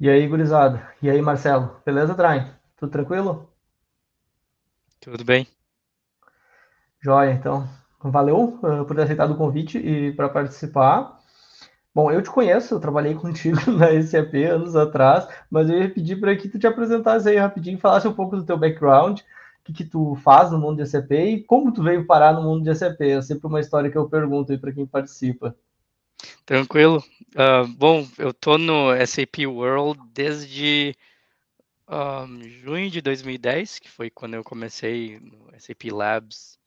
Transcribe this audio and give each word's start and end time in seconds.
E 0.00 0.08
aí, 0.08 0.26
gurizada? 0.26 0.90
E 1.02 1.10
aí, 1.10 1.20
Marcelo? 1.20 1.76
Beleza, 1.84 2.14
Traem? 2.14 2.50
Tudo 2.74 2.90
tranquilo? 2.90 3.52
Tudo 4.98 5.22
bem. 5.22 5.46
Joia, 7.02 7.32
então. 7.32 7.68
Valeu 8.02 8.58
uh, 8.62 8.84
por 8.86 8.96
ter 8.96 9.02
aceitado 9.02 9.34
o 9.34 9.36
convite 9.36 9.76
e 9.76 10.10
para 10.12 10.30
participar. 10.30 11.20
Bom, 11.94 12.10
eu 12.10 12.22
te 12.22 12.30
conheço, 12.30 12.72
eu 12.74 12.80
trabalhei 12.80 13.12
contigo 13.20 13.70
na 13.72 13.88
SAP 14.02 14.36
anos 14.50 14.74
atrás, 14.74 15.28
mas 15.50 15.68
eu 15.68 15.82
ia 15.82 15.90
pedir 15.90 16.18
para 16.18 16.34
que 16.34 16.48
tu 16.48 16.58
te 16.58 16.66
apresentasse 16.66 17.28
aí 17.28 17.36
rapidinho, 17.36 17.78
falasse 17.78 18.08
um 18.08 18.14
pouco 18.14 18.36
do 18.36 18.46
teu 18.46 18.56
background, 18.56 19.20
o 19.20 19.24
que, 19.64 19.72
que 19.74 19.84
tu 19.84 20.14
faz 20.24 20.50
no 20.50 20.58
mundo 20.58 20.82
de 20.82 20.88
SAP 20.88 21.12
e 21.12 21.44
como 21.44 21.74
tu 21.74 21.82
veio 21.82 22.06
parar 22.06 22.32
no 22.32 22.42
mundo 22.42 22.64
de 22.64 22.74
SAP. 22.74 23.02
É 23.02 23.20
sempre 23.20 23.46
uma 23.46 23.60
história 23.60 23.90
que 23.90 23.98
eu 23.98 24.08
pergunto 24.08 24.50
aí 24.50 24.56
para 24.56 24.72
quem 24.72 24.86
participa. 24.86 25.54
Tranquilo. 26.44 27.04
Uh, 27.34 27.66
bom, 27.76 28.08
eu 28.18 28.34
tô 28.34 28.58
no 28.58 28.90
SAP 29.06 29.46
World 29.46 30.00
desde 30.12 30.96
um, 31.88 32.42
junho 32.48 32.90
de 32.90 33.00
2010, 33.00 33.78
que 33.78 33.90
foi 33.90 34.10
quando 34.10 34.34
eu 34.34 34.44
comecei 34.44 35.18
no 35.20 35.50
SAP 35.58 35.90
Labs 35.92 36.58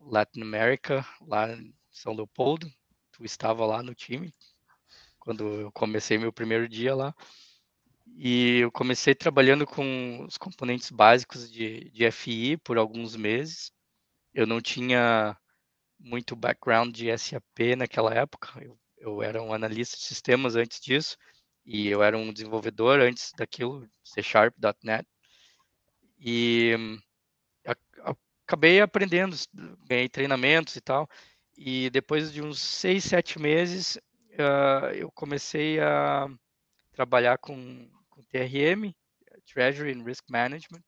Latin 0.00 0.42
America, 0.42 1.04
lá 1.20 1.52
em 1.52 1.74
São 1.90 2.14
Leopoldo. 2.14 2.70
Tu 3.12 3.24
estava 3.24 3.66
lá 3.66 3.82
no 3.82 3.94
time, 3.94 4.32
quando 5.18 5.44
eu 5.44 5.72
comecei 5.72 6.18
meu 6.18 6.32
primeiro 6.32 6.68
dia 6.68 6.94
lá. 6.94 7.14
E 8.16 8.58
eu 8.60 8.72
comecei 8.72 9.14
trabalhando 9.14 9.66
com 9.66 10.24
os 10.26 10.36
componentes 10.36 10.90
básicos 10.90 11.50
de, 11.50 11.90
de 11.90 12.04
FI 12.10 12.56
por 12.56 12.78
alguns 12.78 13.16
meses. 13.16 13.72
Eu 14.34 14.46
não 14.46 14.60
tinha 14.60 15.36
muito 15.98 16.36
background 16.36 16.94
de 16.94 17.16
SAP 17.16 17.76
naquela 17.76 18.14
época. 18.14 18.52
Eu 18.62 18.78
eu 19.00 19.22
era 19.22 19.42
um 19.42 19.52
analista 19.52 19.96
de 19.96 20.02
sistemas 20.04 20.54
antes 20.54 20.78
disso, 20.80 21.16
e 21.64 21.88
eu 21.88 22.02
era 22.02 22.16
um 22.16 22.32
desenvolvedor 22.32 23.00
antes 23.00 23.32
daquilo, 23.36 23.88
C 24.04 24.22
Sharp, 24.22 24.54
.NET. 24.84 25.06
E 26.18 26.74
acabei 28.46 28.80
aprendendo, 28.80 29.36
ganhei 29.88 30.08
treinamentos 30.08 30.76
e 30.76 30.80
tal. 30.80 31.08
E 31.56 31.88
depois 31.90 32.32
de 32.32 32.42
uns 32.42 32.60
seis, 32.60 33.04
sete 33.04 33.38
meses, 33.38 33.96
uh, 34.32 34.92
eu 34.94 35.10
comecei 35.12 35.80
a 35.80 36.28
trabalhar 36.92 37.38
com, 37.38 37.90
com 38.08 38.22
TRM, 38.24 38.94
Treasury 39.46 39.92
and 39.92 40.04
Risk 40.04 40.24
Management. 40.28 40.84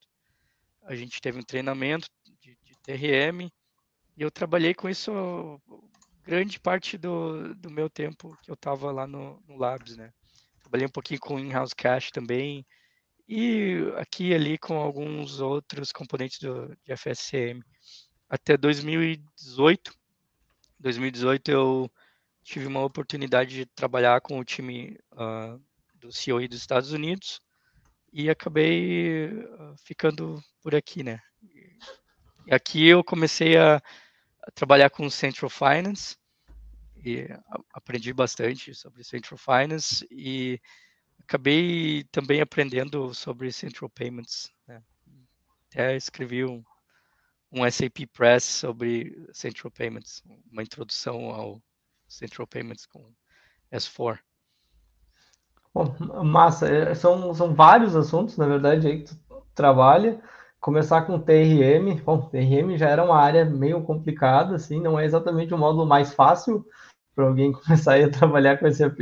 A 0.84 0.94
gente 0.94 1.20
teve 1.20 1.38
um 1.38 1.42
treinamento 1.42 2.08
de, 2.40 2.56
de 2.62 2.74
TRM 2.82 3.48
e 4.16 4.22
eu 4.22 4.30
trabalhei 4.30 4.74
com 4.74 4.88
isso 4.88 5.12
grande 6.24 6.58
parte 6.58 6.96
do, 6.96 7.54
do 7.54 7.70
meu 7.70 7.90
tempo 7.90 8.36
que 8.42 8.50
eu 8.50 8.54
estava 8.54 8.90
lá 8.90 9.06
no, 9.06 9.42
no 9.46 9.56
Labs, 9.56 9.96
né? 9.96 10.12
Trabalhei 10.60 10.86
um 10.86 10.90
pouquinho 10.90 11.20
com 11.20 11.38
in-house 11.38 11.74
cache 11.74 12.10
também 12.10 12.64
e 13.28 13.78
aqui 13.96 14.28
e 14.28 14.34
ali 14.34 14.58
com 14.58 14.76
alguns 14.76 15.40
outros 15.40 15.92
componentes 15.92 16.38
do, 16.38 16.76
de 16.84 16.96
FSCM. 16.96 17.62
Até 18.28 18.56
2018, 18.56 19.92
2018 20.80 21.50
eu 21.50 21.90
tive 22.42 22.66
uma 22.66 22.82
oportunidade 22.82 23.54
de 23.54 23.66
trabalhar 23.66 24.20
com 24.20 24.38
o 24.38 24.44
time 24.44 24.98
uh, 25.12 25.60
do 25.94 26.08
COE 26.08 26.48
dos 26.48 26.58
Estados 26.58 26.92
Unidos 26.92 27.40
e 28.12 28.28
acabei 28.28 29.28
uh, 29.28 29.76
ficando 29.84 30.42
por 30.60 30.74
aqui, 30.74 31.02
né? 31.02 31.20
E 32.46 32.52
aqui 32.52 32.86
eu 32.86 33.04
comecei 33.04 33.56
a 33.56 33.80
trabalhar 34.54 34.90
com 34.90 35.08
Central 35.08 35.50
Finance 35.50 36.16
e 36.96 37.28
aprendi 37.72 38.12
bastante 38.12 38.74
sobre 38.74 39.04
Central 39.04 39.38
Finance 39.38 40.06
e 40.10 40.60
acabei 41.20 42.04
também 42.10 42.40
aprendendo 42.40 43.14
sobre 43.14 43.52
Central 43.52 43.90
Payments. 43.90 44.50
Né? 44.66 44.82
Até 45.70 45.96
escrevi 45.96 46.44
um, 46.44 46.62
um 47.50 47.68
SAP 47.70 48.06
Press 48.12 48.44
sobre 48.44 49.28
Central 49.32 49.70
Payments, 49.70 50.22
uma 50.50 50.62
introdução 50.62 51.30
ao 51.30 51.62
Central 52.08 52.46
Payments 52.46 52.86
com 52.86 53.12
S4. 53.72 54.18
Bom, 55.74 55.96
massa, 56.22 56.68
é, 56.68 56.94
são, 56.94 57.32
são 57.32 57.54
vários 57.54 57.96
assuntos, 57.96 58.36
na 58.36 58.46
verdade, 58.46 58.86
aí 58.86 59.02
que 59.02 59.14
tu 59.14 59.46
trabalha 59.54 60.22
começar 60.62 61.02
com 61.02 61.18
TRM. 61.18 62.00
Bom, 62.04 62.20
TRM 62.20 62.78
já 62.78 62.88
era 62.88 63.04
uma 63.04 63.18
área 63.18 63.44
meio 63.44 63.82
complicada, 63.82 64.54
assim, 64.54 64.80
não 64.80 64.98
é 64.98 65.04
exatamente 65.04 65.52
o 65.52 65.58
módulo 65.58 65.84
mais 65.84 66.14
fácil 66.14 66.64
para 67.14 67.26
alguém 67.26 67.50
começar 67.52 68.02
a 68.02 68.08
trabalhar 68.08 68.58
com 68.58 68.72
SAP, 68.72 68.98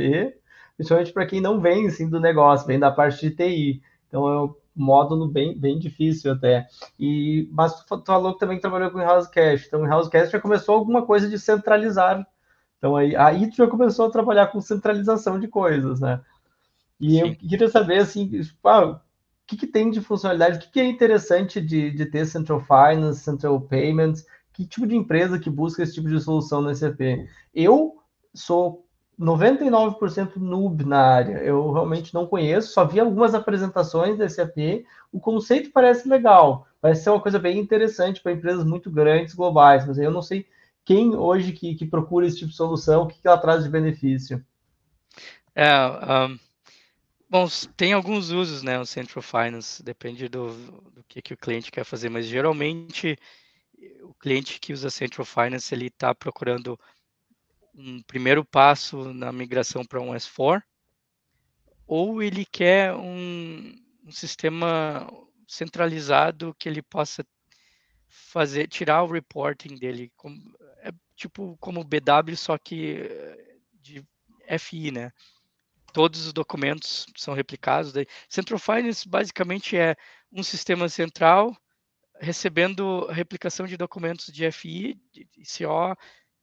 principalmente 0.75 1.13
para 1.13 1.25
quem 1.27 1.39
não 1.39 1.61
vem 1.61 1.87
assim, 1.87 2.09
do 2.09 2.19
negócio, 2.19 2.67
vem 2.67 2.79
da 2.79 2.91
parte 2.91 3.29
de 3.29 3.35
TI. 3.35 3.81
Então 4.07 4.27
é 4.27 4.41
um 4.41 4.55
módulo 4.75 5.27
bem, 5.27 5.57
bem 5.57 5.77
difícil 5.77 6.31
até. 6.31 6.67
E, 6.99 7.47
mas 7.51 7.75
tu 7.85 8.03
falou 8.05 8.33
que 8.33 8.39
também 8.39 8.59
trabalhou 8.59 8.89
com 8.89 8.97
House 8.97 9.27
Cache. 9.27 9.67
Então, 9.67 9.85
em 9.85 9.89
House 9.89 10.09
Cache 10.09 10.31
já 10.31 10.41
começou 10.41 10.75
alguma 10.75 11.05
coisa 11.05 11.29
de 11.29 11.37
centralizar. 11.37 12.25
Então, 12.79 12.95
aí, 12.95 13.15
aí 13.15 13.47
tu 13.47 13.57
já 13.57 13.67
começou 13.67 14.07
a 14.07 14.11
trabalhar 14.11 14.47
com 14.47 14.59
centralização 14.59 15.39
de 15.39 15.47
coisas, 15.47 15.99
né? 15.99 16.21
E 16.99 17.11
Sim. 17.11 17.19
eu 17.19 17.35
queria 17.35 17.69
saber, 17.69 17.99
assim, 17.99 18.41
ah, 18.65 18.99
que, 19.51 19.57
que 19.57 19.67
tem 19.67 19.91
de 19.91 19.99
funcionalidade, 19.99 20.57
o 20.57 20.61
que, 20.61 20.71
que 20.71 20.79
é 20.79 20.87
interessante 20.87 21.59
de, 21.59 21.91
de 21.91 22.05
ter 22.05 22.25
Central 22.25 22.61
Finance, 22.61 23.19
Central 23.19 23.59
Payments, 23.59 24.25
que 24.53 24.65
tipo 24.65 24.87
de 24.87 24.95
empresa 24.95 25.37
que 25.37 25.49
busca 25.49 25.83
esse 25.83 25.93
tipo 25.93 26.07
de 26.07 26.19
solução 26.19 26.61
no 26.61 26.73
SAP? 26.73 26.99
Eu 27.53 27.97
sou 28.33 28.85
99% 29.19 30.37
noob 30.37 30.85
na 30.85 30.99
área, 30.99 31.37
eu 31.43 31.71
realmente 31.71 32.13
não 32.13 32.25
conheço, 32.25 32.71
só 32.71 32.85
vi 32.85 32.99
algumas 32.99 33.35
apresentações 33.35 34.17
da 34.17 34.27
SAP, 34.27 34.85
o 35.11 35.19
conceito 35.19 35.71
parece 35.71 36.07
legal, 36.07 36.65
parece 36.79 37.03
ser 37.03 37.09
uma 37.09 37.21
coisa 37.21 37.37
bem 37.37 37.59
interessante 37.59 38.21
para 38.21 38.31
empresas 38.31 38.63
muito 38.63 38.89
grandes, 38.89 39.35
globais, 39.35 39.85
mas 39.85 39.97
eu 39.97 40.11
não 40.11 40.21
sei 40.21 40.47
quem 40.85 41.15
hoje 41.15 41.51
que, 41.51 41.75
que 41.75 41.85
procura 41.85 42.25
esse 42.25 42.37
tipo 42.37 42.51
de 42.51 42.57
solução, 42.57 43.03
o 43.03 43.07
que, 43.07 43.21
que 43.21 43.27
ela 43.27 43.37
traz 43.37 43.63
de 43.63 43.69
benefício. 43.69 44.43
É, 45.53 45.69
um 45.75 46.37
Bom, 47.31 47.47
tem 47.77 47.93
alguns 47.93 48.29
usos, 48.29 48.61
né, 48.61 48.77
o 48.77 48.85
Central 48.85 49.21
Finance, 49.21 49.81
depende 49.81 50.27
do, 50.27 50.49
do 50.91 51.01
que, 51.05 51.21
que 51.21 51.33
o 51.33 51.37
cliente 51.37 51.71
quer 51.71 51.85
fazer, 51.85 52.09
mas 52.09 52.25
geralmente 52.25 53.17
o 54.01 54.13
cliente 54.15 54.59
que 54.59 54.73
usa 54.73 54.89
Central 54.89 55.23
Finance, 55.23 55.73
ele 55.73 55.87
está 55.87 56.13
procurando 56.13 56.77
um 57.73 58.01
primeiro 58.03 58.43
passo 58.43 59.13
na 59.13 59.31
migração 59.31 59.85
para 59.85 60.01
um 60.01 60.13
S4, 60.13 60.61
ou 61.87 62.21
ele 62.21 62.43
quer 62.43 62.93
um, 62.95 63.75
um 64.03 64.11
sistema 64.11 65.09
centralizado 65.47 66.53
que 66.59 66.67
ele 66.67 66.81
possa 66.81 67.25
fazer, 68.09 68.67
tirar 68.67 69.03
o 69.03 69.09
reporting 69.09 69.77
dele, 69.77 70.11
como, 70.17 70.37
é 70.79 70.91
tipo 71.15 71.55
como 71.61 71.79
o 71.79 71.85
BW, 71.85 72.35
só 72.35 72.57
que 72.57 73.03
eh, 73.09 73.55
de 73.81 74.05
FI, 74.59 74.91
né? 74.91 75.13
Todos 75.93 76.25
os 76.25 76.33
documentos 76.33 77.05
são 77.17 77.33
replicados. 77.33 77.91
Daí. 77.91 78.05
Central 78.29 78.59
Finance 78.59 79.07
basicamente 79.07 79.77
é 79.77 79.95
um 80.31 80.43
sistema 80.43 80.87
central 80.89 81.55
recebendo 82.19 83.07
replicação 83.07 83.65
de 83.65 83.75
documentos 83.75 84.27
de 84.27 84.49
FI, 84.51 84.95
de 85.11 85.27
CO, 85.43 85.95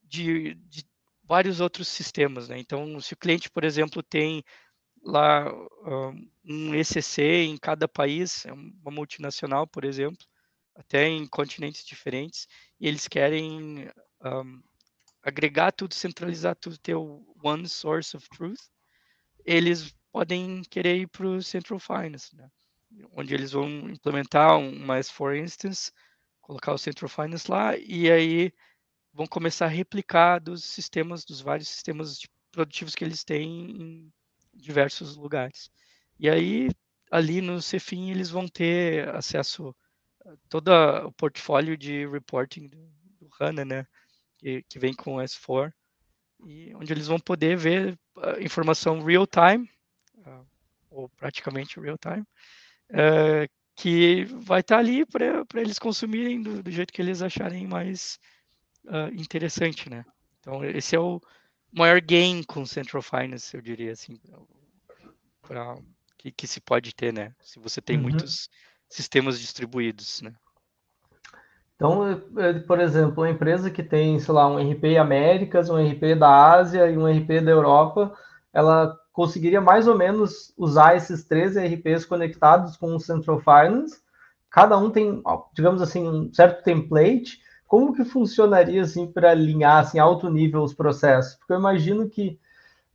de, 0.03 0.54
de 0.54 0.84
vários 1.22 1.60
outros 1.60 1.87
sistemas. 1.87 2.48
Né? 2.48 2.58
Então, 2.58 3.00
se 3.00 3.14
o 3.14 3.16
cliente, 3.16 3.48
por 3.48 3.62
exemplo, 3.62 4.03
tem 4.03 4.42
lá 5.03 5.53
um 6.44 6.75
ECC 6.75 7.44
em 7.44 7.56
cada 7.56 7.87
país, 7.87 8.44
é 8.44 8.53
uma 8.53 8.91
multinacional, 8.91 9.66
por 9.66 9.84
exemplo, 9.84 10.26
até 10.75 11.06
em 11.06 11.26
continentes 11.26 11.84
diferentes, 11.84 12.47
e 12.81 12.88
eles 12.88 13.06
querem 13.06 13.88
um, 14.25 14.62
agregar 15.22 15.72
tudo, 15.72 15.94
centralizar 15.94 16.56
tudo, 16.56 16.78
ter 16.78 16.94
o 16.94 17.25
one 17.43 17.69
source 17.69 18.17
of 18.17 18.28
truth, 18.31 18.61
eles 19.49 19.95
podem 20.12 20.62
querer 20.71 20.97
ir 20.97 21.06
para 21.09 21.27
o 21.27 21.43
Central 21.43 21.79
Finance, 21.79 22.37
né? 22.37 22.50
onde 23.12 23.35
eles 23.35 23.53
vão 23.53 23.69
implementar 23.91 24.59
uma 24.59 24.99
S4 24.99 25.43
instance, 25.43 25.91
colocar 26.41 26.73
o 26.73 26.79
Central 26.79 27.09
Finance 27.09 27.50
lá 27.50 27.77
e 27.77 28.11
aí 28.11 28.53
vão 29.12 29.27
começar 29.27 29.67
a 29.67 29.69
replicar 29.69 30.39
dos 30.39 30.65
sistemas, 30.65 31.25
dos 31.25 31.41
vários 31.41 31.69
sistemas 31.69 32.19
produtivos 32.50 32.95
que 32.95 33.05
eles 33.05 33.25
têm 33.25 33.71
em 33.71 34.12
diversos 34.53 35.17
lugares. 35.17 35.71
E 36.19 36.29
aí, 36.29 36.69
ali 37.11 37.41
no 37.41 37.62
Cefim, 37.62 38.11
eles 38.11 38.31
vão 38.31 38.47
ter 38.49 39.09
acesso 39.11 39.75
a 40.27 40.35
todo 40.49 40.69
o 41.06 41.12
portfólio 41.12 41.77
de 41.77 42.06
reporting 42.06 42.69
do, 42.69 42.91
do 43.19 43.29
HANA, 43.41 43.65
né? 43.65 43.87
Que, 44.39 44.62
que 44.69 44.79
vem 44.79 44.95
com 44.95 45.17
o 45.17 45.21
S4 45.21 45.73
e 46.46 46.75
onde 46.75 46.93
eles 46.93 47.06
vão 47.06 47.19
poder 47.19 47.56
ver 47.56 47.99
uh, 48.17 48.40
informação 48.40 49.02
real 49.02 49.26
time, 49.26 49.70
uh, 50.19 50.46
ou 50.90 51.08
praticamente 51.11 51.81
real 51.81 51.99
time, 51.99 52.25
uh, 52.90 53.49
que 53.76 54.25
vai 54.25 54.61
estar 54.61 54.76
tá 54.76 54.81
ali 54.81 55.05
para 55.06 55.61
eles 55.61 55.79
consumirem 55.79 56.43
do, 56.43 56.62
do, 56.62 56.70
jeito 56.70 56.93
que 56.93 57.00
eles 57.00 57.23
acharem 57.23 57.67
mais 57.67 58.19
interessante, 59.12 59.90
né? 59.90 60.05
Então, 60.40 60.64
esse 60.64 60.96
é 60.96 60.99
o 60.99 61.20
maior 61.70 62.00
gain 62.00 62.43
com 62.43 62.64
Central 62.64 63.02
Finance, 63.02 63.55
eu 63.55 63.61
diria 63.61 63.93
assim, 63.93 64.19
para 65.43 65.76
que, 66.17 66.32
que 66.32 66.46
se 66.46 66.61
pode 66.61 66.94
ter, 66.94 67.12
né? 67.12 67.35
Se 67.40 67.58
você 67.58 67.82
tem 67.82 67.96
uhum. 67.96 68.05
muitos 68.05 68.49
sistemas 68.88 69.38
distribuídos, 69.38 70.23
né? 70.23 70.35
Então, 71.78 72.20
é, 72.38 72.54
por 72.54 72.80
exemplo, 72.80 73.22
uma 73.22 73.30
empresa 73.30 73.70
que 73.70 73.84
tem, 73.84 74.19
sei 74.19 74.34
lá, 74.34 74.48
um 74.48 74.56
RP 74.56 74.98
Américas, 74.98 75.70
um 75.70 75.76
RP 75.76 76.19
da 76.19 76.52
Ásia 76.52 76.90
e 76.90 76.98
um 76.98 77.06
RP 77.06 77.40
da 77.40 77.52
Europa, 77.52 78.12
ela 78.52 78.98
conseguiria 79.12 79.60
mais 79.60 79.86
ou 79.86 79.96
menos 79.96 80.52
usar 80.58 80.96
esses 80.96 81.22
três 81.22 81.56
RPs 81.56 82.04
conectados 82.04 82.76
com 82.76 82.96
o 82.96 83.00
Central 83.00 83.38
Finance. 83.38 84.00
Cada 84.50 84.76
um 84.76 84.90
tem, 84.90 85.22
digamos 85.54 85.80
assim, 85.80 86.04
um 86.08 86.34
certo 86.34 86.64
template. 86.64 87.38
Como 87.64 87.94
que 87.94 88.04
funcionaria 88.04 88.82
assim 88.82 89.06
para 89.06 89.30
alinhar 89.30 89.78
assim 89.78 90.00
alto 90.00 90.28
nível 90.28 90.64
os 90.64 90.75
processos? 90.75 91.36
Porque 91.36 91.52
eu 91.52 91.58
imagino 91.60 92.08
que 92.08 92.40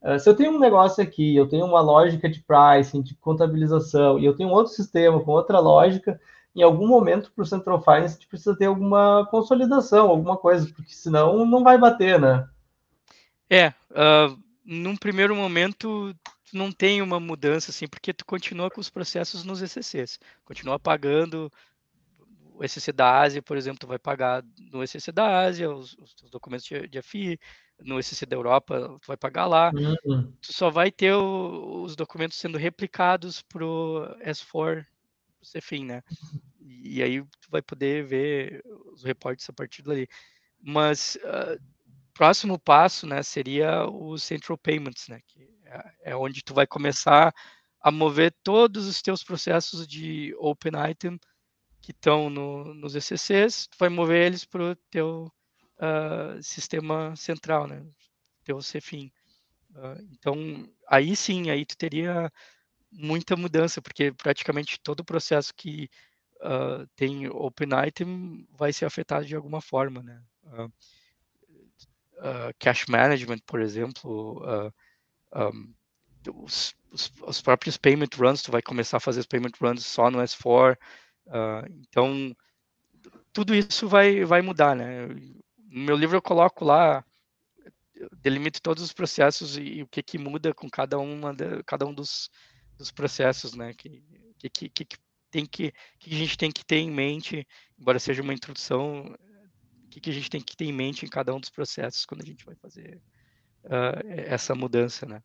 uh, 0.02 0.20
se 0.20 0.30
eu 0.30 0.36
tenho 0.36 0.52
um 0.52 0.60
negócio 0.60 1.02
aqui, 1.02 1.38
eu 1.38 1.48
tenho 1.48 1.66
uma 1.66 1.80
lógica 1.80 2.30
de 2.30 2.44
pricing, 2.44 3.02
de 3.02 3.16
contabilização, 3.16 4.20
e 4.20 4.26
eu 4.26 4.36
tenho 4.36 4.50
outro 4.50 4.74
sistema 4.74 5.22
com 5.22 5.32
outra 5.32 5.60
lógica, 5.60 6.20
em 6.56 6.62
algum 6.62 6.88
momento 6.88 7.32
para 7.32 7.42
o 7.42 7.46
Central 7.46 7.82
Finance 7.84 8.06
a 8.06 8.20
gente 8.20 8.28
precisa 8.28 8.56
ter 8.56 8.66
alguma 8.66 9.28
consolidação, 9.30 10.10
alguma 10.10 10.38
coisa, 10.38 10.72
porque 10.74 10.94
senão 10.94 11.46
não 11.46 11.64
vai 11.64 11.78
bater, 11.78 12.20
né? 12.20 12.48
É, 13.50 13.70
uh, 13.92 14.38
num 14.64 14.96
primeiro 14.96 15.36
momento 15.36 16.16
não 16.54 16.72
tem 16.72 17.02
uma 17.02 17.20
mudança 17.20 17.72
assim, 17.72 17.88
porque 17.88 18.14
tu 18.14 18.26
continua 18.26 18.70
com 18.70 18.80
os 18.80 18.90
processos 18.90 19.44
nos 19.44 19.62
ECCs, 19.62 20.20
continua 20.46 20.80
pagando 20.80 21.52
o 22.56 22.64
ECC 22.64 22.92
da 22.92 23.20
Ásia, 23.20 23.42
por 23.42 23.58
exemplo, 23.58 23.80
tu 23.80 23.88
vai 23.88 23.98
pagar 23.98 24.44
no 24.72 24.84
ECC 24.84 25.12
da 25.12 25.40
Ásia 25.40 25.74
os, 25.74 25.98
os 25.98 26.30
documentos 26.30 26.66
de, 26.66 26.88
de 26.88 27.02
FI, 27.02 27.40
no 27.80 28.00
ECC 28.00 28.28
da 28.28 28.36
Europa 28.36 28.98
tu 29.02 29.08
vai 29.08 29.18
pagar 29.18 29.48
lá, 29.48 29.72
uhum. 29.74 30.32
tu 30.40 30.54
só 30.54 30.70
vai 30.70 30.92
ter 30.92 31.14
o, 31.14 31.82
os 31.82 31.96
documentos 31.96 32.38
sendo 32.38 32.60
replicados 32.60 33.42
para 33.42 33.66
o 33.66 34.06
S4 34.24 34.86
CFIN, 35.44 35.86
né? 35.86 36.02
E 36.60 37.02
aí 37.04 37.22
tu 37.22 37.50
vai 37.50 37.62
poder 37.62 38.06
ver 38.06 38.64
os 38.94 39.04
reportes 39.04 39.50
a 39.50 39.54
partir 39.54 39.82
dali. 39.82 40.08
Mas 40.62 41.18
uh, 41.24 41.62
próximo 42.14 42.60
passo, 42.60 43.08
né, 43.08 43.22
seria 43.24 43.86
o 43.86 44.18
Central 44.18 44.58
Payments, 44.58 45.08
né, 45.08 45.20
que 45.28 45.50
é, 45.66 46.12
é 46.12 46.16
onde 46.16 46.44
tu 46.44 46.54
vai 46.54 46.68
começar 46.68 47.34
a 47.82 47.92
mover 47.92 48.34
todos 48.44 48.88
os 48.88 49.02
teus 49.02 49.24
processos 49.24 49.86
de 49.88 50.34
Open 50.38 50.74
Item 50.90 51.20
que 51.82 51.92
estão 51.92 52.30
no, 52.30 52.74
nos 52.74 52.96
ECCs, 52.96 53.68
tu 53.68 53.78
vai 53.78 53.90
mover 53.90 54.26
eles 54.26 54.46
para 54.46 54.72
o 54.72 54.76
teu 54.90 55.30
uh, 55.78 56.42
sistema 56.42 57.14
central, 57.16 57.68
né, 57.68 57.86
teu 58.44 58.60
CFIN. 58.60 59.12
Uh, 59.72 60.02
então, 60.12 60.70
aí 60.88 61.14
sim, 61.16 61.50
aí 61.50 61.66
tu 61.66 61.76
teria 61.76 62.32
muita 62.94 63.36
mudança, 63.36 63.82
porque 63.82 64.12
praticamente 64.12 64.80
todo 64.80 65.02
o 65.02 65.06
processo 65.06 65.54
que 65.54 65.90
uh, 66.42 66.88
tem 66.96 67.28
Open 67.28 67.70
Item 67.88 68.48
vai 68.52 68.72
ser 68.72 68.86
afetado 68.86 69.26
de 69.26 69.36
alguma 69.36 69.62
forma, 69.62 70.02
né? 70.02 70.22
Uh, 70.44 70.66
uh, 70.66 72.54
cash 72.60 72.86
Management, 72.88 73.40
por 73.46 73.62
exemplo, 73.62 74.44
um, 75.36 75.74
os, 76.44 76.76
os, 76.92 77.12
os, 77.22 77.42
próprios 77.42 77.78
Payment 77.78 78.10
Runs, 78.16 78.42
tu 78.42 78.52
vai 78.52 78.62
começar 78.62 78.98
a 78.98 79.02
fazer 79.02 79.20
os 79.20 79.28
Payment 79.28 79.54
Runs 79.60 79.86
só 79.86 80.12
no 80.12 80.20
S4, 80.20 80.78
então 81.70 82.36
tudo 83.32 83.56
isso 83.56 83.88
vai, 83.88 84.24
vai 84.24 84.42
mudar, 84.42 84.76
né? 84.76 85.08
No 85.58 85.86
meu 85.86 85.98
livro 85.98 86.16
eu 86.16 86.22
coloco 86.22 86.64
lá 86.64 87.04
delimito 88.22 88.62
todos 88.62 88.84
os 88.84 88.94
processos 88.94 89.58
e, 89.58 89.62
e 89.62 89.84
o 89.84 89.88
que 89.88 90.04
que 90.04 90.18
muda 90.18 90.54
com 90.54 90.70
cada 90.70 91.00
uma 91.00 91.34
de, 91.34 91.64
cada 91.64 91.86
um 91.86 91.94
dos 91.94 92.30
dos 92.84 92.92
processos, 92.92 93.56
né? 93.56 93.74
Que, 93.74 94.04
que, 94.38 94.70
que, 94.70 94.86
que 94.86 94.98
tem 95.32 95.46
que, 95.46 95.74
que 96.00 96.14
a 96.14 96.18
gente 96.18 96.38
tem 96.38 96.52
que 96.52 96.64
ter 96.64 96.76
em 96.76 96.92
mente, 96.92 97.48
embora 97.80 97.98
seja 97.98 98.22
uma 98.22 98.34
introdução, 98.34 99.16
o 99.86 99.90
que, 99.90 100.00
que 100.00 100.10
a 100.10 100.14
gente 100.14 100.30
tem 100.30 100.42
que 100.42 100.56
ter 100.56 100.66
em 100.66 100.74
mente 100.74 101.06
em 101.06 101.10
cada 101.10 101.34
um 101.34 101.40
dos 101.40 101.50
processos 101.50 102.06
quando 102.06 102.22
a 102.22 102.26
gente 102.26 102.46
vai 102.46 102.56
fazer 102.56 103.02
uh, 103.66 104.06
essa 104.06 104.54
mudança, 104.54 105.06
né? 105.06 105.24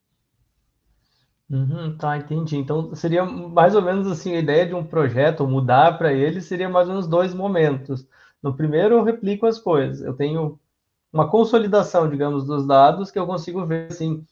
Uhum, 1.51 1.97
tá, 1.97 2.17
entendi. 2.17 2.57
Então 2.57 2.95
seria 2.95 3.25
mais 3.25 3.75
ou 3.75 3.83
menos 3.83 4.07
assim 4.07 4.35
a 4.35 4.39
ideia 4.39 4.67
de 4.67 4.75
um 4.75 4.85
projeto 4.85 5.47
mudar 5.47 5.97
para 5.99 6.13
ele 6.13 6.41
seria 6.41 6.69
mais 6.69 6.87
ou 6.89 6.95
menos 6.95 7.09
dois 7.09 7.35
momentos. 7.35 8.07
No 8.43 8.55
primeiro 8.55 8.97
eu 8.97 9.05
replico 9.05 9.47
as 9.47 9.59
coisas. 9.59 10.03
Eu 10.03 10.15
tenho 10.15 10.59
uma 11.13 11.29
consolidação, 11.31 12.09
digamos, 12.09 12.45
dos 12.45 12.67
dados 12.67 13.11
que 13.11 13.19
eu 13.19 13.27
consigo 13.27 13.65
ver 13.67 13.91
assim 13.91 14.25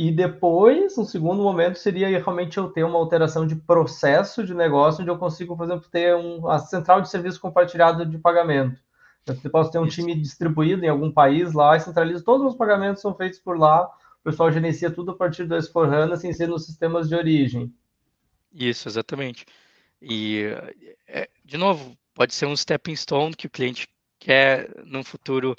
e 0.00 0.12
depois, 0.12 0.96
um 0.96 1.04
segundo 1.04 1.42
momento, 1.42 1.76
seria 1.76 2.06
realmente 2.06 2.56
eu 2.56 2.70
ter 2.70 2.84
uma 2.84 3.00
alteração 3.00 3.44
de 3.44 3.56
processo 3.56 4.46
de 4.46 4.54
negócio, 4.54 5.00
onde 5.00 5.10
eu 5.10 5.18
consigo, 5.18 5.56
por 5.56 5.64
exemplo, 5.64 5.88
ter 5.90 6.14
um, 6.14 6.48
a 6.48 6.60
central 6.60 7.00
de 7.00 7.10
serviço 7.10 7.40
compartilhado 7.40 8.06
de 8.06 8.16
pagamento. 8.16 8.80
Eu 9.26 9.50
posso 9.50 9.72
ter 9.72 9.80
um 9.80 9.88
time 9.88 10.14
distribuído 10.14 10.84
em 10.84 10.88
algum 10.88 11.10
país 11.10 11.52
lá 11.52 11.76
e 11.76 11.80
centralizo 11.80 12.22
todos 12.22 12.46
os 12.46 12.56
pagamentos 12.56 13.02
são 13.02 13.12
feitos 13.12 13.40
por 13.40 13.58
lá. 13.58 13.86
O 14.20 14.22
pessoal 14.22 14.52
gerencia 14.52 14.88
tudo 14.88 15.10
a 15.10 15.16
partir 15.16 15.46
do 15.46 15.56
S4HANA, 15.56 16.14
sem 16.16 16.32
ser 16.32 16.46
nos 16.46 16.64
sistemas 16.64 17.08
de 17.08 17.16
origem. 17.16 17.74
Isso, 18.54 18.88
exatamente. 18.88 19.46
E, 20.00 20.44
é, 21.08 21.28
de 21.44 21.56
novo, 21.56 21.98
pode 22.14 22.36
ser 22.36 22.46
um 22.46 22.56
stepping 22.56 22.94
stone 22.94 23.34
que 23.34 23.48
o 23.48 23.50
cliente 23.50 23.88
quer 24.20 24.70
no 24.84 25.02
futuro 25.02 25.56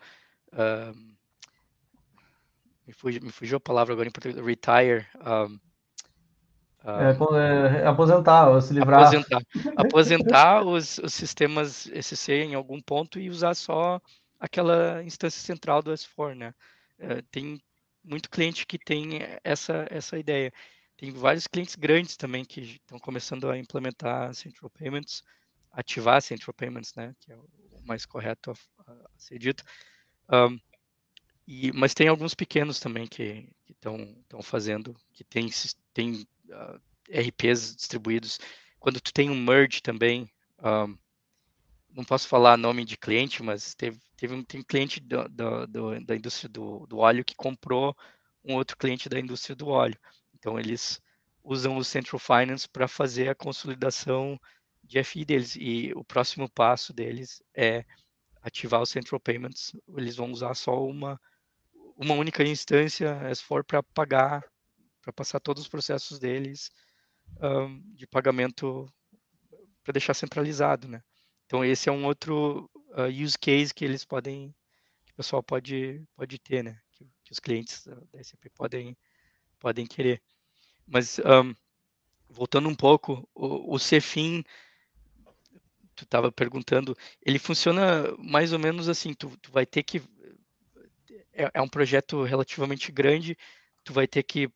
uh, 0.53 0.97
me, 2.89 2.93
fugiu, 2.93 3.21
me 3.21 3.31
fugiu 3.31 3.57
a 3.57 3.61
palavra 3.61 3.93
agora 3.93 4.07
em 4.07 4.11
português, 4.11 4.43
retire. 4.43 5.05
Um, 5.15 5.59
é, 6.83 7.81
é, 7.81 7.87
aposentar, 7.87 8.61
se 8.61 8.73
livrar. 8.73 9.01
Aposentar, 9.01 9.41
aposentar 9.77 10.63
os, 10.65 10.97
os 10.97 11.13
sistemas 11.13 11.89
SC 12.01 12.31
em 12.31 12.55
algum 12.55 12.81
ponto 12.81 13.19
e 13.19 13.29
usar 13.29 13.53
só 13.53 14.01
aquela 14.39 15.03
instância 15.03 15.39
central 15.39 15.83
do 15.83 15.91
S4, 15.91 16.35
né? 16.35 16.53
É, 16.97 17.21
tem 17.29 17.61
muito 18.03 18.29
cliente 18.29 18.65
que 18.65 18.79
tem 18.79 19.19
essa, 19.43 19.85
essa 19.91 20.17
ideia. 20.17 20.51
Tem 20.97 21.11
vários 21.11 21.47
clientes 21.47 21.75
grandes 21.75 22.17
também 22.17 22.43
que 22.43 22.61
estão 22.61 22.97
começando 22.97 23.49
a 23.49 23.57
implementar 23.57 24.33
Central 24.33 24.71
Payments, 24.71 25.21
ativar 25.71 26.21
Central 26.21 26.53
Payments, 26.55 26.95
né? 26.95 27.13
Que 27.19 27.33
é 27.33 27.35
o 27.35 27.45
mais 27.85 28.05
correto 28.05 28.51
a, 28.87 28.91
a 28.91 29.09
ser 29.17 29.37
dito. 29.37 29.63
Um, 30.31 30.57
e, 31.51 31.71
mas 31.71 31.95
tem 31.95 32.07
alguns 32.07 32.35
pequenos 32.35 32.79
também 32.79 33.07
que 33.07 33.49
estão 33.67 34.39
fazendo, 34.43 34.95
que 35.11 35.23
tem, 35.23 35.49
tem 35.91 36.27
uh, 36.47 36.53
ah, 36.53 36.79
RPs 37.09 37.75
distribuídos. 37.75 38.39
Quando 38.79 39.01
tu 39.01 39.11
tem 39.11 39.31
um 39.31 39.43
merge 39.43 39.81
também, 39.81 40.29
um, 40.59 40.95
não 41.91 42.03
posso 42.03 42.27
falar 42.27 42.55
nome 42.55 42.85
de 42.85 42.95
cliente, 42.95 43.41
mas 43.41 43.73
teve, 43.73 43.99
teve 44.15 44.35
um, 44.35 44.43
tem 44.43 44.59
um 44.59 44.63
cliente 44.63 44.99
do, 44.99 45.27
do, 45.27 45.65
do, 45.65 46.05
da 46.05 46.15
indústria 46.15 46.47
do, 46.47 46.85
do 46.85 46.99
óleo 46.99 47.25
que 47.25 47.33
comprou 47.33 47.97
um 48.45 48.53
outro 48.53 48.77
cliente 48.77 49.09
da 49.09 49.19
indústria 49.19 49.55
do 49.55 49.69
óleo. 49.69 49.97
Então, 50.35 50.59
eles 50.59 51.01
usam 51.43 51.77
o 51.77 51.83
Central 51.83 52.19
Finance 52.19 52.69
para 52.69 52.87
fazer 52.87 53.27
a 53.27 53.33
consolidação 53.33 54.39
de 54.83 55.03
FI 55.03 55.25
deles. 55.25 55.55
E 55.55 55.93
o 55.95 56.03
próximo 56.03 56.47
passo 56.47 56.93
deles 56.93 57.41
é 57.55 57.83
ativar 58.39 58.83
o 58.83 58.85
Central 58.85 59.19
Payments. 59.19 59.75
Eles 59.97 60.15
vão 60.15 60.31
usar 60.31 60.53
só 60.53 60.85
uma 60.85 61.19
uma 61.99 62.13
única 62.13 62.41
instância 62.43 63.19
S4 63.29 63.63
para 63.63 63.83
pagar, 63.83 64.43
para 65.01 65.11
passar 65.11 65.39
todos 65.41 65.63
os 65.63 65.69
processos 65.69 66.17
deles 66.17 66.71
um, 67.41 67.81
de 67.93 68.07
pagamento 68.07 68.91
para 69.83 69.91
deixar 69.91 70.13
centralizado, 70.13 70.87
né? 70.87 71.03
Então 71.45 71.63
esse 71.63 71.89
é 71.89 71.91
um 71.91 72.05
outro 72.05 72.71
uh, 72.91 73.23
use 73.23 73.37
case 73.37 73.73
que 73.73 73.83
eles 73.83 74.05
podem, 74.05 74.55
que 75.05 75.11
o 75.11 75.15
pessoal 75.15 75.43
pode 75.43 76.01
pode 76.15 76.39
ter, 76.39 76.63
né? 76.63 76.79
Que, 76.93 77.05
que 77.25 77.33
os 77.33 77.39
clientes 77.39 77.85
da 77.85 78.23
SAP 78.23 78.45
podem 78.55 78.97
podem 79.59 79.85
querer. 79.85 80.21
Mas 80.87 81.19
um, 81.19 81.53
voltando 82.29 82.69
um 82.69 82.75
pouco, 82.75 83.27
o, 83.35 83.75
o 83.75 83.77
Cefin 83.77 84.41
tu 85.95 86.05
estava 86.05 86.31
perguntando, 86.31 86.97
ele 87.21 87.37
funciona 87.37 88.15
mais 88.17 88.53
ou 88.53 88.59
menos 88.59 88.87
assim, 88.87 89.13
tu, 89.13 89.35
tu 89.41 89.51
vai 89.51 89.65
ter 89.65 89.83
que 89.83 90.01
é, 91.39 91.51
é 91.53 91.61
um 91.61 91.67
projeto 91.67 92.23
relativamente 92.23 92.91
grande, 92.91 93.37
tu 93.83 93.93
vai 93.93 94.07
ter 94.07 94.23
que 94.23 94.51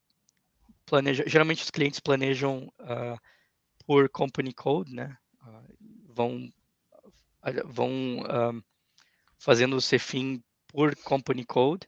planejar. 0.85 1.23
Geralmente 1.27 1.63
os 1.63 1.71
clientes 1.71 1.99
planejam 1.99 2.71
uh, 2.81 3.17
por 3.85 4.09
company 4.09 4.53
code, 4.53 4.93
né? 4.93 5.17
Uh, 5.41 6.13
vão 6.13 6.53
vão 7.65 8.19
uh, 8.19 8.63
fazendo 9.37 9.75
o 9.75 9.81
CFIN 9.81 10.41
por 10.67 10.95
company 10.97 11.43
code 11.45 11.87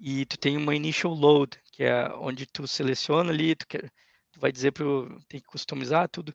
e 0.00 0.24
tu 0.24 0.38
tem 0.38 0.56
uma 0.56 0.74
initial 0.74 1.12
load, 1.12 1.58
que 1.72 1.84
é 1.84 2.08
onde 2.14 2.46
tu 2.46 2.66
seleciona 2.66 3.30
ali, 3.30 3.54
tu, 3.54 3.66
quer, 3.66 3.90
tu 4.32 4.40
vai 4.40 4.50
dizer 4.52 4.72
para 4.72 4.84
tem 5.28 5.40
que 5.40 5.46
customizar 5.46 6.08
tudo, 6.08 6.34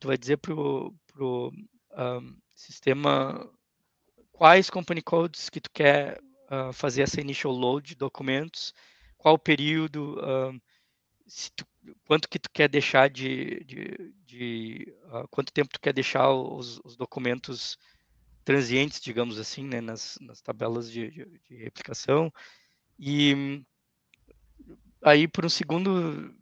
tu 0.00 0.08
vai 0.08 0.18
dizer 0.18 0.38
para 0.38 0.52
o 0.54 0.92
um, 1.96 2.36
sistema 2.54 3.48
quais 4.32 4.68
company 4.68 5.02
codes 5.02 5.48
que 5.48 5.60
tu 5.60 5.70
quer 5.70 6.20
uh, 6.50 6.72
fazer 6.72 7.02
essa 7.02 7.20
initial 7.20 7.52
load 7.52 7.88
de 7.88 7.94
documentos, 7.94 8.74
qual 9.16 9.38
período, 9.38 10.18
uh, 10.18 10.60
tu, 11.54 11.66
quanto 12.06 12.28
que 12.28 12.38
tu 12.38 12.50
quer 12.50 12.68
deixar 12.68 13.10
de, 13.10 13.64
de, 13.64 14.14
de 14.24 14.94
uh, 15.06 15.26
quanto 15.28 15.52
tempo 15.52 15.72
tu 15.72 15.80
quer 15.80 15.92
deixar 15.92 16.30
os, 16.32 16.80
os, 16.84 16.96
documentos 16.96 17.76
transientes, 18.44 19.00
digamos 19.00 19.38
assim, 19.38 19.64
né, 19.66 19.80
nas, 19.80 20.18
nas 20.20 20.40
tabelas 20.40 20.90
de, 20.90 21.10
de, 21.10 21.40
de 21.48 21.56
replicação. 21.56 22.32
E 22.98 23.64
aí 25.02 25.28
por 25.28 25.44
um 25.44 25.48
segundo, 25.48 26.34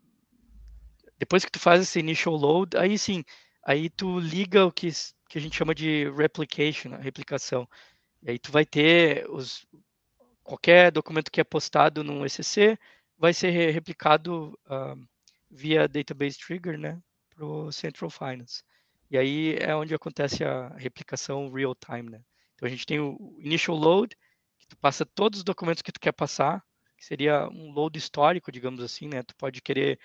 depois 1.19 1.45
que 1.45 1.51
tu 1.51 1.59
faz 1.59 1.81
esse 1.83 1.99
initial 1.99 2.37
load, 2.37 2.77
aí 2.77 2.99
sim, 2.99 3.25
aí 3.65 3.89
tu 3.89 4.19
liga 4.19 4.67
o 4.67 4.73
que, 4.73 4.89
que 5.29 5.39
a 5.39 5.41
gente 5.41 5.57
chama 5.57 5.75
de 5.75 6.11
replication, 6.11 6.95
a 6.95 6.99
replicação. 6.99 7.69
E 8.23 8.31
aí 8.31 8.39
tu 8.39 8.53
vai 8.53 8.65
ter 8.65 9.29
os, 9.31 9.67
qualquer 10.45 10.93
documento 10.93 11.31
que 11.31 11.41
é 11.41 11.45
postado 11.45 12.05
num 12.05 12.25
ECC 12.25 12.79
vai 13.19 13.33
ser 13.33 13.51
replicado 13.71 14.59
uh, 14.67 15.03
via 15.51 15.89
database 15.89 16.39
trigger, 16.39 16.79
né, 16.79 17.01
para 17.35 17.45
o 17.45 17.73
Central 17.73 18.11
Finance. 18.11 18.63
E 19.11 19.17
aí 19.17 19.57
é 19.59 19.75
onde 19.75 19.95
acontece 19.95 20.45
a 20.45 20.69
replicação 20.77 21.51
real 21.51 21.75
time, 21.75 22.11
né. 22.11 22.21
Então 22.55 22.67
a 22.67 22.71
gente 22.71 22.87
tem 22.87 23.01
o 23.01 23.37
initial 23.41 23.77
load, 23.77 24.17
que 24.59 24.67
tu 24.69 24.77
passa 24.77 25.05
todos 25.05 25.39
os 25.39 25.45
documentos 25.45 25.83
que 25.83 25.93
tu 25.93 25.99
quer 25.99 26.13
passar, 26.13 26.63
que 26.97 27.05
seria 27.05 27.49
um 27.49 27.73
load 27.73 27.99
histórico, 27.99 28.53
digamos 28.53 28.83
assim, 28.83 29.09
né. 29.09 29.23
Tu 29.23 29.35
pode 29.37 29.63
querer 29.63 29.99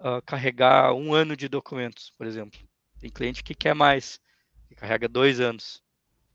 uh, 0.00 0.22
carregar 0.24 0.94
um 0.94 1.12
ano 1.14 1.36
de 1.36 1.48
documentos, 1.48 2.12
por 2.16 2.26
exemplo. 2.26 2.58
Tem 2.98 3.10
cliente 3.10 3.44
que 3.44 3.54
quer 3.54 3.74
mais, 3.74 4.20
que 4.68 4.74
carrega 4.74 5.08
dois 5.08 5.40
anos. 5.40 5.82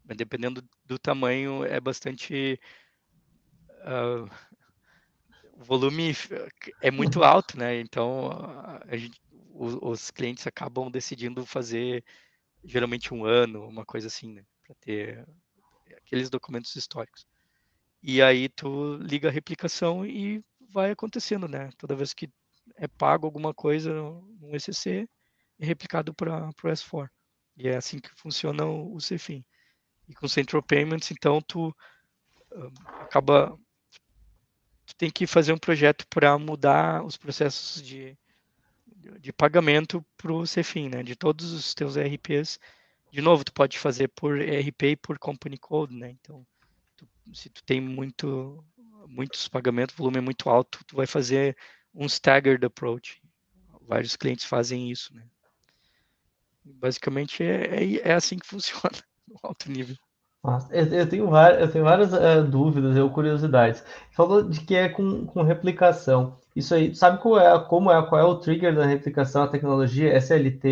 Mas 0.03 0.17
dependendo 0.17 0.63
do 0.85 0.99
tamanho, 0.99 1.63
é 1.63 1.79
bastante 1.79 2.59
uh, 3.81 4.29
o 5.57 5.63
volume 5.63 6.15
é 6.81 6.91
muito 6.91 7.23
alto, 7.23 7.57
né? 7.57 7.79
Então 7.79 8.29
gente, 8.91 9.21
os, 9.53 9.77
os, 9.81 10.11
clientes 10.11 10.47
acabam 10.47 10.89
decidindo 10.89 11.45
fazer 11.45 12.03
geralmente 12.63 13.13
um 13.13 13.25
ano, 13.25 13.67
uma 13.67 13.85
coisa 13.85 14.07
assim, 14.07 14.33
né? 14.33 14.43
Para 14.65 14.75
ter 14.75 15.27
aqueles 15.97 16.29
documentos 16.29 16.75
históricos. 16.75 17.25
E 18.01 18.21
aí 18.21 18.49
tu 18.49 18.95
liga 18.95 19.29
a 19.29 19.31
replicação 19.31 20.05
e 20.05 20.43
vai 20.69 20.91
acontecendo, 20.91 21.47
né? 21.47 21.69
Toda 21.77 21.95
vez 21.95 22.13
que 22.13 22.29
é 22.75 22.87
pago 22.87 23.25
alguma 23.25 23.53
coisa 23.53 23.93
no 23.93 24.55
ECC, 24.55 25.07
é 25.59 25.65
replicado 25.65 26.13
para 26.13 26.49
o 26.49 26.67
S4. 26.67 27.07
E 27.57 27.67
é 27.67 27.75
assim 27.75 27.99
que 27.99 28.09
funciona 28.15 28.65
o, 28.65 28.97
CFIN. 28.97 29.45
E 30.07 30.15
com 30.15 30.27
Central 30.27 30.63
Payments, 30.63 31.11
então, 31.11 31.41
tu 31.41 31.75
um, 32.51 32.71
acaba 33.01 33.57
tu 34.91 34.95
tem 34.97 35.09
que 35.09 35.25
fazer 35.25 35.53
um 35.53 35.57
projeto 35.57 36.05
para 36.07 36.37
mudar 36.37 37.03
os 37.03 37.15
processos 37.17 37.81
de, 37.81 38.17
de 39.19 39.31
pagamento 39.31 40.05
para 40.17 40.33
o 40.33 40.43
CFIN, 40.43 40.89
né? 40.89 41.03
De 41.03 41.15
todos 41.15 41.51
os 41.51 41.73
teus 41.73 41.95
ERPs. 41.95 42.59
De 43.11 43.21
novo, 43.21 43.43
tu 43.43 43.53
pode 43.53 43.79
fazer 43.79 44.09
por 44.09 44.39
ERP 44.39 44.83
e 44.83 44.95
por 44.95 45.17
Company 45.17 45.57
Code, 45.57 45.95
né? 45.95 46.09
Então, 46.09 46.45
tu, 46.97 47.07
se 47.33 47.49
tu 47.49 47.63
tem 47.63 47.79
muito, 47.79 48.63
muitos 49.07 49.47
pagamentos, 49.47 49.95
volume 49.95 50.17
é 50.17 50.21
muito 50.21 50.49
alto, 50.49 50.83
tu 50.85 50.95
vai 50.95 51.07
fazer 51.07 51.57
um 51.93 52.05
staggered 52.05 52.65
approach. 52.65 53.21
Vários 53.87 54.15
clientes 54.15 54.45
fazem 54.45 54.91
isso, 54.91 55.13
né? 55.13 55.23
Basicamente 56.63 57.43
é, 57.43 57.83
é, 57.83 58.09
é 58.09 58.13
assim 58.13 58.37
que 58.37 58.45
funciona 58.47 58.97
no 59.27 59.39
alto 59.41 59.71
nível. 59.71 59.95
Nossa, 60.43 60.75
eu, 60.75 60.85
eu, 60.87 61.07
tenho 61.07 61.29
várias, 61.29 61.61
eu 61.61 61.71
tenho 61.71 61.85
várias 61.85 62.11
uh, 62.13 62.43
dúvidas 62.43 62.97
ou 62.97 63.11
curiosidades. 63.11 63.83
Falou 64.11 64.43
de 64.43 64.59
que 64.61 64.75
é 64.75 64.89
com, 64.89 65.25
com 65.25 65.43
replicação. 65.43 66.37
Isso 66.55 66.73
aí, 66.73 66.95
sabe 66.95 67.21
qual 67.21 67.39
é, 67.39 67.59
como 67.65 67.91
é, 67.91 68.05
qual 68.07 68.19
é 68.19 68.23
o 68.23 68.39
trigger 68.39 68.75
da 68.75 68.85
replicação, 68.85 69.43
a 69.43 69.47
tecnologia? 69.47 70.15
SLT, 70.17 70.67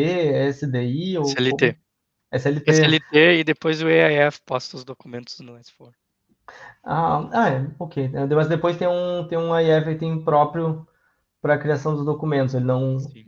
SDI? 0.52 1.18
Ou 1.20 1.26
SLT. 1.26 1.74
Como? 1.74 1.90
SLT. 2.32 2.72
SLT 2.72 3.40
e 3.40 3.44
depois 3.44 3.82
o 3.82 3.90
EAF 3.90 4.42
posta 4.46 4.78
os 4.78 4.84
documentos 4.84 5.40
no 5.40 5.54
S4. 5.54 5.92
Ah, 6.84 7.30
ah 7.32 7.50
é, 7.50 7.68
ok. 7.78 8.10
Mas 8.36 8.48
depois 8.48 8.78
tem 8.78 8.88
um, 8.88 9.28
tem 9.28 9.38
um 9.38 9.58
IF 9.60 9.96
tem 9.96 10.24
próprio 10.24 10.88
para 11.42 11.56
a 11.56 11.58
criação 11.58 11.96
dos 11.96 12.06
documentos. 12.06 12.56
Ele 12.56 12.66
não. 12.66 13.00
Sim. 13.00 13.26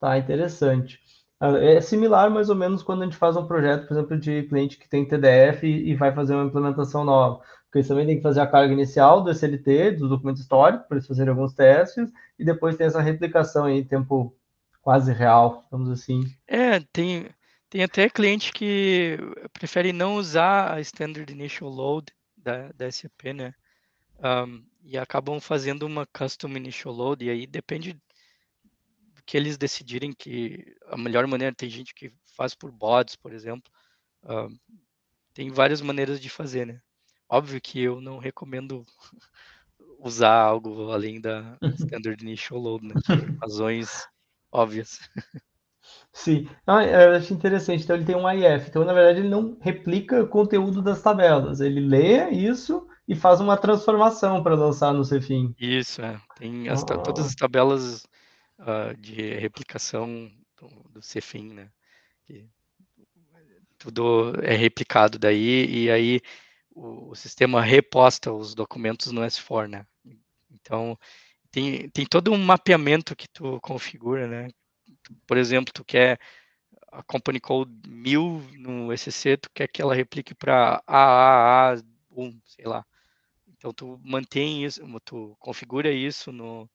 Tá 0.00 0.18
interessante. 0.18 1.00
É 1.42 1.80
similar 1.80 2.30
mais 2.30 2.48
ou 2.48 2.54
menos 2.54 2.84
quando 2.84 3.02
a 3.02 3.04
gente 3.04 3.16
faz 3.16 3.36
um 3.36 3.46
projeto, 3.46 3.88
por 3.88 3.94
exemplo, 3.94 4.16
de 4.16 4.44
cliente 4.44 4.78
que 4.78 4.88
tem 4.88 5.04
TDF 5.04 5.66
e 5.66 5.92
vai 5.96 6.14
fazer 6.14 6.34
uma 6.34 6.44
implementação 6.44 7.04
nova. 7.04 7.42
Porque 7.64 7.78
eles 7.78 7.88
também 7.88 8.06
tem 8.06 8.16
que 8.16 8.22
fazer 8.22 8.40
a 8.40 8.46
carga 8.46 8.72
inicial 8.72 9.22
do 9.22 9.30
SLT, 9.30 9.92
do 9.92 10.08
documento 10.08 10.36
histórico, 10.36 10.86
para 10.86 10.98
eles 10.98 11.06
fazerem 11.06 11.30
alguns 11.30 11.52
testes, 11.52 12.12
e 12.38 12.44
depois 12.44 12.76
tem 12.76 12.86
essa 12.86 13.00
replicação 13.00 13.68
em 13.68 13.82
tempo 13.82 14.36
quase 14.82 15.12
real, 15.12 15.66
vamos 15.70 15.88
assim. 15.88 16.22
É, 16.46 16.78
tem, 16.92 17.26
tem 17.70 17.82
até 17.82 18.08
cliente 18.08 18.52
que 18.52 19.18
prefere 19.52 19.92
não 19.92 20.16
usar 20.16 20.74
a 20.74 20.80
Standard 20.80 21.32
Initial 21.32 21.70
Load 21.70 22.12
da, 22.36 22.70
da 22.72 22.90
SAP, 22.90 23.32
né? 23.34 23.54
Um, 24.22 24.62
e 24.84 24.98
acabam 24.98 25.40
fazendo 25.40 25.84
uma 25.84 26.06
Custom 26.06 26.50
Initial 26.50 26.94
Load, 26.94 27.24
e 27.24 27.30
aí 27.30 27.46
depende 27.46 27.96
que 29.26 29.36
eles 29.36 29.56
decidirem 29.56 30.12
que 30.12 30.74
a 30.88 30.96
melhor 30.96 31.26
maneira, 31.26 31.54
tem 31.54 31.68
gente 31.68 31.94
que 31.94 32.12
faz 32.36 32.54
por 32.54 32.70
bots, 32.70 33.16
por 33.16 33.32
exemplo, 33.32 33.70
uh, 34.24 34.48
tem 35.34 35.50
várias 35.50 35.80
maneiras 35.80 36.20
de 36.20 36.28
fazer, 36.28 36.66
né? 36.66 36.80
Óbvio 37.28 37.60
que 37.60 37.80
eu 37.80 38.00
não 38.00 38.18
recomendo 38.18 38.84
usar 39.98 40.34
algo 40.34 40.90
além 40.90 41.20
da 41.20 41.56
Standard 41.78 42.22
Initial 42.22 42.60
Load, 42.60 42.86
né? 42.86 42.94
Por 43.06 43.38
razões 43.42 44.06
óbvias. 44.50 44.98
Sim, 46.12 46.46
ah, 46.66 46.84
eu 46.84 47.16
acho 47.16 47.32
interessante. 47.32 47.84
Então 47.84 47.96
ele 47.96 48.04
tem 48.04 48.14
um 48.14 48.30
IF. 48.30 48.68
Então, 48.68 48.84
na 48.84 48.92
verdade, 48.92 49.20
ele 49.20 49.28
não 49.28 49.56
replica 49.60 50.22
o 50.22 50.28
conteúdo 50.28 50.82
das 50.82 51.00
tabelas. 51.00 51.60
Ele 51.60 51.80
lê 51.80 52.30
isso 52.30 52.86
e 53.08 53.14
faz 53.14 53.40
uma 53.40 53.56
transformação 53.56 54.42
para 54.42 54.54
lançar 54.54 54.92
no 54.92 55.04
Cefim. 55.04 55.54
Isso, 55.58 56.02
é. 56.02 56.20
Tem 56.36 56.68
as, 56.68 56.84
todas 56.84 57.26
as 57.26 57.34
tabelas 57.34 58.06
uh, 58.62 58.96
de 58.96 59.34
replicação 59.34 60.30
do, 60.58 60.68
do 60.90 61.02
Cefim, 61.02 61.52
né? 61.52 61.70
Que 62.26 62.48
tudo 63.78 64.34
é 64.42 64.54
replicado 64.54 65.18
daí 65.18 65.66
e 65.66 65.90
aí 65.90 66.20
o, 66.70 67.10
o, 67.10 67.14
sistema 67.16 67.60
reposta 67.60 68.32
os 68.32 68.54
documentos 68.54 69.10
no 69.12 69.22
S4, 69.22 69.68
né? 69.68 69.86
Então 70.50 70.98
tem, 71.50 71.88
tem 71.90 72.06
todo 72.06 72.32
um 72.32 72.38
mapeamento 72.38 73.16
que 73.16 73.28
tu 73.28 73.60
configura, 73.60 74.26
né? 74.26 74.48
Por 75.26 75.36
exemplo, 75.36 75.72
tu 75.72 75.84
quer 75.84 76.18
a 76.92 77.02
Company 77.02 77.40
Code 77.40 77.72
1000 77.88 78.46
no 78.58 78.92
ECC, 78.92 79.36
tu 79.36 79.50
quer 79.52 79.66
que 79.68 79.82
ela 79.82 79.94
replique 79.94 80.34
para 80.34 80.82
AAA1, 80.86 82.40
sei 82.46 82.66
lá. 82.66 82.84
Então 83.48 83.72
tu 83.72 84.00
mantém 84.04 84.64
isso, 84.64 84.82
tu 85.04 85.36
configura 85.40 85.90
isso 85.90 86.30
no, 86.32 86.68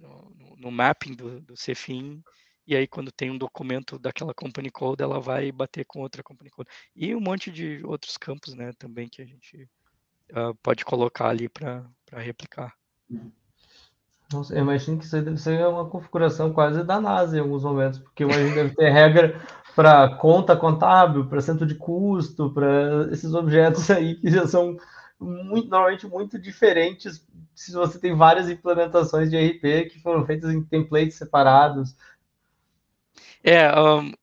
no, 0.00 0.56
no 0.56 0.70
mapping 0.70 1.14
do, 1.14 1.40
do 1.40 1.54
CFIN, 1.54 2.22
e 2.66 2.76
aí 2.76 2.86
quando 2.86 3.12
tem 3.12 3.30
um 3.30 3.38
documento 3.38 3.98
daquela 3.98 4.34
company 4.34 4.70
code, 4.70 5.02
ela 5.02 5.20
vai 5.20 5.50
bater 5.52 5.84
com 5.84 6.00
outra 6.00 6.22
company 6.22 6.50
code. 6.50 6.68
E 6.94 7.14
um 7.14 7.20
monte 7.20 7.50
de 7.50 7.80
outros 7.84 8.16
campos, 8.16 8.54
né, 8.54 8.72
também 8.78 9.08
que 9.08 9.20
a 9.22 9.26
gente 9.26 9.68
uh, 10.32 10.54
pode 10.62 10.84
colocar 10.84 11.28
ali 11.28 11.48
para 11.48 11.84
replicar. 12.12 12.74
Nossa, 14.32 14.54
eu 14.54 14.60
imagino 14.60 14.98
que 14.98 15.04
isso 15.04 15.20
deve 15.20 15.36
ser 15.36 15.66
uma 15.66 15.88
configuração 15.88 16.52
quase 16.52 16.84
da 16.84 17.00
NASA 17.00 17.36
em 17.36 17.40
alguns 17.40 17.64
momentos, 17.64 17.98
porque 17.98 18.22
imagino 18.22 18.54
deve 18.54 18.74
ter 18.76 18.90
regra 18.90 19.44
para 19.74 20.16
conta 20.16 20.56
contábil, 20.56 21.26
para 21.26 21.40
centro 21.40 21.66
de 21.66 21.74
custo, 21.74 22.52
para 22.52 23.08
esses 23.10 23.34
objetos 23.34 23.90
aí 23.90 24.14
que 24.14 24.30
já 24.30 24.46
são 24.46 24.76
muito, 25.18 25.68
normalmente 25.68 26.06
muito 26.06 26.38
diferentes 26.38 27.26
se 27.60 27.72
você 27.72 27.98
tem 27.98 28.16
várias 28.16 28.48
implementações 28.48 29.28
de 29.28 29.36
RP 29.36 29.90
que 29.90 30.00
foram 30.00 30.24
feitas 30.24 30.50
em 30.50 30.64
templates 30.64 31.18
separados. 31.18 31.94
É, 33.44 33.68
um, 33.78 34.14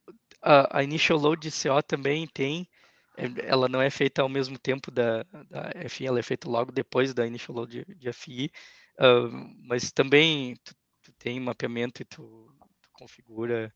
a, 0.41 0.79
a, 0.79 0.83
Initial 0.83 1.19
Load 1.19 1.39
de 1.39 1.51
CO 1.51 1.83
também 1.83 2.25
tem, 2.25 2.67
é, 3.15 3.25
ela 3.47 3.69
não 3.69 3.79
é 3.79 3.91
feita 3.91 4.23
ao 4.23 4.29
mesmo 4.29 4.57
tempo 4.57 4.89
da, 4.89 5.23
da 5.51 5.71
FI, 5.87 6.07
ela 6.07 6.17
é 6.17 6.23
feita 6.23 6.49
logo 6.49 6.71
depois 6.71 7.13
da 7.13 7.27
Initial 7.27 7.57
Load 7.57 7.85
de, 7.85 7.95
de 7.95 8.11
FI, 8.11 8.51
uh, 8.99 9.29
mas 9.67 9.91
também 9.91 10.55
tu, 10.63 10.73
tu, 11.03 11.11
tem 11.19 11.39
mapeamento 11.39 12.01
e 12.01 12.05
tu, 12.05 12.51
tu 12.81 12.89
configura, 12.91 13.71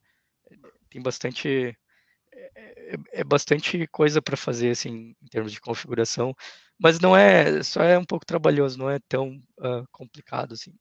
tem 0.89 1.03
bastante 1.03 1.77
é, 2.33 2.51
é, 2.55 2.95
é 3.21 3.23
bastante 3.23 3.85
coisa 3.87 4.23
para 4.23 4.35
fazer 4.35 4.71
assim 4.71 5.15
em 5.21 5.27
termos 5.27 5.51
de 5.51 5.61
configuração 5.61 6.35
mas 6.81 7.00
não 7.00 7.15
é, 7.15 7.61
só 7.63 7.83
é 7.83 7.97
um 7.97 8.05
pouco 8.05 8.25
trabalhoso, 8.25 8.77
não 8.79 8.89
é 8.89 9.00
tão 9.07 9.29
uh, 9.59 9.85
complicado 9.91 10.53
assim. 10.53 10.73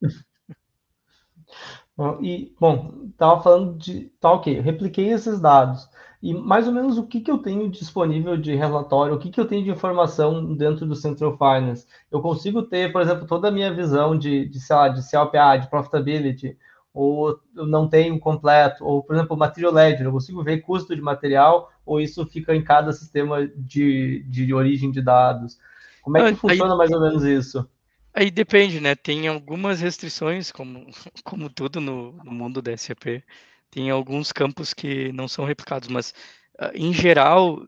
E, 2.22 2.54
bom, 2.58 3.08
estava 3.10 3.42
falando 3.42 3.76
de. 3.76 4.06
Tá, 4.18 4.32
ok, 4.32 4.60
repliquei 4.60 5.12
esses 5.12 5.38
dados. 5.38 5.86
E 6.22 6.32
mais 6.32 6.66
ou 6.66 6.72
menos 6.72 6.96
o 6.96 7.06
que, 7.06 7.20
que 7.20 7.30
eu 7.30 7.38
tenho 7.38 7.70
disponível 7.70 8.36
de 8.36 8.54
relatório, 8.54 9.14
o 9.14 9.18
que, 9.18 9.30
que 9.30 9.40
eu 9.40 9.46
tenho 9.46 9.64
de 9.64 9.70
informação 9.70 10.54
dentro 10.54 10.86
do 10.86 10.94
Central 10.94 11.36
Finance? 11.36 11.86
Eu 12.10 12.20
consigo 12.22 12.62
ter, 12.62 12.92
por 12.92 13.02
exemplo, 13.02 13.26
toda 13.26 13.48
a 13.48 13.50
minha 13.50 13.72
visão 13.72 14.16
de, 14.18 14.48
de 14.48 14.60
sei 14.60 14.76
lá, 14.76 14.88
de 14.88 15.02
CLPA, 15.02 15.58
de 15.58 15.68
profitability, 15.68 16.56
ou 16.92 17.38
eu 17.54 17.66
não 17.66 17.88
tenho 17.88 18.18
completo, 18.18 18.84
ou, 18.84 19.02
por 19.02 19.14
exemplo, 19.14 19.36
material 19.36 19.72
ledger, 19.72 20.06
eu 20.06 20.12
consigo 20.12 20.42
ver 20.42 20.60
custo 20.60 20.94
de 20.94 21.02
material, 21.02 21.70
ou 21.84 22.00
isso 22.00 22.26
fica 22.26 22.54
em 22.54 22.62
cada 22.62 22.92
sistema 22.92 23.46
de, 23.56 24.22
de 24.28 24.52
origem 24.52 24.90
de 24.90 25.02
dados? 25.02 25.58
Como 26.02 26.18
é 26.18 26.32
que 26.32 26.38
funciona 26.38 26.76
mais 26.76 26.90
ou 26.90 27.00
menos 27.00 27.24
isso? 27.24 27.68
Aí 28.12 28.30
depende, 28.30 28.80
né? 28.80 28.94
Tem 28.94 29.28
algumas 29.28 29.80
restrições, 29.80 30.50
como, 30.50 30.86
como 31.24 31.48
tudo 31.48 31.80
no, 31.80 32.12
no 32.12 32.32
mundo 32.32 32.60
da 32.60 32.76
SAP. 32.76 33.22
Tem 33.70 33.90
alguns 33.90 34.32
campos 34.32 34.74
que 34.74 35.12
não 35.12 35.28
são 35.28 35.44
replicados, 35.44 35.88
mas 35.88 36.12
uh, 36.60 36.70
em 36.74 36.92
geral, 36.92 37.64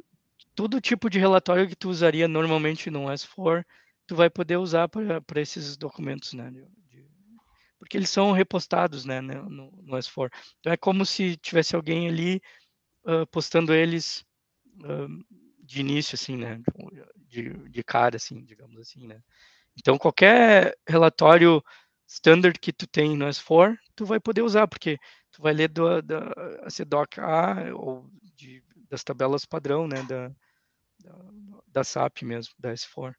todo 0.54 0.80
tipo 0.80 1.08
de 1.08 1.18
relatório 1.18 1.68
que 1.68 1.76
tu 1.76 1.88
usaria 1.88 2.26
normalmente 2.26 2.90
no 2.90 3.04
S4, 3.04 3.64
tu 4.06 4.16
vai 4.16 4.28
poder 4.28 4.56
usar 4.56 4.88
para 4.88 5.40
esses 5.40 5.76
documentos, 5.76 6.32
né? 6.32 6.52
Porque 7.78 7.96
eles 7.96 8.10
são 8.10 8.30
repostados, 8.32 9.04
né, 9.04 9.20
no, 9.20 9.48
no, 9.48 9.96
S4. 9.96 10.30
Então 10.60 10.72
é 10.72 10.76
como 10.76 11.04
se 11.04 11.36
tivesse 11.36 11.74
alguém 11.74 12.08
ali 12.08 12.40
uh, 13.04 13.26
postando 13.26 13.74
eles 13.74 14.24
uh, 14.84 15.41
de 15.62 15.80
início, 15.80 16.14
assim, 16.14 16.36
né? 16.36 16.60
De, 17.28 17.50
de 17.68 17.82
cara, 17.84 18.16
assim, 18.16 18.44
digamos 18.44 18.78
assim, 18.80 19.06
né? 19.06 19.20
Então, 19.76 19.96
qualquer 19.96 20.76
relatório 20.86 21.62
standard 22.06 22.58
que 22.58 22.72
tu 22.72 22.86
tem 22.86 23.16
no 23.16 23.26
S4, 23.26 23.78
tu 23.96 24.04
vai 24.04 24.20
poder 24.20 24.42
usar, 24.42 24.66
porque 24.66 24.98
tu 25.30 25.40
vai 25.40 25.52
ler 25.54 25.68
do, 25.68 26.02
da 26.02 26.18
a 26.64 26.70
CDOC 26.70 27.20
A 27.20 27.74
ou 27.74 28.10
de, 28.34 28.62
das 28.90 29.02
tabelas 29.02 29.46
padrão, 29.46 29.88
né, 29.88 30.02
da, 30.02 30.28
da, 31.02 31.18
da 31.68 31.84
SAP 31.84 32.22
mesmo, 32.22 32.52
da 32.58 32.72
S4. 32.72 33.14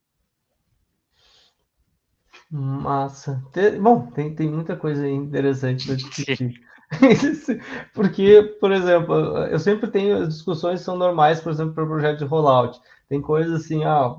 Massa. 2.52 3.44
Bom, 3.82 4.12
tem, 4.12 4.36
tem 4.36 4.50
muita 4.50 4.76
coisa 4.76 5.08
interessante 5.08 5.88
para 5.88 5.96
discutir. 5.96 6.62
Porque, 7.94 8.44
por 8.60 8.72
exemplo, 8.72 9.14
eu 9.48 9.60
sempre 9.60 9.90
tenho 9.90 10.28
discussões 10.28 10.82
são 10.82 10.98
normais, 10.98 11.40
por 11.42 11.52
exemplo, 11.52 11.74
para 11.74 11.84
o 11.84 11.88
projeto 11.88 12.20
de 12.20 12.26
rollout. 12.26 12.80
Tem 13.10 13.22
coisas 13.22 13.62
assim, 13.62 13.84
ah, 13.84 14.16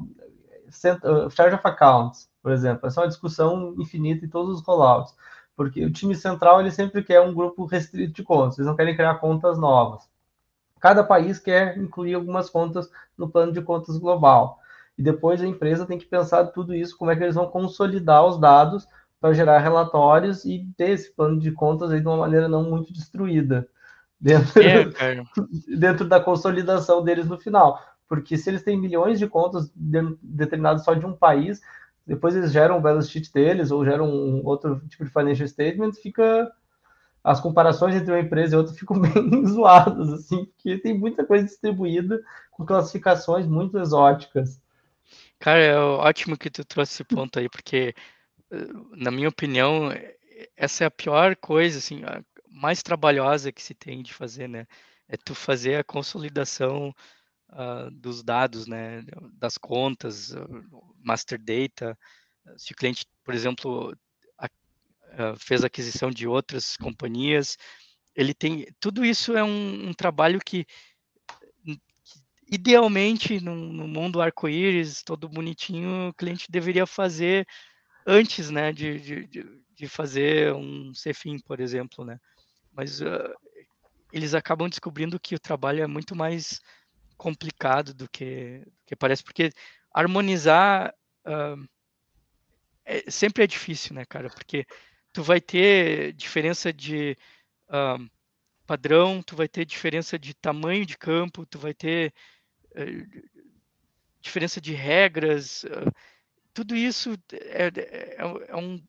Uh, 1.04 1.30
charge 1.30 1.54
of 1.54 1.66
accounts, 1.66 2.28
por 2.42 2.50
exemplo, 2.50 2.86
essa 2.86 3.00
é 3.00 3.04
uma 3.04 3.08
discussão 3.08 3.74
infinita 3.78 4.24
em 4.24 4.28
todos 4.28 4.56
os 4.56 4.66
rollouts, 4.66 5.14
porque 5.56 5.84
o 5.84 5.92
time 5.92 6.16
central 6.16 6.60
ele 6.60 6.70
sempre 6.70 7.02
quer 7.02 7.20
um 7.20 7.32
grupo 7.32 7.64
restrito 7.64 8.12
de 8.12 8.22
contas, 8.24 8.58
eles 8.58 8.66
não 8.66 8.74
querem 8.76 8.96
criar 8.96 9.14
contas 9.16 9.56
novas. 9.56 10.08
Cada 10.80 11.04
país 11.04 11.38
quer 11.38 11.78
incluir 11.78 12.14
algumas 12.14 12.50
contas 12.50 12.90
no 13.16 13.28
plano 13.30 13.52
de 13.52 13.62
contas 13.62 13.98
global. 13.98 14.58
E 14.98 15.02
depois 15.02 15.40
a 15.40 15.46
empresa 15.46 15.86
tem 15.86 15.98
que 15.98 16.06
pensar 16.06 16.46
tudo 16.46 16.74
isso, 16.74 16.96
como 16.96 17.10
é 17.10 17.16
que 17.16 17.22
eles 17.22 17.34
vão 17.34 17.48
consolidar 17.48 18.24
os 18.26 18.38
dados 18.38 18.86
para 19.24 19.32
gerar 19.32 19.58
relatórios 19.58 20.44
e 20.44 20.68
ter 20.76 20.90
esse 20.90 21.10
plano 21.10 21.40
de 21.40 21.50
contas 21.50 21.90
aí 21.90 21.98
de 21.98 22.06
uma 22.06 22.18
maneira 22.18 22.46
não 22.46 22.62
muito 22.62 22.92
destruída. 22.92 23.66
Dentro, 24.20 24.62
é, 24.62 24.84
dentro 25.78 26.06
da 26.06 26.20
consolidação 26.20 27.02
deles 27.02 27.26
no 27.26 27.38
final. 27.38 27.82
Porque 28.06 28.36
se 28.36 28.50
eles 28.50 28.62
têm 28.62 28.78
milhões 28.78 29.18
de 29.18 29.26
contas 29.26 29.72
de, 29.74 30.14
determinadas 30.20 30.84
só 30.84 30.92
de 30.92 31.06
um 31.06 31.14
país, 31.14 31.62
depois 32.06 32.36
eles 32.36 32.52
geram 32.52 32.76
o 32.76 32.82
balance 32.82 33.08
sheet 33.08 33.32
deles 33.32 33.70
ou 33.70 33.82
geram 33.82 34.10
um 34.10 34.44
outro 34.44 34.78
tipo 34.90 35.06
de 35.06 35.10
financial 35.10 35.48
statement, 35.48 35.92
fica 35.92 36.52
as 37.24 37.40
comparações 37.40 37.94
entre 37.94 38.12
uma 38.12 38.20
empresa 38.20 38.54
e 38.54 38.58
outra 38.58 38.74
ficam 38.76 39.00
bem 39.00 39.46
zoadas, 39.48 40.12
assim, 40.12 40.44
porque 40.44 40.76
tem 40.76 40.98
muita 40.98 41.24
coisa 41.24 41.46
distribuída 41.46 42.20
com 42.50 42.66
classificações 42.66 43.46
muito 43.46 43.78
exóticas. 43.78 44.60
Cara, 45.38 45.60
é 45.60 45.78
ótimo 45.78 46.36
que 46.36 46.50
tu 46.50 46.62
trouxe 46.62 46.92
esse 46.92 47.04
ponto 47.04 47.38
aí, 47.38 47.48
porque, 47.48 47.94
na 48.92 49.10
minha 49.10 49.28
opinião, 49.28 49.90
essa 50.56 50.84
é 50.84 50.86
a 50.86 50.90
pior 50.90 51.36
coisa, 51.36 51.78
assim, 51.78 52.02
mais 52.48 52.82
trabalhosa 52.82 53.52
que 53.52 53.62
se 53.62 53.74
tem 53.74 54.02
de 54.02 54.12
fazer, 54.12 54.48
né? 54.48 54.66
É 55.08 55.16
tu 55.16 55.34
fazer 55.34 55.76
a 55.76 55.84
consolidação 55.84 56.94
uh, 57.50 57.90
dos 57.90 58.22
dados, 58.22 58.66
né, 58.66 59.04
das 59.32 59.58
contas, 59.58 60.30
uh, 60.30 60.94
master 61.02 61.38
data. 61.38 61.98
Se 62.56 62.72
o 62.72 62.76
cliente, 62.76 63.06
por 63.22 63.34
exemplo, 63.34 63.96
a, 64.38 64.46
uh, 64.46 65.36
fez 65.38 65.64
aquisição 65.64 66.10
de 66.10 66.26
outras 66.26 66.76
companhias, 66.76 67.56
ele 68.14 68.32
tem 68.32 68.66
tudo 68.80 69.04
isso 69.04 69.36
é 69.36 69.42
um, 69.42 69.88
um 69.88 69.92
trabalho 69.92 70.40
que, 70.44 70.64
que 70.64 71.80
idealmente 72.50 73.40
no 73.40 73.88
mundo 73.88 74.20
arco-íris, 74.20 75.02
todo 75.02 75.28
bonitinho, 75.28 76.08
o 76.08 76.14
cliente 76.14 76.50
deveria 76.50 76.86
fazer 76.86 77.46
antes, 78.06 78.50
né, 78.50 78.72
de, 78.72 79.26
de, 79.26 79.62
de 79.74 79.88
fazer 79.88 80.52
um 80.54 80.92
CFIM, 80.92 81.38
por 81.40 81.60
exemplo, 81.60 82.04
né? 82.04 82.18
Mas 82.72 83.00
uh, 83.00 83.34
eles 84.12 84.34
acabam 84.34 84.68
descobrindo 84.68 85.18
que 85.18 85.34
o 85.34 85.40
trabalho 85.40 85.82
é 85.82 85.86
muito 85.86 86.14
mais 86.14 86.60
complicado 87.16 87.94
do 87.94 88.08
que, 88.08 88.60
do 88.64 88.84
que 88.86 88.96
parece, 88.96 89.22
porque 89.22 89.50
harmonizar 89.92 90.94
uh, 91.26 91.68
é, 92.84 93.10
sempre 93.10 93.44
é 93.44 93.46
difícil, 93.46 93.94
né, 93.94 94.04
cara? 94.04 94.28
Porque 94.28 94.66
tu 95.12 95.22
vai 95.22 95.40
ter 95.40 96.12
diferença 96.12 96.72
de 96.72 97.16
uh, 97.68 98.10
padrão, 98.66 99.22
tu 99.22 99.36
vai 99.36 99.48
ter 99.48 99.64
diferença 99.64 100.18
de 100.18 100.34
tamanho 100.34 100.84
de 100.84 100.98
campo, 100.98 101.46
tu 101.46 101.58
vai 101.58 101.72
ter 101.72 102.12
uh, 102.72 103.30
diferença 104.20 104.60
de 104.60 104.72
regras, 104.74 105.64
tudo 106.54 106.74
isso 106.76 107.12
é, 107.32 107.66
é, 107.66 108.16
é, 108.48 108.56
um 108.56 108.80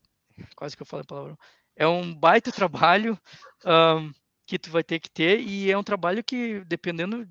quase 0.55 0.77
que 0.77 0.83
eu 0.83 0.87
palavra 0.87 1.37
é 1.75 1.85
um 1.87 2.13
baita 2.13 2.51
trabalho 2.51 3.19
que 4.45 4.59
tu 4.59 4.69
vai 4.69 4.83
ter 4.83 4.99
que 4.99 5.09
ter 5.09 5.41
e 5.41 5.71
é 5.71 5.77
um 5.77 5.83
trabalho 5.83 6.23
que 6.23 6.63
dependendo 6.65 7.27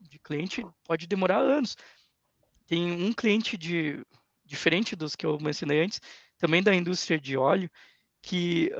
de 0.00 0.18
cliente 0.18 0.64
pode 0.84 1.06
demorar 1.06 1.38
anos. 1.38 1.76
Tem 2.66 2.92
um 2.92 3.12
cliente 3.12 3.58
de, 3.58 4.04
diferente 4.44 4.94
dos 4.94 5.16
que 5.16 5.26
eu 5.26 5.38
mencionei 5.40 5.82
antes, 5.82 6.00
também 6.38 6.62
da 6.62 6.74
indústria 6.74 7.18
de 7.18 7.36
óleo, 7.36 7.70
que 8.22 8.70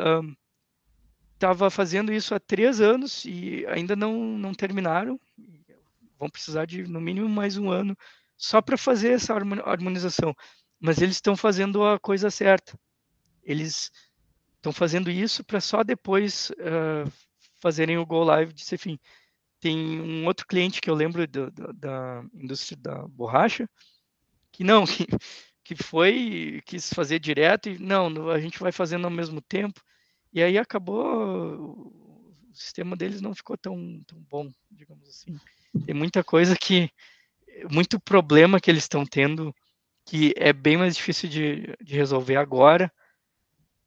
estava 1.34 1.66
um, 1.66 1.70
fazendo 1.70 2.12
isso 2.12 2.34
há 2.34 2.40
três 2.40 2.80
anos 2.80 3.24
e 3.24 3.66
ainda 3.66 3.94
não, 3.96 4.38
não 4.38 4.54
terminaram. 4.54 5.20
Vão 6.18 6.30
precisar 6.30 6.64
de 6.64 6.84
no 6.84 7.00
mínimo 7.00 7.28
mais 7.28 7.58
um 7.58 7.70
ano 7.70 7.96
só 8.36 8.62
para 8.62 8.76
fazer 8.76 9.12
essa 9.12 9.34
harmonização. 9.34 10.34
Mas 10.84 11.00
eles 11.00 11.16
estão 11.16 11.34
fazendo 11.34 11.82
a 11.82 11.98
coisa 11.98 12.30
certa. 12.30 12.78
Eles 13.42 13.90
estão 14.56 14.70
fazendo 14.70 15.10
isso 15.10 15.42
para 15.42 15.58
só 15.58 15.82
depois 15.82 16.50
uh, 16.50 17.10
fazerem 17.54 17.96
o 17.96 18.04
go 18.04 18.22
live 18.22 18.52
de 18.52 18.62
Cefim. 18.62 19.00
Tem 19.58 19.78
um 19.98 20.26
outro 20.26 20.46
cliente 20.46 20.82
que 20.82 20.90
eu 20.90 20.94
lembro 20.94 21.26
do, 21.26 21.50
do, 21.50 21.72
da 21.72 22.22
indústria 22.34 22.76
da 22.76 23.08
borracha, 23.08 23.66
que 24.52 24.62
não, 24.62 24.84
que, 24.84 25.06
que 25.64 25.74
foi, 25.74 26.60
quis 26.66 26.92
fazer 26.92 27.18
direto 27.18 27.70
e 27.70 27.78
não, 27.78 28.28
a 28.28 28.38
gente 28.38 28.58
vai 28.58 28.70
fazendo 28.70 29.06
ao 29.06 29.10
mesmo 29.10 29.40
tempo. 29.40 29.80
E 30.34 30.42
aí 30.42 30.58
acabou, 30.58 31.88
o 32.50 32.52
sistema 32.52 32.94
deles 32.94 33.22
não 33.22 33.34
ficou 33.34 33.56
tão, 33.56 34.02
tão 34.06 34.18
bom, 34.28 34.52
digamos 34.70 35.08
assim. 35.08 35.34
Tem 35.86 35.94
muita 35.94 36.22
coisa 36.22 36.54
que, 36.54 36.90
muito 37.72 37.98
problema 37.98 38.60
que 38.60 38.70
eles 38.70 38.84
estão 38.84 39.06
tendo, 39.06 39.54
que 40.04 40.34
é 40.36 40.52
bem 40.52 40.76
mais 40.76 40.96
difícil 40.96 41.28
de, 41.28 41.74
de 41.82 41.96
resolver 41.96 42.36
agora 42.36 42.92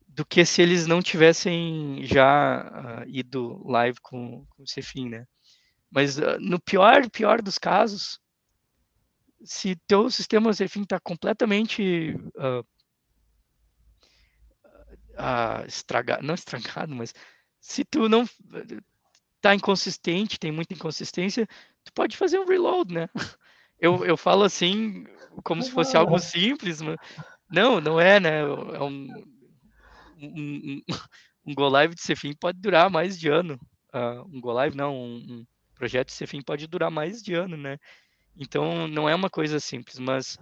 do 0.08 0.26
que 0.26 0.44
se 0.44 0.62
eles 0.62 0.88
não 0.88 1.02
tivessem 1.02 2.04
já 2.04 3.04
uh, 3.06 3.10
ido 3.10 3.62
live 3.68 4.00
com, 4.02 4.46
com 4.50 4.64
o 4.64 4.68
Cefim, 4.68 5.10
né? 5.10 5.28
Mas 5.92 6.18
uh, 6.18 6.40
no 6.40 6.60
pior, 6.60 7.08
pior 7.10 7.40
dos 7.40 7.60
casos, 7.60 8.20
se 9.44 9.76
teu 9.88 10.10
sistema 10.10 10.50
enfim 10.50 10.82
está 10.82 11.00
completamente 11.00 12.16
uh, 12.36 12.66
uh, 15.14 15.66
estragado, 15.68 16.26
não 16.26 16.34
estragado, 16.34 16.96
mas 16.96 17.14
se 17.60 17.86
tu 17.86 18.10
não 18.10 18.28
está 19.36 19.54
inconsistente, 19.54 20.40
tem 20.40 20.52
muita 20.52 20.74
inconsistência, 20.74 21.48
tu 21.84 21.94
pode 21.94 22.18
fazer 22.18 22.40
um 22.40 22.46
reload, 22.46 22.94
né? 22.94 23.10
Eu, 23.80 24.06
eu 24.06 24.18
falo 24.18 24.44
assim 24.44 25.06
como 25.44 25.62
se 25.62 25.72
fosse 25.72 25.96
algo 25.96 26.18
simples, 26.20 26.82
mas 26.82 26.98
não, 27.50 27.80
não 27.80 28.00
é, 28.00 28.20
né? 28.20 28.40
É 28.40 28.82
um, 28.84 29.08
um, 30.20 30.28
um, 30.28 30.82
um 31.46 31.54
Go 31.54 31.68
Live 31.68 31.96
de 31.96 32.02
Cefim 32.02 32.34
pode 32.34 32.60
durar 32.60 32.90
mais 32.90 33.20
de 33.20 33.30
ano. 33.30 33.60
Uh, 33.94 34.22
um 34.36 34.42
Go 34.42 34.52
Live, 34.52 34.76
não, 34.76 34.96
um, 34.96 35.46
projeto 35.78 36.12
CFIM 36.12 36.42
pode 36.42 36.68
durar 36.68 36.92
mais 36.92 37.22
de 37.22 37.34
ano, 37.34 37.56
né? 37.56 37.78
Então, 38.36 38.88
não 38.88 39.08
é 39.08 39.16
uma 39.16 39.30
coisa 39.30 39.60
simples, 39.60 40.00
mas 40.00 40.38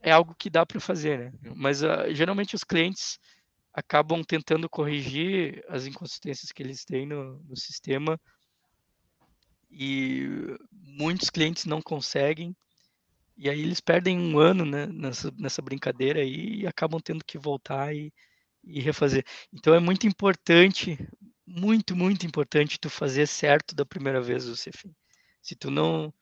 é 0.00 0.10
algo 0.10 0.34
que 0.34 0.48
dá 0.48 0.64
para 0.64 0.80
fazer, 0.80 1.18
né? 1.18 1.32
Mas 1.54 1.82
uh, 1.82 2.12
geralmente 2.12 2.54
os 2.54 2.64
clientes 2.64 3.18
acabam 3.74 4.22
tentando 4.24 4.68
corrigir 4.68 5.64
as 5.68 5.86
inconsistências 5.86 6.52
que 6.52 6.62
eles 6.62 6.84
têm 6.84 7.06
no, 7.06 7.38
no 7.42 7.56
sistema 7.56 8.20
e 9.72 10.56
muitos 10.70 11.30
clientes 11.30 11.64
não 11.64 11.82
conseguem 11.82 12.54
e 13.36 13.48
aí 13.48 13.60
eles 13.60 13.80
perdem 13.80 14.18
um 14.18 14.38
ano 14.38 14.64
né, 14.64 14.86
nessa, 14.86 15.32
nessa 15.36 15.62
brincadeira 15.62 16.20
aí 16.20 16.60
e 16.60 16.66
acabam 16.66 17.00
tendo 17.00 17.24
que 17.24 17.38
voltar 17.38 17.94
e, 17.94 18.12
e 18.64 18.80
refazer. 18.80 19.24
Então 19.52 19.74
é 19.74 19.80
muito 19.80 20.06
importante, 20.06 20.98
muito, 21.46 21.96
muito 21.96 22.26
importante 22.26 22.78
tu 22.78 22.90
fazer 22.90 23.26
certo 23.26 23.74
da 23.74 23.84
primeira 23.84 24.20
vez 24.20 24.46
o 24.46 24.54
CFIM. 24.54 24.94
Se 25.40 25.56
tu 25.56 25.70
não, 25.70 26.12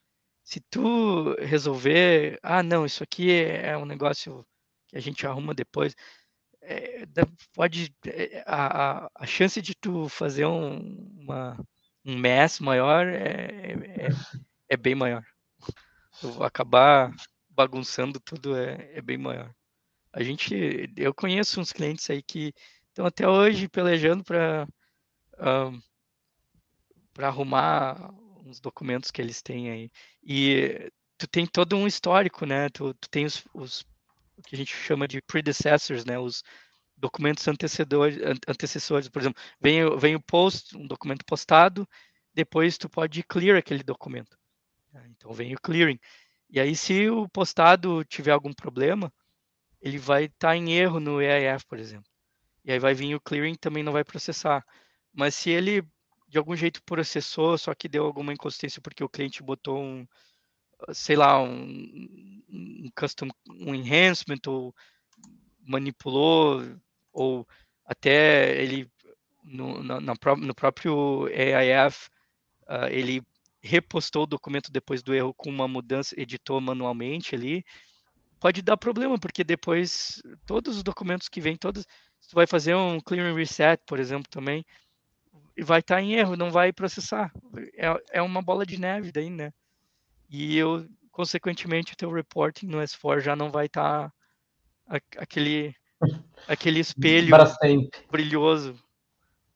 se 0.43 0.61
tu 0.71 1.35
resolver, 1.41 2.39
ah, 2.43 2.63
não, 2.63 2.87
isso 2.87 3.03
aqui 3.03 3.31
é 3.33 3.77
um 3.77 3.85
negócio 3.85 4.47
que 4.89 4.97
a 4.97 5.01
gente 5.01 5.27
arruma 5.27 5.55
depois, 5.55 5.95
é, 6.63 7.05
pode, 7.55 7.95
é, 8.07 8.43
a, 8.47 9.11
a, 9.15 9.27
chance 9.27 9.61
de 9.63 9.75
tu 9.75 10.09
fazer 10.09 10.47
um, 10.47 10.79
uma, 11.19 11.59
um 12.11 12.19
mess 12.19 12.61
maior 12.61 13.07
é, 13.07 13.73
é, 13.97 14.09
é 14.69 14.77
bem 14.77 14.95
maior. 14.95 15.25
Tu 16.21 16.43
acabar 16.43 17.15
bagunçando 17.49 18.19
tudo 18.21 18.57
é, 18.57 18.91
é 18.95 19.01
bem 19.01 19.17
maior. 19.19 19.55
A 20.13 20.23
gente, 20.23 20.93
eu 20.97 21.15
conheço 21.15 21.61
uns 21.61 21.73
clientes 21.73 22.09
aí 22.11 22.23
que 22.23 22.53
estão 22.89 23.07
até 23.07 23.29
hoje 23.29 23.69
pelejando 23.69 24.25
para 24.25 24.67
um, 25.39 25.81
arrumar 27.25 28.13
uns 28.45 28.61
documentos 28.61 29.11
que 29.11 29.23
eles 29.23 29.41
têm 29.41 29.71
aí. 29.71 29.91
E 30.23 30.91
tu 31.17 31.29
tem 31.29 31.47
todo 31.47 31.77
um 31.77 31.87
histórico, 31.87 32.45
né? 32.45 32.69
Tu, 32.71 32.93
tu 32.95 33.09
tem 33.09 33.25
os, 33.25 33.45
os 33.55 33.85
o 34.37 34.43
que 34.43 34.57
a 34.57 34.59
gente 34.59 34.75
chama 34.75 35.07
de 35.07 35.21
predecessors, 35.23 36.05
né? 36.05 36.19
Os 36.19 36.43
documentos 37.01 37.47
antecedores, 37.49 38.19
antecessores, 38.47 39.09
por 39.09 39.23
exemplo, 39.23 39.43
vem, 39.61 39.99
vem 39.99 40.15
o 40.15 40.21
post, 40.21 40.77
um 40.77 40.87
documento 40.87 41.25
postado, 41.25 41.89
depois 42.35 42.79
tu 42.79 42.89
pode 42.89 43.23
clear 43.23 43.57
aquele 43.57 43.83
documento. 43.83 44.39
Né? 44.93 45.11
Então 45.11 45.33
vem 45.33 45.55
o 45.55 45.61
clearing. 45.61 45.99
E 46.51 46.61
aí, 46.61 46.77
se 46.77 47.09
o 47.09 47.29
postado 47.29 48.05
tiver 48.05 48.33
algum 48.33 48.53
problema, 48.53 49.13
ele 49.81 49.99
vai 49.99 50.25
estar 50.25 50.49
tá 50.49 50.57
em 50.57 50.73
erro 50.73 51.01
no 51.01 51.21
EIF, 51.23 51.65
por 51.67 51.79
exemplo. 51.79 52.11
E 52.65 52.73
aí 52.73 52.79
vai 52.79 52.95
vir 52.95 53.15
o 53.15 53.21
clearing 53.21 53.55
também 53.55 53.83
não 53.83 53.93
vai 53.93 54.05
processar. 54.05 54.65
Mas 55.13 55.35
se 55.35 55.51
ele 55.51 55.83
de 56.29 56.39
algum 56.39 56.55
jeito 56.55 56.83
processou, 56.85 57.59
só 57.59 57.75
que 57.75 57.89
deu 57.89 58.05
alguma 58.05 58.33
inconsistência 58.33 58.81
porque 58.81 59.03
o 59.03 59.09
cliente 59.09 59.43
botou 59.43 59.83
um, 59.83 60.07
sei 60.93 61.17
lá, 61.17 61.43
um, 61.43 62.43
um 62.49 62.91
custom, 62.97 63.29
um 63.49 63.75
enhancement 63.75 64.41
ou 64.47 64.75
manipulou 65.61 66.63
ou 67.13 67.47
até 67.85 68.61
ele 68.63 68.91
no, 69.43 69.83
na, 69.83 70.01
no 70.01 70.55
próprio 70.55 71.27
AIF 71.27 72.07
uh, 72.07 72.11
ah, 72.69 72.91
ele 72.91 73.23
repostou 73.63 74.23
o 74.23 74.27
documento 74.27 74.71
depois 74.71 75.03
do 75.03 75.15
erro 75.15 75.35
com 75.35 75.51
uma 75.51 75.69
mudança, 75.69 76.19
editou 76.19 76.61
manualmente 76.61 77.35
ali, 77.35 77.65
pode 78.39 78.63
dar 78.63 78.77
problema, 78.77 79.19
porque 79.19 79.45
depois 79.45 80.23
todos 80.47 80.77
os 80.77 80.83
documentos 80.83 81.29
que 81.29 81.41
vêm, 81.41 81.57
todos, 81.57 81.87
você 82.21 82.35
vai 82.35 82.47
fazer 82.47 82.75
um 82.75 83.01
clearing 83.01 83.35
reset, 83.35 83.83
por 83.87 83.99
exemplo, 83.99 84.29
também, 84.31 84.65
e 85.57 85.63
vai 85.63 85.81
estar 85.81 85.97
tá 85.97 86.03
em 86.03 86.15
erro, 86.15 86.37
não 86.37 86.51
vai 86.51 86.73
processar. 86.73 87.33
É, 87.77 88.19
é 88.19 88.23
uma 88.23 88.41
bola 88.41 88.65
de 88.65 88.81
neve 88.81 89.13
daí, 89.13 89.29
né? 89.29 89.53
E 90.29 90.57
eu, 90.57 90.89
consequentemente, 91.11 91.93
o 91.93 91.97
teu 91.97 92.11
reporting 92.11 92.67
no 92.67 92.79
S4 92.79 93.21
já 93.21 93.37
não 93.37 93.51
vai 93.51 93.67
estar 93.67 94.09
tá 94.09 95.01
aquele 95.19 95.75
aquele 96.47 96.81
espelho 96.81 97.35
brilhoso, 98.11 98.79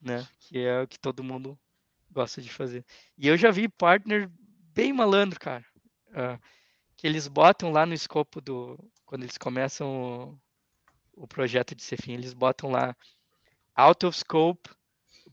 né? 0.01 0.27
Que 0.39 0.59
é 0.59 0.81
o 0.81 0.87
que 0.87 0.99
todo 0.99 1.23
mundo 1.23 1.57
gosta 2.11 2.41
de 2.41 2.51
fazer. 2.51 2.85
E 3.17 3.27
eu 3.27 3.37
já 3.37 3.51
vi 3.51 3.67
partner 3.67 4.29
bem 4.73 4.93
malandro, 4.93 5.39
cara, 5.39 5.65
uh, 6.09 6.39
que 6.95 7.05
eles 7.07 7.27
botam 7.27 7.71
lá 7.71 7.85
no 7.85 7.93
escopo 7.93 8.39
do 8.39 8.79
quando 9.05 9.23
eles 9.23 9.37
começam 9.37 10.39
o, 11.15 11.23
o 11.23 11.27
projeto 11.27 11.75
de 11.75 11.83
Cefim, 11.83 12.13
eles 12.13 12.33
botam 12.33 12.71
lá 12.71 12.95
out 13.75 14.05
of 14.05 14.17
scope 14.17 14.69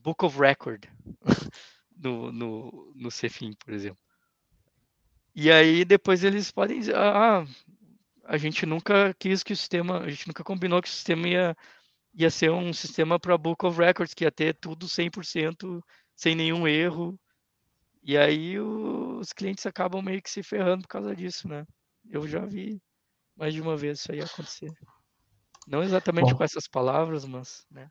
book 0.02 0.24
of 0.24 0.38
record 0.38 0.86
no, 1.96 2.32
no, 2.32 2.92
no 2.94 3.10
Cefim, 3.10 3.54
por 3.64 3.72
exemplo. 3.72 4.02
E 5.34 5.50
aí 5.50 5.84
depois 5.84 6.24
eles 6.24 6.50
podem 6.50 6.80
dizer, 6.80 6.96
ah, 6.96 7.46
a 8.32 8.38
gente 8.38 8.64
nunca 8.64 9.12
quis 9.18 9.42
que 9.42 9.52
o 9.52 9.56
sistema, 9.56 9.98
a 9.98 10.08
gente 10.08 10.26
nunca 10.26 10.42
combinou 10.42 10.80
que 10.80 10.88
o 10.88 10.90
sistema 10.90 11.28
ia, 11.28 11.56
ia 12.14 12.30
ser 12.30 12.50
um 12.50 12.72
sistema 12.72 13.20
para 13.20 13.36
Book 13.36 13.66
of 13.66 13.78
Records, 13.78 14.14
que 14.14 14.24
ia 14.24 14.32
ter 14.32 14.54
tudo 14.54 14.86
100% 14.86 15.82
sem 16.16 16.34
nenhum 16.34 16.66
erro. 16.66 17.20
E 18.02 18.16
aí 18.16 18.58
os 18.58 19.34
clientes 19.34 19.66
acabam 19.66 20.02
meio 20.02 20.22
que 20.22 20.30
se 20.30 20.42
ferrando 20.42 20.80
por 20.80 20.88
causa 20.88 21.14
disso, 21.14 21.46
né? 21.46 21.66
Eu 22.08 22.26
já 22.26 22.42
vi 22.46 22.80
mais 23.36 23.52
de 23.52 23.60
uma 23.60 23.76
vez 23.76 23.98
isso 23.98 24.10
aí 24.10 24.22
acontecer. 24.22 24.72
Não 25.68 25.82
exatamente 25.82 26.32
Bom. 26.32 26.38
com 26.38 26.44
essas 26.44 26.66
palavras, 26.66 27.26
mas, 27.26 27.66
né? 27.70 27.90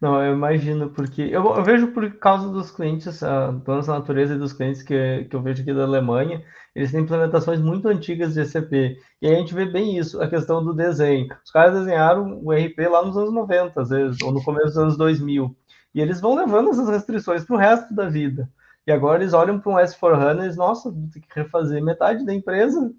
Não, 0.00 0.22
eu 0.22 0.32
imagino, 0.32 0.90
porque 0.90 1.22
eu, 1.22 1.44
eu 1.44 1.62
vejo 1.62 1.88
por 1.88 2.10
causa 2.18 2.48
dos 2.48 2.70
clientes, 2.70 3.20
uh, 3.22 3.52
donos 3.64 3.86
da 3.86 3.98
natureza 3.98 4.34
e 4.34 4.38
dos 4.38 4.52
clientes 4.52 4.82
que, 4.82 5.26
que 5.28 5.36
eu 5.36 5.42
vejo 5.42 5.62
aqui 5.62 5.74
da 5.74 5.82
Alemanha, 5.84 6.42
eles 6.74 6.90
têm 6.90 7.02
implementações 7.02 7.60
muito 7.60 7.86
antigas 7.88 8.34
de 8.34 8.40
ECP. 8.40 8.98
E 9.20 9.28
a 9.28 9.34
gente 9.34 9.54
vê 9.54 9.66
bem 9.66 9.98
isso, 9.98 10.20
a 10.22 10.28
questão 10.28 10.64
do 10.64 10.72
desenho. 10.72 11.28
Os 11.44 11.50
caras 11.50 11.74
desenharam 11.74 12.40
o 12.42 12.52
RP 12.52 12.78
lá 12.90 13.04
nos 13.04 13.16
anos 13.16 13.32
90, 13.32 13.80
às 13.80 13.90
vezes, 13.90 14.22
ou 14.22 14.32
no 14.32 14.42
começo 14.42 14.68
dos 14.68 14.78
anos 14.78 14.96
2000. 14.96 15.54
E 15.94 16.00
eles 16.00 16.20
vão 16.20 16.34
levando 16.34 16.70
essas 16.70 16.88
restrições 16.88 17.44
para 17.44 17.56
o 17.56 17.58
resto 17.58 17.94
da 17.94 18.08
vida. 18.08 18.48
E 18.86 18.92
agora 18.92 19.22
eles 19.22 19.34
olham 19.34 19.60
para 19.60 19.70
um 19.70 19.76
S4HANA 19.76 20.44
e 20.44 20.48
dizem, 20.48 20.58
nossa, 20.58 20.92
ter 21.12 21.20
que 21.20 21.28
refazer 21.34 21.82
metade 21.82 22.24
da 22.24 22.32
empresa 22.32 22.90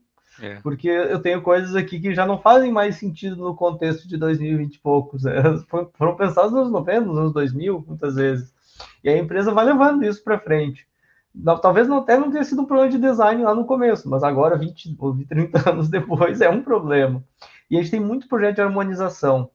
é. 0.42 0.56
Porque 0.62 0.88
eu 0.88 1.20
tenho 1.20 1.42
coisas 1.42 1.76
aqui 1.76 2.00
que 2.00 2.14
já 2.16 2.26
não 2.26 2.40
fazem 2.40 2.72
mais 2.72 2.96
sentido 2.96 3.36
no 3.36 3.56
contexto 3.56 4.08
de 4.08 4.18
2020 4.18 4.76
e 4.76 4.80
poucos. 4.80 5.24
Né? 5.24 5.34
Foram 5.94 6.16
pensadas 6.16 6.52
nos 6.52 6.62
anos 6.62 6.72
90, 6.72 7.02
nos 7.02 7.18
anos 7.18 7.34
2000, 7.34 7.86
muitas 7.88 8.16
vezes. 8.16 8.54
E 9.04 9.10
a 9.10 9.18
empresa 9.18 9.54
vai 9.54 9.66
levando 9.66 10.04
isso 10.04 10.24
para 10.24 10.40
frente. 10.40 10.88
Talvez 11.62 11.88
não, 11.88 12.00
até 12.00 12.18
não 12.18 12.30
tenha 12.30 12.44
sido 12.44 12.62
um 12.62 12.66
problema 12.66 12.92
de 12.92 12.98
design 12.98 13.44
lá 13.44 13.56
no 13.56 13.66
começo, 13.66 14.10
mas 14.10 14.22
agora, 14.22 14.58
20 14.58 14.98
ou 15.00 15.18
30 15.26 15.70
anos 15.70 15.90
depois, 15.90 16.42
é 16.42 16.50
um 16.50 16.62
problema. 16.62 17.24
E 17.70 17.78
a 17.78 17.82
gente 17.82 17.92
tem 17.92 18.00
muito 18.02 18.28
projeto 18.28 18.56
de 18.56 18.62
harmonização. 18.62 19.50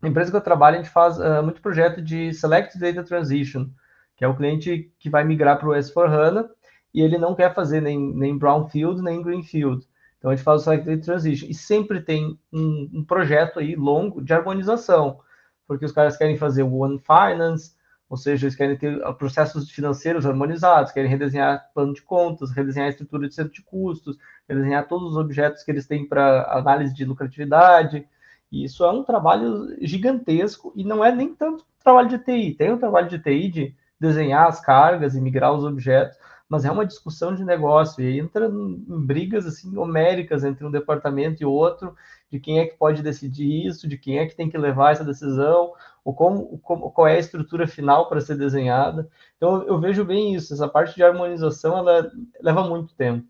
A 0.00 0.06
empresa 0.06 0.30
que 0.30 0.36
eu 0.36 0.40
trabalho, 0.40 0.76
a 0.76 0.82
gente 0.82 0.92
faz 0.92 1.18
uh, 1.18 1.42
muito 1.42 1.60
projeto 1.60 2.00
de 2.00 2.32
Select 2.32 2.78
Data 2.78 3.02
Transition, 3.02 3.68
que 4.16 4.24
é 4.24 4.28
o 4.28 4.36
cliente 4.36 4.92
que 4.98 5.10
vai 5.10 5.24
migrar 5.24 5.58
para 5.58 5.68
o 5.68 5.72
S4HANA 5.72 6.48
e 6.94 7.02
ele 7.02 7.18
não 7.18 7.34
quer 7.34 7.52
fazer 7.52 7.80
nem, 7.80 7.98
nem 7.98 8.38
Brownfield 8.38 9.02
nem 9.02 9.22
Greenfield. 9.22 9.87
Então 10.18 10.30
a 10.30 10.34
gente 10.34 10.44
faz 10.44 10.66
o 10.66 10.70
Cycle 10.70 11.00
Transition 11.00 11.48
e 11.48 11.54
sempre 11.54 12.00
tem 12.00 12.38
um, 12.52 12.90
um, 12.92 13.04
projeto 13.04 13.60
aí 13.60 13.76
longo 13.76 14.20
de 14.20 14.32
harmonização, 14.32 15.20
porque 15.66 15.84
os 15.84 15.92
caras 15.92 16.16
querem 16.16 16.36
fazer 16.36 16.64
o 16.64 16.74
One 16.74 16.98
Finance, 16.98 17.76
ou 18.08 18.16
seja, 18.16 18.46
eles 18.46 18.56
querem 18.56 18.76
ter 18.76 19.00
processos 19.14 19.70
financeiros 19.70 20.24
harmonizados, 20.26 20.92
querem 20.92 21.10
redesenhar 21.10 21.70
plano 21.74 21.92
de 21.92 22.02
contas, 22.02 22.50
redesenhar 22.50 22.86
a 22.86 22.90
estrutura 22.90 23.28
de 23.28 23.34
centro 23.34 23.52
de 23.52 23.62
custos, 23.62 24.16
redesenhar 24.48 24.88
todos 24.88 25.10
os 25.10 25.16
objetos 25.16 25.62
que 25.62 25.70
eles 25.70 25.86
têm 25.86 26.08
para 26.08 26.50
análise 26.50 26.94
de 26.94 27.04
lucratividade. 27.04 28.08
E 28.50 28.64
isso 28.64 28.82
é 28.82 28.90
um 28.90 29.04
trabalho 29.04 29.76
gigantesco 29.82 30.72
e 30.74 30.84
não 30.84 31.04
é 31.04 31.14
nem 31.14 31.34
tanto 31.34 31.66
trabalho 31.84 32.08
de 32.08 32.18
TI. 32.18 32.54
Tem 32.54 32.72
um 32.72 32.78
trabalho 32.78 33.08
de 33.08 33.18
TI 33.18 33.48
de 33.50 33.76
desenhar 34.00 34.48
as 34.48 34.60
cargas 34.60 35.14
e 35.14 35.20
migrar 35.20 35.52
os 35.52 35.64
objetos, 35.64 36.17
mas 36.48 36.64
é 36.64 36.70
uma 36.70 36.86
discussão 36.86 37.34
de 37.34 37.44
negócio 37.44 38.02
e 38.02 38.18
entra 38.18 38.46
em 38.46 39.04
brigas 39.04 39.46
assim 39.46 39.76
homéricas 39.76 40.44
entre 40.44 40.64
um 40.64 40.70
departamento 40.70 41.42
e 41.42 41.46
outro, 41.46 41.94
de 42.30 42.40
quem 42.40 42.58
é 42.58 42.66
que 42.66 42.76
pode 42.76 43.02
decidir 43.02 43.66
isso, 43.66 43.86
de 43.86 43.98
quem 43.98 44.18
é 44.18 44.26
que 44.26 44.34
tem 44.34 44.48
que 44.48 44.56
levar 44.56 44.92
essa 44.92 45.04
decisão, 45.04 45.72
ou 46.04 46.14
como, 46.14 46.58
como 46.58 46.90
qual 46.90 47.06
é 47.06 47.16
a 47.16 47.18
estrutura 47.18 47.66
final 47.66 48.08
para 48.08 48.20
ser 48.20 48.36
desenhada. 48.36 49.08
Então 49.36 49.62
eu 49.64 49.78
vejo 49.78 50.04
bem 50.04 50.34
isso, 50.34 50.54
essa 50.54 50.68
parte 50.68 50.94
de 50.94 51.02
harmonização 51.02 51.76
ela 51.76 52.10
leva 52.40 52.66
muito 52.66 52.94
tempo. 52.94 53.26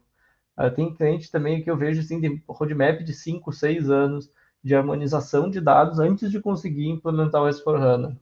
Uh, 0.57 0.71
tem 0.71 0.95
cliente 0.95 1.31
também 1.31 1.63
que 1.63 1.71
eu 1.71 1.77
vejo 1.77 2.01
assim, 2.01 2.21
de 2.21 2.43
roadmap 2.49 3.03
de 3.03 3.15
5, 3.15 3.53
6 3.53 3.91
anos 3.91 4.31
de 4.63 4.75
harmonização 4.75 5.49
de 5.49 5.61
dados 5.61 5.99
antes 5.99 6.31
de 6.31 6.41
conseguir 6.41 6.89
implementar 6.89 7.43
o 7.43 7.47
S4HANA. 7.47 8.17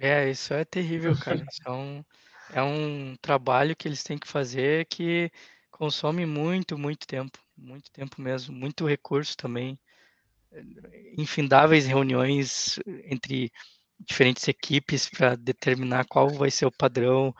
É, 0.00 0.30
isso 0.30 0.52
é 0.52 0.64
terrível, 0.64 1.14
cara. 1.16 1.44
Isso 1.50 2.04
é 2.56 2.62
um, 2.62 3.14
trabalho 3.16 3.76
que 3.76 3.86
eles 3.86 4.02
têm 4.02 4.16
que 4.16 4.26
fazer 4.26 4.86
que 4.86 5.30
consome 5.70 6.24
muito, 6.24 6.78
muito 6.78 7.06
tempo, 7.06 7.38
muito 7.54 7.90
tempo 7.90 8.18
mesmo, 8.18 8.54
muito 8.56 8.86
recurso 8.86 9.36
também, 9.36 9.78
infindáveis 11.18 11.86
reuniões 11.86 12.78
entre 13.04 13.52
diferentes 14.00 14.48
equipes 14.48 15.06
para 15.06 15.36
determinar 15.36 16.06
qual 16.06 16.30
vai 16.30 16.50
ser 16.50 16.64
o 16.64 16.72
padrão 16.72 17.34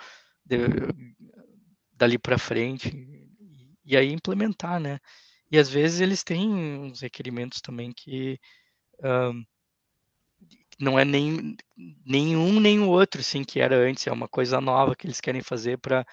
de, 0.44 0.58
dali 1.94 2.18
para 2.18 2.36
frente 2.36 2.92
e 3.86 3.96
aí 3.96 4.12
implementar, 4.12 4.78
né? 4.78 4.98
E 5.50 5.58
às 5.58 5.70
vezes 5.70 6.00
eles 6.00 6.22
têm 6.22 6.52
uns 6.52 7.00
requerimentos 7.00 7.62
também 7.62 7.90
que 7.90 8.38
não 10.78 10.98
é 10.98 11.04
nem 11.04 11.56
nenhum 12.04 12.60
nem 12.60 12.80
o 12.80 12.88
outro, 12.88 13.20
assim, 13.20 13.44
que 13.44 13.60
era 13.60 13.76
antes, 13.76 14.06
é 14.06 14.12
uma 14.12 14.28
coisa 14.28 14.60
nova 14.60 14.94
que 14.94 15.06
eles 15.06 15.20
querem 15.20 15.42
fazer 15.42 15.78
para 15.78 16.06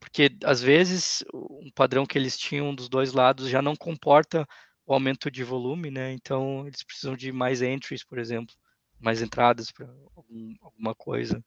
porque 0.00 0.36
às 0.44 0.60
vezes 0.60 1.24
um 1.32 1.70
padrão 1.74 2.06
que 2.06 2.18
eles 2.18 2.36
tinham 2.36 2.74
dos 2.74 2.88
dois 2.88 3.12
lados 3.12 3.48
já 3.48 3.62
não 3.62 3.76
comporta 3.76 4.46
o 4.84 4.92
aumento 4.92 5.30
de 5.30 5.42
volume, 5.44 5.90
né? 5.90 6.12
Então 6.12 6.66
eles 6.66 6.82
precisam 6.82 7.16
de 7.16 7.32
mais 7.32 7.62
entries, 7.62 8.04
por 8.04 8.18
exemplo, 8.18 8.54
mais 9.00 9.22
entradas 9.22 9.70
para 9.70 9.86
algum, 10.14 10.54
alguma 10.60 10.94
coisa. 10.94 11.42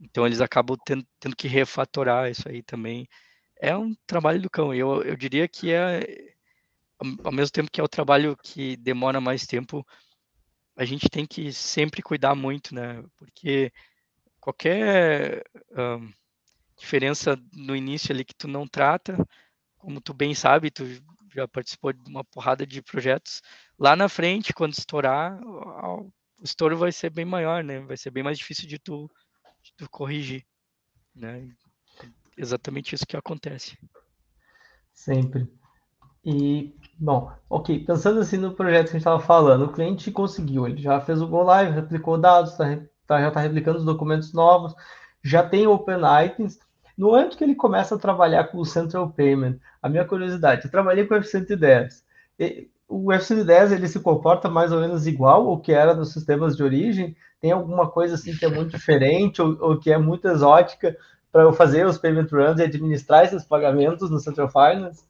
Então 0.00 0.26
eles 0.26 0.40
acabam 0.40 0.76
tendo, 0.84 1.06
tendo, 1.20 1.36
que 1.36 1.48
refatorar 1.48 2.30
isso 2.30 2.48
aí 2.48 2.62
também. 2.62 3.06
É 3.60 3.76
um 3.76 3.94
trabalho 4.06 4.42
do 4.42 4.50
cão. 4.50 4.74
Eu, 4.74 5.02
eu 5.02 5.16
diria 5.16 5.46
que 5.48 5.72
é, 5.72 6.00
ao 7.24 7.32
mesmo 7.32 7.52
tempo 7.52 7.70
que 7.70 7.80
é 7.80 7.84
o 7.84 7.88
trabalho 7.88 8.36
que 8.42 8.76
demora 8.76 9.20
mais 9.20 9.46
tempo, 9.46 9.86
a 10.76 10.84
gente 10.84 11.08
tem 11.08 11.26
que 11.26 11.52
sempre 11.52 12.02
cuidar 12.02 12.34
muito, 12.34 12.74
né? 12.74 13.04
Porque 13.16 13.72
qualquer 14.40 15.44
um, 15.70 16.12
diferença 16.78 17.36
no 17.52 17.76
início 17.76 18.12
ali 18.12 18.24
que 18.24 18.34
tu 18.34 18.48
não 18.48 18.66
trata, 18.66 19.16
como 19.76 20.00
tu 20.00 20.12
bem 20.12 20.34
sabe, 20.34 20.70
tu 20.70 20.84
já 21.34 21.46
participou 21.48 21.92
de 21.92 22.10
uma 22.10 22.24
porrada 22.24 22.66
de 22.66 22.82
projetos, 22.82 23.42
lá 23.78 23.96
na 23.96 24.08
frente, 24.08 24.52
quando 24.52 24.74
estourar, 24.74 25.40
o 25.42 26.12
estouro 26.42 26.76
vai 26.76 26.92
ser 26.92 27.10
bem 27.10 27.24
maior, 27.24 27.64
né? 27.64 27.80
Vai 27.80 27.96
ser 27.96 28.10
bem 28.10 28.22
mais 28.22 28.38
difícil 28.38 28.68
de 28.68 28.78
tu, 28.78 29.10
de 29.62 29.72
tu 29.76 29.88
corrigir, 29.88 30.44
né? 31.14 31.48
Exatamente 32.36 32.94
isso 32.94 33.06
que 33.06 33.16
acontece. 33.16 33.78
Sempre. 34.92 35.48
E, 36.24 36.74
bom, 37.02 37.32
ok, 37.50 37.84
pensando 37.84 38.20
assim 38.20 38.36
no 38.36 38.54
projeto 38.54 38.84
que 38.84 38.90
a 38.90 38.92
gente 38.92 39.00
estava 39.00 39.18
falando, 39.18 39.64
o 39.64 39.72
cliente 39.72 40.10
conseguiu, 40.12 40.68
ele 40.68 40.80
já 40.80 41.00
fez 41.00 41.20
o 41.20 41.26
Go 41.26 41.42
Live, 41.42 41.72
replicou 41.72 42.16
dados, 42.16 42.54
tá, 42.54 42.78
tá, 43.08 43.20
já 43.20 43.28
está 43.28 43.40
replicando 43.40 43.78
os 43.78 43.84
documentos 43.84 44.32
novos, 44.32 44.72
já 45.22 45.42
tem 45.42 45.66
Open 45.66 45.98
Items. 46.24 46.60
No 46.96 47.08
momento 47.08 47.36
que 47.36 47.42
ele 47.42 47.56
começa 47.56 47.96
a 47.96 47.98
trabalhar 47.98 48.44
com 48.44 48.58
o 48.58 48.64
Central 48.64 49.10
Payment, 49.10 49.58
a 49.82 49.88
minha 49.88 50.04
curiosidade, 50.04 50.64
eu 50.64 50.70
trabalhei 50.70 51.04
com 51.04 51.14
o 51.14 51.18
F110. 51.18 52.02
E, 52.38 52.70
o 52.88 53.06
F110 53.06 53.72
ele 53.72 53.88
se 53.88 53.98
comporta 53.98 54.48
mais 54.48 54.70
ou 54.70 54.80
menos 54.80 55.06
igual 55.06 55.48
ao 55.48 55.58
que 55.58 55.72
era 55.72 55.94
nos 55.94 56.12
sistemas 56.12 56.56
de 56.56 56.62
origem? 56.62 57.16
Tem 57.40 57.50
alguma 57.50 57.90
coisa 57.90 58.14
assim 58.14 58.36
que 58.36 58.44
é 58.44 58.48
muito 58.48 58.70
diferente 58.70 59.42
ou, 59.42 59.56
ou 59.60 59.78
que 59.78 59.90
é 59.90 59.98
muito 59.98 60.28
exótica 60.28 60.96
para 61.32 61.42
eu 61.42 61.52
fazer 61.52 61.84
os 61.84 61.98
payment 61.98 62.28
runs 62.30 62.60
e 62.60 62.64
administrar 62.64 63.24
esses 63.24 63.44
pagamentos 63.44 64.10
no 64.10 64.20
Central 64.20 64.50
Finance? 64.50 65.04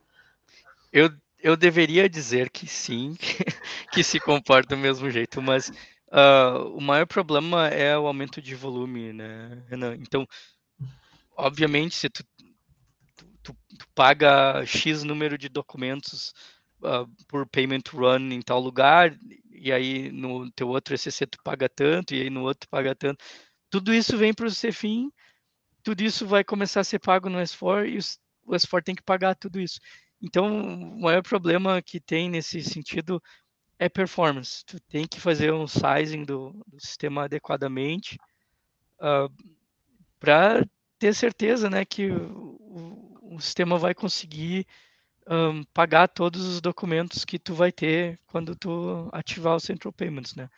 Eu, 0.92 1.10
eu 1.42 1.56
deveria 1.56 2.08
dizer 2.08 2.48
que 2.48 2.66
sim, 2.66 3.16
que 3.92 4.02
se 4.04 4.20
comporta 4.20 4.76
do 4.76 4.80
mesmo 4.80 5.10
jeito, 5.10 5.42
mas 5.42 5.68
uh, 6.08 6.68
o 6.74 6.80
maior 6.80 7.06
problema 7.06 7.68
é 7.68 7.98
o 7.98 8.06
aumento 8.06 8.40
de 8.40 8.54
volume, 8.54 9.12
né, 9.12 9.62
Renan? 9.68 9.96
Então, 9.96 10.26
obviamente, 11.36 11.96
se 11.96 12.08
tu, 12.08 12.24
tu, 13.42 13.56
tu 13.78 13.86
paga 13.94 14.64
X 14.64 15.02
número 15.02 15.36
de 15.36 15.48
documentos 15.48 16.32
uh, 16.80 17.08
por 17.26 17.46
payment 17.48 17.82
run 17.92 18.30
em 18.30 18.40
tal 18.40 18.60
lugar, 18.60 19.18
e 19.50 19.72
aí 19.72 20.10
no 20.12 20.50
teu 20.52 20.68
outro 20.68 20.94
ECC 20.94 21.26
tu 21.26 21.38
paga 21.42 21.68
tanto, 21.68 22.14
e 22.14 22.22
aí 22.22 22.30
no 22.30 22.42
outro 22.42 22.66
tu 22.66 22.70
paga 22.70 22.94
tanto, 22.94 23.24
tudo 23.68 23.92
isso 23.92 24.16
vem 24.16 24.32
para 24.32 24.46
o 24.46 24.50
CFIN, 24.50 25.10
tudo 25.82 26.02
isso 26.02 26.26
vai 26.26 26.44
começar 26.44 26.80
a 26.80 26.84
ser 26.84 27.00
pago 27.00 27.28
no 27.28 27.38
S4 27.38 27.88
e 27.88 27.98
o 28.44 28.54
S4 28.54 28.84
tem 28.84 28.94
que 28.94 29.02
pagar 29.02 29.34
tudo 29.34 29.60
isso. 29.60 29.80
Então, 30.22 30.94
o 30.94 31.00
maior 31.00 31.22
problema 31.22 31.82
que 31.82 31.98
tem 31.98 32.30
nesse 32.30 32.62
sentido 32.62 33.20
é 33.78 33.88
performance. 33.88 34.64
Tu 34.64 34.78
tem 34.80 35.06
que 35.06 35.20
fazer 35.20 35.52
um 35.52 35.66
sizing 35.66 36.24
do, 36.24 36.52
do 36.64 36.80
sistema 36.80 37.24
adequadamente 37.24 38.14
uh, 39.00 39.26
ah, 39.26 39.28
para 40.20 40.64
ter 41.00 41.12
certeza 41.12 41.68
né, 41.68 41.84
que 41.84 42.08
o, 42.12 43.18
o, 43.34 43.40
sistema 43.40 43.76
vai 43.76 43.92
conseguir 43.92 44.64
um, 45.28 45.64
pagar 45.74 46.06
todos 46.06 46.46
os 46.46 46.60
documentos 46.60 47.24
que 47.24 47.40
tu 47.40 47.54
vai 47.54 47.72
ter 47.72 48.20
quando 48.26 48.54
tu 48.54 49.08
ativar 49.12 49.56
o 49.56 49.60
Central 49.60 49.92
Payments. 49.92 50.36
Né? 50.36 50.48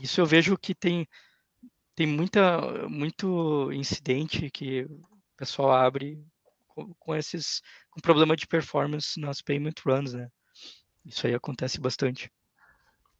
Isso 0.00 0.18
eu 0.18 0.24
vejo 0.24 0.56
que 0.56 0.74
tem, 0.74 1.06
tem 1.94 2.06
muita, 2.06 2.88
muito 2.88 3.70
incidente 3.72 4.50
que 4.50 4.84
o 4.84 5.02
pessoal 5.36 5.72
abre 5.72 6.24
com, 6.74 6.92
com 6.98 7.14
esses 7.14 7.62
com 7.90 8.00
problema 8.00 8.36
de 8.36 8.46
performance 8.46 9.18
nas 9.20 9.40
payment 9.40 9.74
runs, 9.84 10.12
né? 10.12 10.28
Isso 11.04 11.26
aí 11.26 11.34
acontece 11.34 11.80
bastante. 11.80 12.30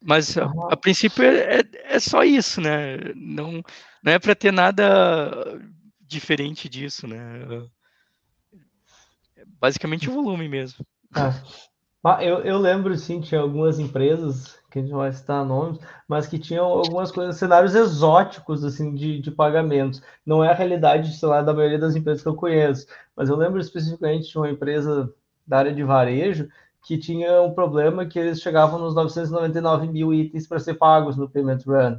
Mas 0.01 0.37
a, 0.37 0.51
a 0.69 0.75
princípio 0.75 1.23
é, 1.23 1.59
é, 1.59 1.95
é, 1.95 1.99
só 1.99 2.23
isso, 2.23 2.59
né? 2.59 2.97
Não, 3.15 3.63
não 4.03 4.11
é 4.11 4.19
para 4.19 4.35
ter 4.35 4.51
nada 4.51 5.59
diferente 6.01 6.67
disso, 6.67 7.07
né? 7.07 7.69
É 9.35 9.43
basicamente 9.59 10.09
o 10.09 10.13
volume 10.13 10.49
mesmo. 10.49 10.85
Ah, 11.15 12.21
eu, 12.21 12.39
eu 12.39 12.57
lembro, 12.57 12.97
sim, 12.97 13.21
tinha 13.21 13.39
algumas 13.39 13.79
empresas, 13.79 14.59
que 14.73 14.79
a 14.79 14.81
gente 14.81 14.91
não 14.91 14.97
vai 14.97 15.11
citar 15.11 15.45
nomes, 15.45 15.79
mas 16.07 16.25
que 16.25 16.39
tinham 16.39 16.65
algumas 16.65 17.11
coisas, 17.11 17.37
cenários 17.37 17.75
exóticos, 17.75 18.65
assim, 18.65 18.95
de, 18.95 19.19
de 19.21 19.29
pagamentos. 19.29 20.01
Não 20.25 20.43
é 20.43 20.49
a 20.49 20.55
realidade, 20.55 21.15
sei 21.15 21.29
lá, 21.29 21.43
da 21.43 21.53
maioria 21.53 21.77
das 21.77 21.95
empresas 21.95 22.23
que 22.23 22.27
eu 22.27 22.35
conheço, 22.35 22.87
mas 23.15 23.29
eu 23.29 23.35
lembro 23.35 23.59
especificamente 23.59 24.31
de 24.31 24.35
uma 24.35 24.49
empresa 24.49 25.13
da 25.45 25.59
área 25.59 25.73
de 25.73 25.83
varejo 25.83 26.49
que 26.81 26.97
tinha 26.97 27.39
um 27.43 27.53
problema 27.53 28.07
que 28.07 28.17
eles 28.17 28.41
chegavam 28.41 28.79
nos 28.79 28.95
999 28.95 29.87
mil 29.87 30.11
itens 30.11 30.47
para 30.47 30.59
ser 30.59 30.73
pagos 30.73 31.15
no 31.15 31.29
Payment 31.29 31.59
Run. 31.67 31.97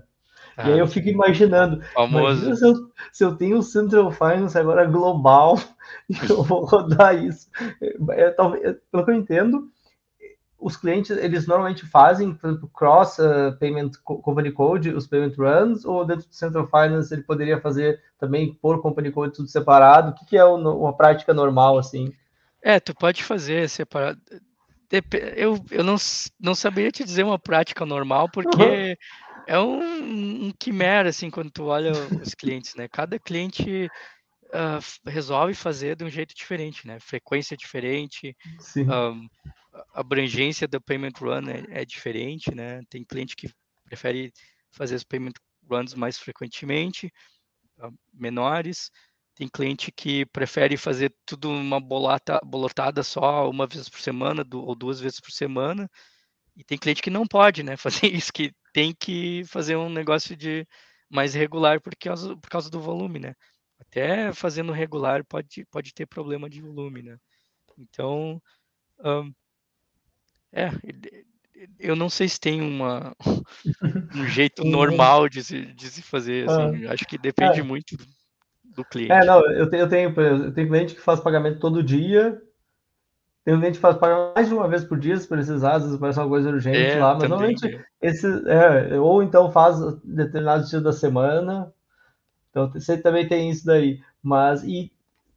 Ah, 0.57 0.69
e 0.69 0.73
aí 0.73 0.79
eu 0.81 0.87
fico 0.89 1.09
imaginando, 1.09 1.81
imagina 1.97 2.57
se, 2.57 2.67
eu, 2.67 2.75
se 3.13 3.25
eu 3.25 3.37
tenho 3.37 3.59
o 3.59 3.63
Central 3.63 4.11
Finance 4.11 4.59
agora 4.59 4.85
global 4.85 5.59
e 6.11 6.17
eu 6.29 6.43
vou 6.43 6.65
rodar 6.65 7.15
isso. 7.15 7.49
É, 8.11 8.31
talvez, 8.31 8.77
pelo 8.91 9.05
que 9.05 9.11
eu 9.13 9.15
entendo, 9.15 9.71
os 10.65 10.79
clientes, 10.79 11.11
eles 11.11 11.47
normalmente 11.47 11.85
fazem, 11.85 12.33
por 12.33 12.49
exemplo, 12.49 12.71
cross 12.73 13.19
uh, 13.19 13.55
payment 13.61 13.91
company 14.03 14.51
code, 14.51 14.95
os 14.95 15.07
payment 15.07 15.35
runs, 15.37 15.85
ou 15.85 16.07
dentro 16.07 16.27
do 16.27 16.35
Central 16.35 16.67
Finance 16.67 17.13
ele 17.13 17.23
poderia 17.23 17.61
fazer 17.61 18.03
também 18.19 18.55
por 18.55 18.81
company 18.81 19.13
code 19.13 19.35
tudo 19.35 19.47
separado? 19.47 20.13
O 20.13 20.15
que, 20.15 20.25
que 20.25 20.39
é 20.39 20.45
uma 20.45 20.97
prática 20.97 21.35
normal, 21.35 21.77
assim? 21.77 22.15
É, 22.63 22.81
tu 22.81 22.95
pode 22.95 23.23
fazer 23.23 23.69
separado. 23.69 24.19
Eu, 25.37 25.63
eu 25.71 25.85
não, 25.85 25.97
não 26.41 26.55
saberia 26.55 26.91
te 26.91 27.05
dizer 27.05 27.25
uma 27.25 27.39
prática 27.39 27.85
normal, 27.85 28.31
porque 28.31 28.97
uhum. 28.97 29.45
é 29.47 29.61
um, 29.61 30.47
um 30.47 30.53
quimera, 30.59 31.11
assim, 31.11 31.29
quando 31.29 31.51
tu 31.51 31.65
olha 31.65 31.93
os 32.23 32.33
clientes, 32.33 32.75
né? 32.75 32.89
Cada 32.89 33.19
cliente 33.19 33.91
uh, 34.47 35.11
resolve 35.11 35.53
fazer 35.53 35.95
de 35.95 36.05
um 36.05 36.09
jeito 36.09 36.35
diferente, 36.35 36.87
né? 36.87 36.99
Frequência 37.01 37.55
diferente, 37.55 38.35
um, 38.79 39.29
abrangência 39.93 40.69
do 40.69 40.81
payment 40.81 41.13
run 41.19 41.49
é, 41.49 41.83
é, 41.83 41.85
diferente, 41.85 42.55
né? 42.55 42.81
Tem 42.89 43.05
cliente 43.05 43.37
que 43.37 43.49
prefere 43.85 44.33
fazer 44.73 44.95
os 44.95 45.05
payment 45.05 45.33
runs 45.71 45.95
mais 45.95 46.19
frequentemente, 46.19 47.13
uh, 47.79 47.93
menores. 48.13 48.91
Tem 49.35 49.49
cliente 49.49 49.91
que 49.93 50.27
prefere 50.27 50.77
fazer 50.77 51.15
tudo 51.27 51.51
uma 51.51 51.81
bolata, 51.81 52.41
bolotada 52.45 53.03
só 53.03 53.49
uma 53.51 53.67
vez 53.67 53.89
por 53.89 54.01
semana 54.01 54.45
do, 54.45 54.63
ou 54.65 54.75
duas 54.75 55.01
vezes 55.01 55.21
por 55.21 55.33
semana. 55.33 55.91
E 56.57 56.65
tem 56.65 56.79
cliente 56.79 57.03
que 57.03 57.11
não 57.11 57.27
pode, 57.27 57.63
né? 57.63 57.77
Fazer 57.79 58.07
isso, 58.13 58.33
que 58.33 58.53
tem 58.73 58.95
que 58.95 59.45
fazer 59.47 59.77
um 59.77 59.89
negócio 59.89 60.37
de 60.37 60.67
mais 61.11 61.35
regular 61.35 61.81
por 61.81 61.95
causa, 61.97 62.37
por 62.37 62.49
causa 62.49 62.71
do 62.71 62.81
volume, 62.81 63.19
né? 63.21 63.35
Até 63.81 64.33
fazendo 64.33 64.73
regular 64.73 65.25
pode, 65.25 65.65
pode 65.67 65.93
ter 65.95 66.07
problema 66.07 66.49
de 66.49 66.61
volume, 66.61 67.03
né? 67.03 67.19
Então, 67.79 68.41
um, 69.01 69.33
é, 70.55 70.71
eu 71.79 71.97
não 71.97 72.09
sei 72.09 72.29
se 72.29 72.39
tem 72.39 72.61
uma, 72.61 73.15
um 74.15 74.25
jeito 74.29 74.65
normal 74.65 75.29
de 75.29 75.43
se, 75.43 75.67
de 75.75 75.89
se 75.89 76.03
fazer, 76.03 76.49
assim, 76.49 76.87
ah, 76.87 76.93
acho 76.93 77.05
que 77.07 77.19
depende 77.19 77.61
é. 77.61 77.63
muito 77.63 77.97
do 78.65 78.85
cliente. 78.85 79.13
É, 79.13 79.25
não, 79.25 79.45
eu 79.47 79.69
tenho, 79.69 79.83
eu 79.83 79.89
tenho, 79.89 80.21
eu 80.21 80.55
tenho 80.55 80.69
cliente 80.69 80.95
que 80.95 81.01
faz 81.01 81.21
pagamento 81.21 81.59
todo 81.59 81.83
dia, 81.83 82.41
tem 83.45 83.57
cliente 83.57 83.77
que 83.77 83.83
faz 83.83 83.97
pagamento 83.97 84.35
mais 84.35 84.49
de 84.49 84.55
uma 84.55 84.69
vez 84.69 84.85
por 84.85 84.99
dia, 84.99 85.17
se 85.17 85.29
precisar, 85.29 85.75
às 85.75 85.83
vezes 85.83 85.99
parece 85.99 86.19
uma 86.19 86.29
coisa 86.29 86.49
urgente 86.49 86.79
é, 86.79 86.99
lá, 86.99 87.15
mas 87.15 87.29
normalmente 87.29 87.85
esse, 88.01 88.27
é, 88.49 88.99
ou 88.99 89.23
então 89.23 89.51
faz 89.51 89.77
determinados 90.05 90.71
dias 90.71 90.83
da 90.83 90.93
semana, 90.93 91.73
então 92.51 92.71
você 92.71 92.97
também 92.97 93.27
tem 93.27 93.51
isso 93.51 93.67
daí, 93.67 94.01
mas 94.23 94.63
e 94.63 94.94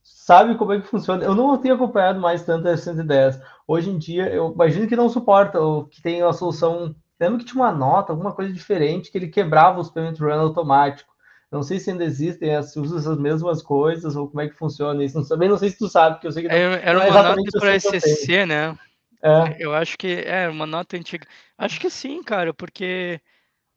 sabe 0.08 0.56
como 0.56 0.74
é 0.74 0.80
que 0.80 0.88
funciona. 0.88 1.24
Eu 1.24 1.36
não 1.36 1.58
tenho 1.58 1.76
acompanhado 1.76 2.20
mais 2.20 2.43
tanto 2.43 2.67
a 2.67 2.78
110. 2.78 3.39
Hoje 3.67 3.89
em 3.89 3.98
dia, 3.98 4.30
eu 4.30 4.52
imagino 4.54 4.88
que 4.88 4.96
não 4.96 5.10
suporta, 5.10 5.60
ou 5.60 5.86
que 5.86 6.02
tem 6.02 6.22
a 6.22 6.32
solução. 6.32 6.96
Lembro 7.20 7.39
que 7.39 7.46
tinha 7.46 7.62
uma 7.62 7.72
nota, 7.72 8.13
alguma 8.13 8.34
coisa 8.34 8.54
diferente, 8.54 9.12
que 9.12 9.17
ele 9.17 9.28
quebrava 9.28 9.80
os 9.80 9.89
payment 9.89 10.15
run 10.20 10.39
automático. 10.39 11.13
Não 11.52 11.63
sei 11.63 11.80
se 11.80 11.91
ainda 11.91 12.04
existem, 12.04 12.62
se 12.62 12.80
essas 12.80 13.17
mesmas 13.17 13.62
coisas, 13.62 14.15
ou 14.15 14.28
como 14.28 14.41
é 14.41 14.50
que 14.50 14.56
funciona 14.56 15.04
isso. 15.04 15.28
Também 15.28 15.50
não 15.50 15.58
sei 15.58 15.70
se 15.70 15.78
tu 15.78 15.88
sabe, 15.88 16.15
porque 16.15 16.28
eu 16.28 16.32
sei 16.32 16.43
que 16.43 16.50
não, 16.50 16.56
é, 16.56 16.82
Era 16.84 17.06
é 17.06 17.10
uma 17.10 17.24
nota 17.24 17.60
para 17.60 17.80
SCC, 17.80 18.46
né? 18.46 18.78
É. 19.22 19.56
Eu 19.60 19.74
acho 19.74 19.98
que 19.98 20.24
é 20.26 20.48
uma 20.48 20.67
nota 20.67 20.96
antiga. 20.96 21.26
Acho 21.58 21.80
que 21.80 21.89
sim, 21.89 22.22
cara, 22.22 22.54
porque 22.54 23.20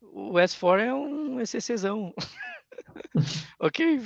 o 0.01 0.33
S4 0.33 0.79
é 0.79 0.93
um 0.93 1.39
ECCzão. 1.39 2.13
ok, 3.59 3.99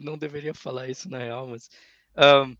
não 0.00 0.16
deveria 0.16 0.54
falar 0.54 0.88
isso 0.88 1.08
na 1.08 1.18
real, 1.18 1.46
mas 1.46 1.68
um, 2.16 2.56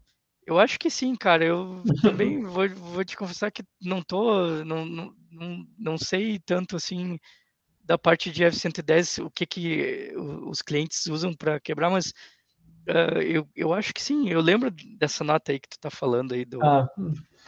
eu 0.47 0.59
acho 0.59 0.79
que 0.79 0.89
sim, 0.89 1.15
cara. 1.17 1.45
Eu 1.45 1.83
também 2.03 2.41
vou, 2.45 2.69
vou 2.69 3.05
te 3.05 3.17
confessar 3.17 3.51
que 3.51 3.65
não 3.81 4.01
tô, 4.03 4.65
não, 4.65 4.85
não, 4.85 5.15
não, 5.31 5.67
não 5.77 5.99
sei 5.99 6.39
tanto 6.39 6.77
assim 6.77 7.19
da 7.83 7.97
parte 7.97 8.31
de 8.31 8.45
F110 8.45 9.25
o 9.25 9.31
que 9.31 9.47
que 9.47 10.13
os 10.17 10.61
clientes 10.61 11.07
usam 11.07 11.33
para 11.35 11.61
quebrar, 11.61 11.91
mas 11.91 12.13
uh, 12.89 13.21
eu, 13.23 13.49
eu 13.55 13.73
acho 13.73 13.93
que 13.93 14.03
sim. 14.03 14.29
Eu 14.29 14.41
lembro 14.41 14.71
dessa 14.99 15.25
nota 15.25 15.53
aí 15.53 15.59
que 15.59 15.69
tu 15.69 15.79
tá 15.79 15.91
falando 15.91 16.33
aí 16.33 16.45
do. 16.45 16.63
Ah, 16.63 16.89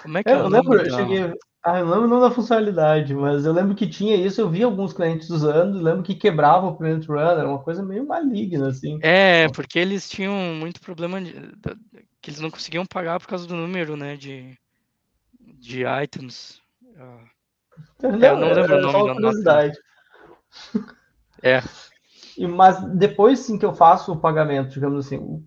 como 0.02 0.18
é 0.18 0.22
que 0.22 0.30
é, 0.30 0.32
é 0.32 0.36
eu 0.36 0.48
lembro, 0.48 0.80
eu 0.80 0.90
cheguei, 0.90 1.32
ah, 1.64 1.80
eu 1.80 1.86
não 1.86 2.00
lembro 2.00 2.20
da 2.20 2.30
funcionalidade, 2.30 3.14
mas 3.14 3.44
eu 3.44 3.52
lembro 3.52 3.74
que 3.74 3.88
tinha 3.88 4.16
isso, 4.16 4.40
eu 4.40 4.48
vi 4.48 4.62
alguns 4.62 4.92
clientes 4.92 5.28
usando, 5.28 5.82
lembro 5.82 6.02
que 6.02 6.14
quebrava 6.14 6.66
o 6.66 6.76
print 6.76 7.06
runner, 7.08 7.46
uma 7.46 7.58
coisa 7.58 7.82
meio 7.82 8.06
maligna, 8.06 8.68
assim. 8.68 8.98
É, 9.02 9.48
porque 9.48 9.78
eles 9.78 10.08
tinham 10.08 10.32
muito 10.54 10.80
problema 10.80 11.20
de, 11.20 11.32
que 12.22 12.30
eles 12.30 12.40
não 12.40 12.50
conseguiam 12.50 12.86
pagar 12.86 13.18
por 13.18 13.26
causa 13.26 13.46
do 13.46 13.56
número, 13.56 13.96
né, 13.96 14.16
de, 14.16 14.56
de 15.40 15.82
items. 16.04 16.60
Não, 18.02 18.24
é, 18.24 18.30
eu 18.30 18.36
não 18.38 18.52
lembro 18.52 18.76
o 18.76 18.80
nome 18.80 19.42
da. 19.42 19.64
Nota. 19.64 19.72
É. 21.42 21.62
Mas 22.46 22.80
depois 22.94 23.40
sim 23.40 23.58
que 23.58 23.64
eu 23.64 23.74
faço 23.74 24.12
o 24.12 24.20
pagamento, 24.20 24.70
digamos 24.70 25.06
assim, 25.06 25.44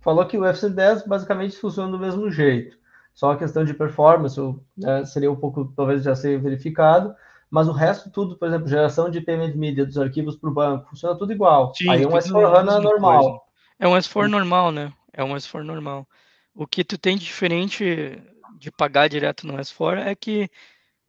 falou 0.00 0.24
que 0.26 0.38
o 0.38 0.42
FC10 0.42 1.06
basicamente 1.06 1.56
funciona 1.56 1.90
do 1.90 1.98
mesmo 1.98 2.30
jeito. 2.30 2.76
Só 3.14 3.32
a 3.32 3.36
questão 3.36 3.64
de 3.64 3.74
performance 3.74 4.40
né, 4.76 5.04
seria 5.04 5.32
um 5.32 5.36
pouco, 5.36 5.72
talvez 5.74 6.02
já 6.02 6.14
ser 6.14 6.40
verificado, 6.40 7.14
mas 7.50 7.66
o 7.66 7.72
resto 7.72 8.10
tudo, 8.10 8.36
por 8.36 8.46
exemplo, 8.46 8.68
geração 8.68 9.08
de 9.08 9.20
payment 9.20 9.54
media 9.54 9.86
dos 9.86 9.96
arquivos 9.96 10.36
para 10.36 10.50
o 10.50 10.54
banco, 10.54 10.90
funciona 10.90 11.16
tudo 11.16 11.32
igual. 11.32 11.74
Sim, 11.74 11.90
Aí 11.90 12.02
é 12.02 12.06
um 12.06 12.10
S4 12.10 12.56
HANA 12.56 12.78
normal. 12.78 13.22
Coisa. 13.22 13.40
É 13.78 13.88
um 13.88 13.96
S4 13.96 14.28
normal, 14.28 14.70
né? 14.70 14.92
É 15.12 15.24
um 15.24 15.34
S4 15.34 15.62
normal. 15.62 16.06
O 16.54 16.66
que 16.66 16.84
tu 16.84 16.98
tem 16.98 17.16
de 17.16 17.24
diferente 17.24 18.22
de 18.58 18.70
pagar 18.70 19.08
direto 19.08 19.46
no 19.46 19.54
S4 19.54 19.98
é 19.98 20.14
que 20.14 20.50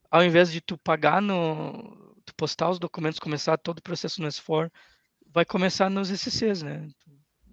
ao 0.10 0.24
invés 0.24 0.52
de 0.52 0.62
tu 0.62 0.78
pagar 0.78 1.22
no 1.22 2.07
postar 2.38 2.70
os 2.70 2.80
documentos, 2.80 3.20
começar 3.20 3.58
todo 3.58 3.80
o 3.80 3.84
processo 3.84 4.22
no 4.22 4.28
S4, 4.28 4.72
vai 5.34 5.44
começar 5.44 5.90
nos 5.90 6.10
SCs, 6.10 6.62
né? 6.62 6.88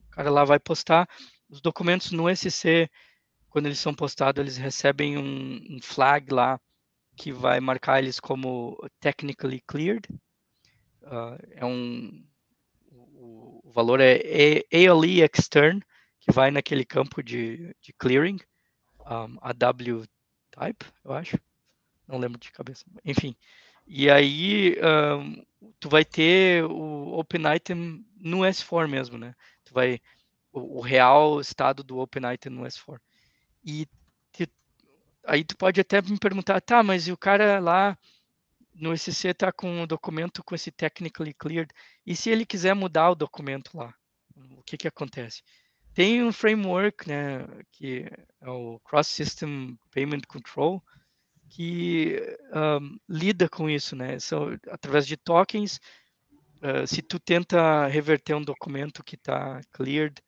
O 0.06 0.10
cara 0.10 0.30
lá 0.30 0.44
vai 0.44 0.60
postar 0.60 1.08
os 1.48 1.60
documentos 1.60 2.12
no 2.12 2.34
SC 2.34 2.88
quando 3.48 3.66
eles 3.66 3.78
são 3.78 3.94
postados, 3.94 4.40
eles 4.40 4.56
recebem 4.56 5.16
um, 5.16 5.76
um 5.76 5.80
flag 5.80 6.32
lá 6.32 6.60
que 7.16 7.32
vai 7.32 7.60
marcar 7.60 8.00
eles 8.00 8.18
como 8.18 8.76
technically 9.00 9.60
cleared. 9.66 10.08
Uh, 11.02 11.38
é 11.52 11.64
um 11.64 12.26
o, 12.90 13.60
o, 13.64 13.72
valor 13.72 14.00
é 14.00 14.62
ALE 14.72 15.22
extern, 15.22 15.80
que 16.18 16.32
vai 16.32 16.50
naquele 16.50 16.84
campo 16.84 17.22
de, 17.22 17.74
de 17.80 17.92
clearing, 17.92 18.38
um, 19.00 19.38
AW 19.40 20.04
type, 20.50 20.84
eu 21.04 21.12
acho. 21.12 21.38
Não 22.06 22.18
lembro 22.18 22.38
de 22.38 22.50
cabeça. 22.50 22.84
Enfim. 23.04 23.36
E 23.86 24.10
aí 24.10 24.76
um, 24.80 25.44
tu 25.78 25.88
vai 25.88 26.04
ter 26.04 26.64
o 26.64 27.18
open 27.18 27.42
item 27.54 28.04
no 28.16 28.38
S4 28.38 28.88
mesmo, 28.88 29.18
né? 29.18 29.34
Tu 29.64 29.74
vai 29.74 30.00
o, 30.52 30.78
o 30.78 30.80
real 30.80 31.40
estado 31.40 31.82
do 31.82 31.98
open 31.98 32.32
item 32.32 32.52
no 32.52 32.62
S4. 32.62 32.98
E 33.64 33.86
te, 34.32 34.48
aí 35.26 35.44
tu 35.44 35.56
pode 35.56 35.80
até 35.80 36.00
me 36.00 36.18
perguntar, 36.18 36.60
tá, 36.60 36.82
mas 36.82 37.08
o 37.08 37.16
cara 37.16 37.58
lá 37.58 37.98
no 38.74 38.96
SC 38.96 39.32
tá 39.34 39.52
com 39.52 39.82
o 39.82 39.86
documento 39.86 40.42
com 40.42 40.54
esse 40.54 40.70
technically 40.70 41.32
cleared, 41.32 41.72
e 42.04 42.16
se 42.16 42.30
ele 42.30 42.44
quiser 42.44 42.74
mudar 42.74 43.10
o 43.10 43.14
documento 43.14 43.76
lá, 43.76 43.94
o 44.36 44.62
que 44.62 44.76
que 44.76 44.88
acontece? 44.88 45.42
Tem 45.94 46.24
um 46.24 46.32
framework, 46.32 47.08
né, 47.08 47.46
que 47.70 48.04
é 48.40 48.50
o 48.50 48.80
Cross 48.80 49.06
System 49.06 49.78
Payment 49.92 50.22
Control, 50.26 50.82
que 51.48 52.20
um, 52.52 52.98
lida 53.08 53.48
com 53.48 53.68
isso, 53.68 53.94
né? 53.94 54.18
São, 54.18 54.58
através 54.70 55.06
de 55.06 55.16
tokens, 55.16 55.80
uh, 56.62 56.86
se 56.86 57.02
tu 57.02 57.18
tenta 57.18 57.86
reverter 57.86 58.34
um 58.34 58.42
documento 58.42 59.04
que 59.04 59.14
está 59.14 59.60
cleared 59.72 60.22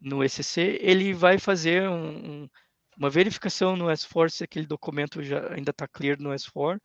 no 0.00 0.26
SC, 0.26 0.78
ele 0.80 1.12
vai 1.12 1.38
fazer 1.38 1.88
um, 1.88 2.42
um 2.42 2.48
uma 3.00 3.08
verificação 3.08 3.76
no 3.76 3.86
S4 3.86 4.28
se 4.28 4.44
aquele 4.44 4.66
documento 4.66 5.22
já 5.22 5.54
ainda 5.54 5.70
está 5.70 5.88
clear 5.88 6.20
no 6.20 6.34
S4 6.34 6.78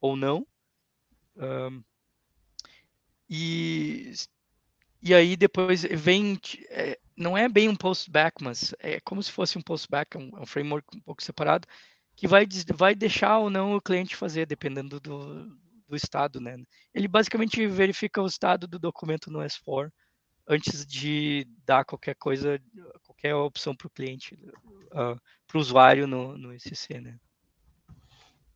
ou 0.00 0.16
não. 0.16 0.46
E, 3.28 4.12
e 5.02 5.14
aí 5.14 5.36
depois 5.36 5.82
vem, 5.82 6.38
é, 6.70 6.98
não 7.14 7.36
é 7.36 7.50
bem 7.50 7.68
um 7.68 7.76
postback, 7.76 8.42
mas 8.42 8.74
é 8.78 8.98
como 9.00 9.22
se 9.22 9.30
fosse 9.30 9.58
um 9.58 9.62
postback, 9.62 10.16
um, 10.16 10.30
um 10.40 10.46
framework 10.46 10.96
um 10.96 11.00
pouco 11.00 11.22
separado, 11.22 11.68
que 12.16 12.26
vai, 12.28 12.46
vai 12.74 12.94
deixar 12.94 13.38
ou 13.38 13.50
não 13.50 13.74
o 13.74 13.80
cliente 13.80 14.16
fazer, 14.16 14.46
dependendo 14.46 15.00
do, 15.00 15.46
do 15.88 15.96
estado, 15.96 16.40
né? 16.40 16.56
Ele 16.94 17.08
basicamente 17.08 17.66
verifica 17.66 18.22
o 18.22 18.26
estado 18.26 18.66
do 18.66 18.78
documento 18.78 19.30
no 19.30 19.40
S4 19.40 19.90
antes 20.48 20.84
de 20.86 21.46
dar 21.64 21.84
qualquer 21.84 22.14
coisa, 22.16 22.60
qualquer 23.04 23.34
opção 23.34 23.74
para 23.74 23.86
o 23.86 23.90
cliente, 23.90 24.34
uh, 24.34 25.20
para 25.46 25.58
o 25.58 25.60
usuário 25.60 26.06
no, 26.06 26.36
no 26.36 26.52
ECC, 26.52 27.00
né? 27.00 27.18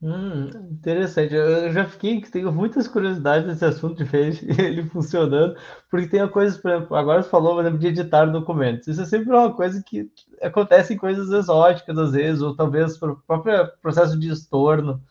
Hum, 0.07 0.49
interessante. 0.71 1.35
Eu 1.35 1.73
já 1.73 1.85
fiquei, 1.85 2.21
tenho 2.21 2.53
muitas 2.53 2.87
curiosidades 2.87 3.45
nesse 3.45 3.65
assunto 3.65 3.97
de 3.97 4.05
ver 4.05 4.41
ele 4.57 4.85
funcionando, 4.89 5.57
porque 5.91 6.07
tem 6.07 6.29
coisas, 6.29 6.57
por 6.57 6.71
exemplo, 6.71 6.97
agora 6.97 7.25
você 7.25 7.29
falou, 7.29 7.55
por 7.55 7.63
exemplo, 7.63 7.81
de 7.81 7.89
editar 7.89 8.27
documentos. 8.27 8.87
Isso 8.87 9.03
é 9.03 9.05
sempre 9.05 9.35
uma 9.35 9.53
coisa 9.53 9.83
que 9.83 10.09
acontece 10.41 10.95
em 10.95 10.97
coisas 10.97 11.29
exóticas, 11.33 11.99
às 11.99 12.13
vezes, 12.13 12.41
ou 12.41 12.55
talvez 12.55 13.03
o 13.03 13.17
próprio 13.27 13.69
processo 13.83 14.17
de 14.17 14.31
estorno. 14.31 15.03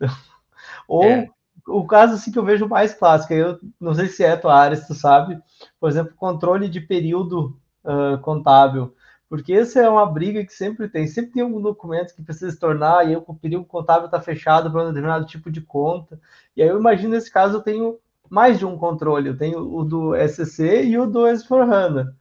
ou 0.88 1.04
é. 1.04 1.28
o 1.68 1.86
caso 1.86 2.14
assim, 2.14 2.32
que 2.32 2.38
eu 2.38 2.44
vejo 2.44 2.66
mais 2.66 2.92
clássico, 2.92 3.32
eu 3.32 3.60
não 3.80 3.94
sei 3.94 4.08
se 4.08 4.24
é 4.24 4.36
tua 4.36 4.56
área, 4.56 4.76
se 4.76 4.88
tu 4.88 4.94
sabe, 4.94 5.40
por 5.78 5.88
exemplo, 5.88 6.12
controle 6.16 6.68
de 6.68 6.80
período 6.80 7.56
uh, 7.84 8.18
contábil. 8.18 8.92
Porque 9.30 9.52
essa 9.52 9.78
é 9.78 9.88
uma 9.88 10.04
briga 10.04 10.44
que 10.44 10.52
sempre 10.52 10.88
tem. 10.88 11.06
Sempre 11.06 11.34
tem 11.34 11.42
algum 11.44 11.62
documento 11.62 12.16
que 12.16 12.22
precisa 12.22 12.50
se 12.50 12.58
tornar, 12.58 13.06
e 13.06 13.10
aí 13.10 13.16
o 13.16 13.32
período 13.32 13.64
contábil 13.64 14.06
está 14.06 14.20
fechado 14.20 14.68
para 14.72 14.82
um 14.82 14.88
determinado 14.88 15.24
tipo 15.24 15.52
de 15.52 15.60
conta. 15.60 16.20
E 16.56 16.60
aí 16.60 16.68
eu 16.68 16.80
imagino 16.80 17.10
nesse 17.10 17.30
caso 17.30 17.58
eu 17.58 17.62
tenho 17.62 18.00
mais 18.28 18.58
de 18.58 18.66
um 18.66 18.76
controle. 18.76 19.28
Eu 19.28 19.38
tenho 19.38 19.60
o 19.60 19.84
do 19.84 20.16
SCC 20.16 20.82
e 20.82 20.98
o 20.98 21.06
do 21.06 21.20
S4HANA. 21.20 22.12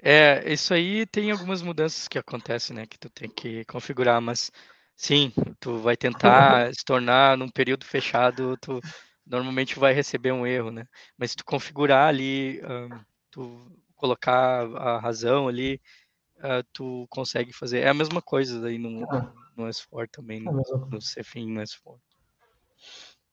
É, 0.00 0.52
isso 0.52 0.72
aí 0.72 1.04
tem 1.06 1.32
algumas 1.32 1.60
mudanças 1.60 2.06
que 2.06 2.18
acontecem, 2.20 2.76
né? 2.76 2.86
Que 2.86 3.00
tu 3.00 3.10
tem 3.10 3.28
que 3.28 3.64
configurar, 3.64 4.20
mas 4.20 4.52
sim, 4.94 5.32
tu 5.58 5.78
vai 5.78 5.96
tentar 5.96 6.70
se 6.72 6.84
tornar 6.84 7.36
num 7.36 7.48
período 7.48 7.84
fechado, 7.84 8.56
tu 8.58 8.80
normalmente 9.26 9.76
vai 9.76 9.92
receber 9.92 10.30
um 10.30 10.46
erro, 10.46 10.70
né? 10.70 10.86
Mas 11.18 11.32
se 11.32 11.36
tu 11.38 11.44
configurar 11.44 12.06
ali, 12.06 12.62
um, 12.62 13.00
tu 13.28 13.72
colocar 13.96 14.66
a 14.76 15.00
razão 15.00 15.48
ali, 15.48 15.80
uh, 16.38 16.64
tu 16.72 17.06
consegue 17.10 17.52
fazer. 17.52 17.80
É 17.80 17.88
a 17.88 17.94
mesma 17.94 18.22
coisa 18.22 18.66
aí 18.66 18.78
no, 18.78 19.04
ah. 19.10 19.32
no 19.56 19.64
S4 19.64 20.08
também, 20.10 20.42
no, 20.42 20.52
no 20.90 21.00
Cefim, 21.00 21.52
no 21.52 21.60
S4. 21.60 21.96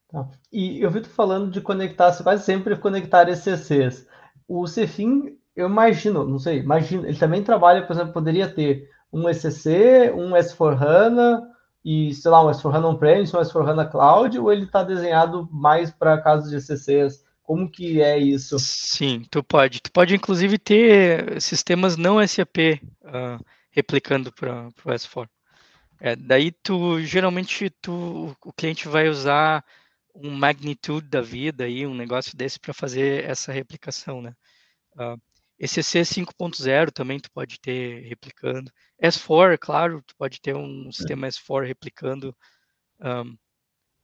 Tá. 0.10 0.28
E 0.52 0.82
eu 0.82 0.92
vi 0.92 1.02
tu 1.02 1.10
falando 1.10 1.50
de 1.52 1.62
conectar, 1.62 2.12
você 2.12 2.22
quase 2.22 2.44
sempre 2.44 2.76
conectar 2.76 3.30
ECCs. 3.30 4.08
O 4.48 4.68
Cefim, 4.68 5.38
eu 5.56 5.68
imagino, 5.68 6.26
não 6.26 6.38
sei, 6.38 6.60
imagino, 6.60 7.06
ele 7.06 7.18
também 7.18 7.44
trabalha, 7.44 7.86
por 7.86 7.94
exemplo, 7.94 8.14
poderia 8.14 8.54
ter 8.54 8.90
um 9.12 9.30
ECC, 9.30 10.12
um 10.14 10.32
S4HANA 10.32 11.42
e, 11.84 12.14
sei 12.14 12.30
lá, 12.30 12.46
um 12.46 12.50
S4HANA 12.50 12.86
On-Premise, 12.86 13.36
um 13.36 13.40
S4HANA 13.40 13.90
Cloud, 13.90 14.38
ou 14.38 14.52
ele 14.52 14.66
está 14.66 14.84
desenhado 14.84 15.48
mais 15.52 15.92
para 15.92 16.22
casos 16.22 16.50
de 16.50 16.58
ECCs? 16.58 17.24
Como 17.52 17.70
que 17.70 18.02
é 18.02 18.18
isso? 18.18 18.58
Sim, 18.60 19.26
tu 19.30 19.44
pode. 19.44 19.82
Tu 19.82 19.92
pode 19.92 20.16
inclusive 20.16 20.58
ter 20.58 21.42
sistemas 21.42 21.98
não 21.98 22.26
SAP 22.26 22.80
uh, 22.80 22.80
ah, 23.04 23.40
replicando 23.72 24.32
para 24.32 24.70
o 24.86 24.90
S4. 24.90 25.28
É, 26.00 26.16
daí 26.16 26.54
tu 26.54 27.02
geralmente 27.02 27.70
tu, 27.70 28.34
o 28.46 28.54
cliente 28.54 28.88
vai 28.88 29.10
usar 29.10 29.66
um 30.16 30.32
magnitude 30.32 31.10
da 31.10 31.20
vida 31.20 31.66
aí, 31.66 31.86
um 31.86 31.94
negócio 31.94 32.38
desse 32.38 32.58
para 32.58 32.74
fazer 32.74 33.26
essa 33.26 33.52
replicação, 33.52 34.22
né? 34.22 34.34
Uh, 34.96 35.22
ECC 35.60 36.04
5.0 36.04 36.90
também 36.90 37.20
tu 37.20 37.30
pode 37.32 37.60
ter 37.60 38.08
replicando. 38.08 38.72
S4, 39.04 39.58
claro, 39.60 40.02
tu 40.08 40.16
pode 40.16 40.40
ter 40.40 40.56
um 40.56 40.90
sistema 40.90 41.28
S4 41.28 41.68
replicando 41.68 42.34
um, 43.02 43.38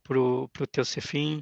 para 0.04 0.20
o 0.20 0.68
teu 0.70 0.84
Cefim. 0.84 1.42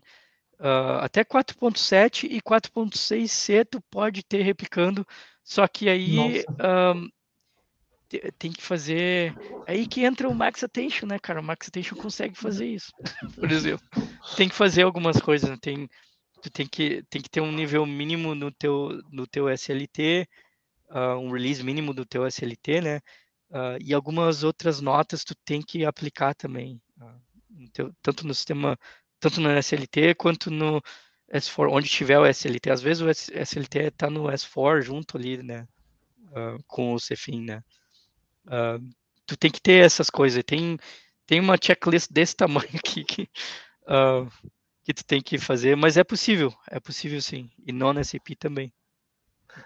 Uh, 0.60 1.02
até 1.02 1.24
4.7 1.24 2.28
e 2.32 2.42
4.6c 2.42 3.66
tu 3.70 3.82
pode 3.92 4.24
ter 4.24 4.42
replicando, 4.42 5.06
só 5.44 5.68
que 5.68 5.90
aí 5.90 6.18
um, 6.18 7.10
tem 8.38 8.52
que 8.52 8.62
fazer. 8.62 9.36
Aí 9.68 9.88
que 9.88 10.04
entra 10.04 10.30
o 10.30 10.36
Max 10.36 10.64
Attention, 10.64 11.08
né, 11.08 11.20
cara? 11.20 11.40
O 11.40 11.44
Max 11.44 11.68
Attention 11.68 11.98
consegue 11.98 12.36
fazer 12.36 12.68
isso, 12.68 12.92
por 13.36 13.52
exemplo. 13.52 13.86
Tem 14.36 14.48
que 14.48 14.56
fazer 14.56 14.84
algumas 14.84 15.20
coisas, 15.20 15.50
né? 15.50 15.58
tem, 15.60 15.90
tu 16.42 16.50
tem 16.50 16.68
que, 16.68 17.04
tem 17.10 17.22
que 17.22 17.30
ter 17.30 17.42
um 17.42 17.52
nível 17.52 17.86
mínimo 17.86 18.36
no 18.36 18.52
teu, 18.52 19.02
no 19.12 19.28
teu 19.28 19.50
SLT, 19.50 20.28
uh, 20.90 20.98
ah, 20.98 21.18
um 21.18 21.32
release 21.32 21.64
mínimo 21.64 21.94
do 21.94 22.06
teu 22.06 22.26
SLT, 22.26 22.82
né? 22.82 22.98
Uh, 23.50 23.78
e 23.82 23.94
algumas 23.94 24.44
outras 24.44 24.82
notas 24.82 25.24
tu 25.24 25.36
tem 25.46 25.62
que 25.62 25.86
aplicar 25.86 26.34
também, 26.34 26.82
teu, 27.74 27.94
tanto 28.02 28.26
no 28.26 28.34
sistema, 28.34 28.78
tanto 29.20 29.42
no 29.42 29.50
SLT 29.50 30.16
quanto 30.16 30.52
no 30.52 30.82
S4, 31.34 31.70
onde 31.72 31.90
tiver 31.90 32.20
o 32.20 32.26
SLT. 32.26 32.70
Às 32.70 32.82
vezes 32.82 33.02
o 33.02 33.10
SLT 33.10 33.80
está 33.88 34.10
no 34.10 34.26
S4 34.26 34.82
junto 34.82 35.18
ali, 35.18 35.42
né? 35.42 35.68
com 36.68 36.94
o 36.94 37.00
Cefin, 37.00 37.42
né? 37.42 37.64
tu 39.26 39.38
tem 39.38 39.50
que 39.50 39.62
ter 39.62 39.84
essas 39.86 40.10
coisas. 40.10 40.44
Tem, 40.44 40.78
tem 41.26 41.40
uma 41.40 41.58
checklist 41.62 42.12
desse 42.12 42.36
tamanho 42.38 42.70
aqui 42.76 43.04
que, 43.04 43.30
que 44.84 44.94
tu 44.94 45.06
tem 45.06 45.22
que 45.22 45.38
fazer, 45.38 45.76
mas 45.76 45.98
é 45.98 46.04
possível, 46.04 46.54
é 46.70 46.80
possível 46.80 47.22
sim, 47.22 47.50
e 47.66 47.72
non-SAP 47.72 48.36
também. 48.38 48.74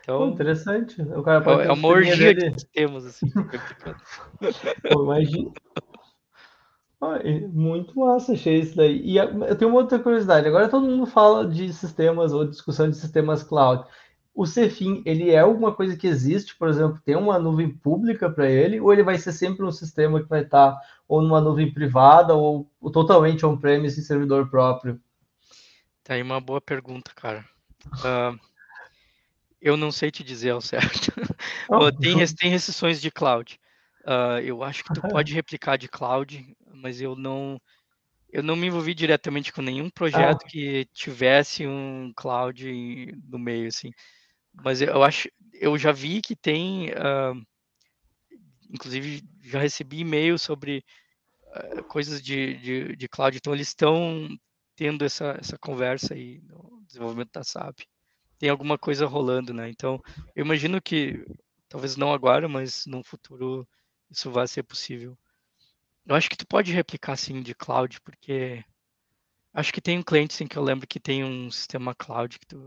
Então, 0.01 0.19
Pô, 0.19 0.27
interessante. 0.27 1.01
O 1.01 1.23
cara 1.23 1.41
pode 1.41 1.63
é, 1.63 1.65
é 1.65 1.71
uma 1.71 1.87
orgia 1.87 2.33
dele. 2.33 2.51
que 2.51 2.65
temos, 2.67 3.05
assim. 3.05 3.27
Pô, 4.91 5.03
imagina. 5.03 5.51
Muito 7.53 7.97
massa, 7.97 8.33
achei 8.33 8.59
isso 8.59 8.75
daí. 8.75 9.01
E 9.03 9.17
eu 9.17 9.55
tenho 9.55 9.71
uma 9.71 9.79
outra 9.79 9.99
curiosidade. 9.99 10.47
Agora 10.47 10.67
todo 10.67 10.87
mundo 10.87 11.05
fala 11.05 11.47
de 11.47 11.71
sistemas 11.71 12.33
ou 12.33 12.45
discussão 12.45 12.89
de 12.89 12.97
sistemas 12.97 13.43
cloud. 13.43 13.85
O 14.33 14.45
Cefim, 14.45 15.01
ele 15.05 15.31
é 15.31 15.39
alguma 15.39 15.73
coisa 15.73 15.97
que 15.97 16.07
existe, 16.07 16.55
por 16.55 16.69
exemplo, 16.69 17.01
tem 17.03 17.15
uma 17.15 17.39
nuvem 17.39 17.69
pública 17.69 18.29
para 18.29 18.49
ele, 18.49 18.79
ou 18.79 18.93
ele 18.93 19.03
vai 19.03 19.17
ser 19.17 19.33
sempre 19.33 19.65
um 19.65 19.71
sistema 19.71 20.21
que 20.21 20.29
vai 20.29 20.43
estar 20.43 20.77
ou 21.07 21.21
numa 21.21 21.41
nuvem 21.41 21.73
privada 21.73 22.35
ou, 22.35 22.71
ou 22.79 22.91
totalmente 22.91 23.45
on-premise 23.45 23.99
em 23.99 24.03
servidor 24.03 24.49
próprio? 24.49 24.99
Tá 26.03 26.13
aí 26.13 26.21
uma 26.21 26.39
boa 26.39 26.61
pergunta, 26.61 27.11
cara. 27.15 27.45
Eu 29.61 29.75
não 29.75 29.91
sei 29.91 30.09
te 30.09 30.23
dizer 30.23 30.51
ao 30.51 30.61
certo. 30.61 31.11
Tem, 31.99 32.25
tem 32.35 32.49
restrições 32.49 33.01
de 33.01 33.11
cloud. 33.11 33.59
Eu 34.43 34.63
acho 34.63 34.83
que 34.83 34.93
tu 34.93 35.01
pode 35.07 35.33
replicar 35.33 35.77
de 35.77 35.87
cloud, 35.87 36.55
mas 36.79 37.01
eu 37.01 37.15
não 37.15 37.59
eu 38.31 38.43
não 38.43 38.55
me 38.55 38.67
envolvi 38.67 38.93
diretamente 38.93 39.51
com 39.51 39.61
nenhum 39.61 39.89
projeto 39.89 40.43
ah. 40.45 40.47
que 40.47 40.85
tivesse 40.93 41.65
um 41.65 42.13
cloud 42.15 42.63
no 43.27 43.39
meio, 43.39 43.67
assim. 43.67 43.91
Mas 44.53 44.81
eu 44.81 45.03
acho, 45.03 45.29
eu 45.53 45.77
já 45.77 45.91
vi 45.91 46.21
que 46.21 46.35
tem, 46.35 46.89
uh, 46.91 47.47
inclusive 48.69 49.23
já 49.41 49.59
recebi 49.59 49.99
e-mail 49.99 50.37
sobre 50.37 50.83
uh, 51.47 51.83
coisas 51.85 52.21
de, 52.21 52.55
de, 52.57 52.95
de, 52.95 53.07
cloud, 53.07 53.35
então 53.35 53.53
eles 53.53 53.69
estão 53.69 54.29
tendo 54.75 55.03
essa, 55.03 55.35
essa 55.39 55.57
conversa 55.57 56.13
aí 56.13 56.39
no 56.43 56.83
desenvolvimento 56.85 57.31
da 57.33 57.43
SAP 57.43 57.79
tem 58.39 58.49
alguma 58.49 58.77
coisa 58.77 59.05
rolando, 59.05 59.53
né? 59.53 59.69
Então, 59.69 60.01
eu 60.33 60.45
imagino 60.45 60.81
que, 60.81 61.23
talvez 61.67 61.97
não 61.97 62.13
agora, 62.13 62.47
mas 62.47 62.85
no 62.87 63.03
futuro 63.03 63.67
isso 64.09 64.31
vai 64.31 64.47
ser 64.47 64.63
possível. 64.63 65.15
Eu 66.09 66.15
acho 66.15 66.27
que 66.27 66.35
tu 66.35 66.47
pode 66.47 66.73
replicar, 66.73 67.15
sim, 67.15 67.39
de 67.39 67.53
cloud, 67.53 68.01
porque 68.01 68.65
acho 69.53 69.71
que 69.71 69.79
tem 69.79 69.99
um 69.99 70.01
cliente, 70.01 70.33
sim, 70.33 70.47
que 70.47 70.57
eu 70.57 70.63
lembro 70.63 70.87
que 70.87 70.99
tem 70.99 71.23
um 71.23 71.51
sistema 71.51 71.93
cloud 71.93 72.39
que 72.39 72.47
tu... 72.47 72.59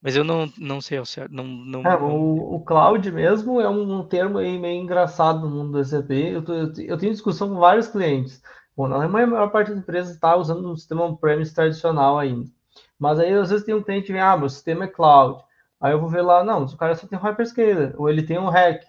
Mas 0.00 0.14
eu 0.14 0.22
não, 0.22 0.48
não 0.56 0.80
sei 0.80 0.98
ao 0.98 1.04
certo, 1.04 1.32
não... 1.32 1.44
não, 1.44 1.82
é, 1.82 1.96
o, 1.96 2.54
o, 2.54 2.64
cloud 2.64 3.10
mesmo 3.10 3.60
é 3.60 3.68
um 3.68 4.06
termo 4.06 4.38
aí 4.38 4.56
meio 4.56 4.80
engraçado 4.80 5.40
no 5.40 5.50
mundo 5.50 5.72
do 5.72 5.84
SAP. 5.84 6.12
Eu, 6.12 6.44
tô, 6.44 6.52
eu 6.54 6.96
tenho 6.96 7.10
discussão 7.10 7.48
com 7.48 7.56
vários 7.56 7.88
clientes. 7.88 8.40
Bom, 8.76 8.86
na 8.86 8.94
Alemanha, 8.94 9.26
a 9.26 9.30
maior 9.30 9.50
parte 9.50 9.70
das 9.70 9.78
empresas 9.78 10.14
está 10.14 10.36
usando 10.36 10.70
um 10.70 10.76
sistema 10.76 11.06
on-premise 11.06 11.52
tradicional 11.52 12.20
ainda. 12.20 12.48
Mas 12.96 13.18
aí, 13.18 13.32
às 13.32 13.50
vezes, 13.50 13.66
tem 13.66 13.74
um 13.74 13.82
cliente 13.82 14.06
que 14.06 14.12
vem, 14.12 14.22
ah, 14.22 14.36
meu 14.36 14.48
sistema 14.48 14.84
é 14.84 14.88
cloud. 14.88 15.42
Aí 15.80 15.90
eu 15.92 16.00
vou 16.00 16.08
ver 16.08 16.22
lá, 16.22 16.44
não, 16.44 16.64
o 16.64 16.76
cara 16.76 16.94
só 16.94 17.08
tem 17.08 17.18
um 17.18 17.22
hyperscaler, 17.22 17.96
ou 17.98 18.08
ele 18.08 18.22
tem 18.22 18.38
um 18.38 18.48
hack. 18.48 18.84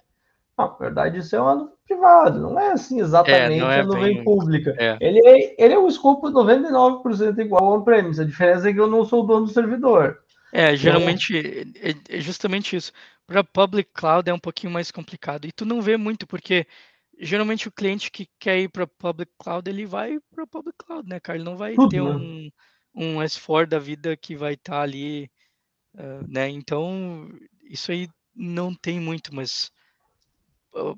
Não, 0.58 0.70
na 0.70 0.76
verdade, 0.78 1.20
isso 1.20 1.36
é 1.36 1.42
uma 1.42 1.56
nuvem 1.56 1.76
privada, 1.86 2.40
não 2.40 2.60
é 2.60 2.72
assim 2.72 3.00
exatamente 3.00 3.62
é, 3.62 3.78
é 3.78 3.80
a 3.82 3.86
nuvem 3.86 4.16
bem... 4.16 4.24
pública. 4.24 4.76
É. 4.78 4.98
Ele, 5.00 5.20
é, 5.26 5.56
ele 5.64 5.74
é 5.74 5.80
um 5.80 5.88
escopo 5.88 6.30
99% 6.30 7.38
igual 7.40 7.64
ao 7.64 7.80
on-premise, 7.80 8.22
a 8.22 8.26
diferença 8.26 8.70
é 8.70 8.74
que 8.74 8.80
eu 8.80 8.88
não 8.88 9.06
sou 9.06 9.24
o 9.24 9.28
dono 9.28 9.46
do 9.46 9.52
servidor. 9.52 10.20
É, 10.52 10.76
geralmente 10.76 11.74
é, 11.76 12.18
é 12.18 12.20
justamente 12.20 12.76
isso. 12.76 12.92
Para 13.26 13.44
public 13.44 13.92
cloud 13.94 14.30
é 14.30 14.34
um 14.34 14.40
pouquinho 14.40 14.72
mais 14.72 14.90
complicado, 14.92 15.46
e 15.46 15.52
tu 15.52 15.66
não 15.66 15.82
vê 15.82 15.98
muito, 15.98 16.26
porque 16.26 16.66
geralmente 17.20 17.68
o 17.68 17.72
cliente 17.72 18.10
que 18.10 18.28
quer 18.40 18.60
ir 18.60 18.70
para 18.70 18.88
public 18.88 19.32
cloud, 19.38 19.70
ele 19.70 19.86
vai 19.86 20.18
para 20.34 20.48
public 20.48 20.78
cloud, 20.78 21.08
né, 21.08 21.20
cara? 21.20 21.38
Ele 21.38 21.46
não 21.46 21.56
vai 21.56 21.76
Tudo, 21.76 21.90
ter 21.90 22.02
né? 22.02 22.10
um 22.10 22.50
um 22.98 23.22
S4 23.22 23.68
da 23.68 23.78
vida 23.78 24.18
que 24.18 24.36
vai 24.36 24.56
estar 24.56 24.74
tá 24.74 24.82
ali, 24.82 25.30
uh, 25.94 26.26
né? 26.28 26.50
Então, 26.50 27.30
isso 27.70 27.92
aí 27.92 28.10
não 28.36 28.74
tem 28.74 29.00
muito, 29.00 29.34
mas 29.34 29.72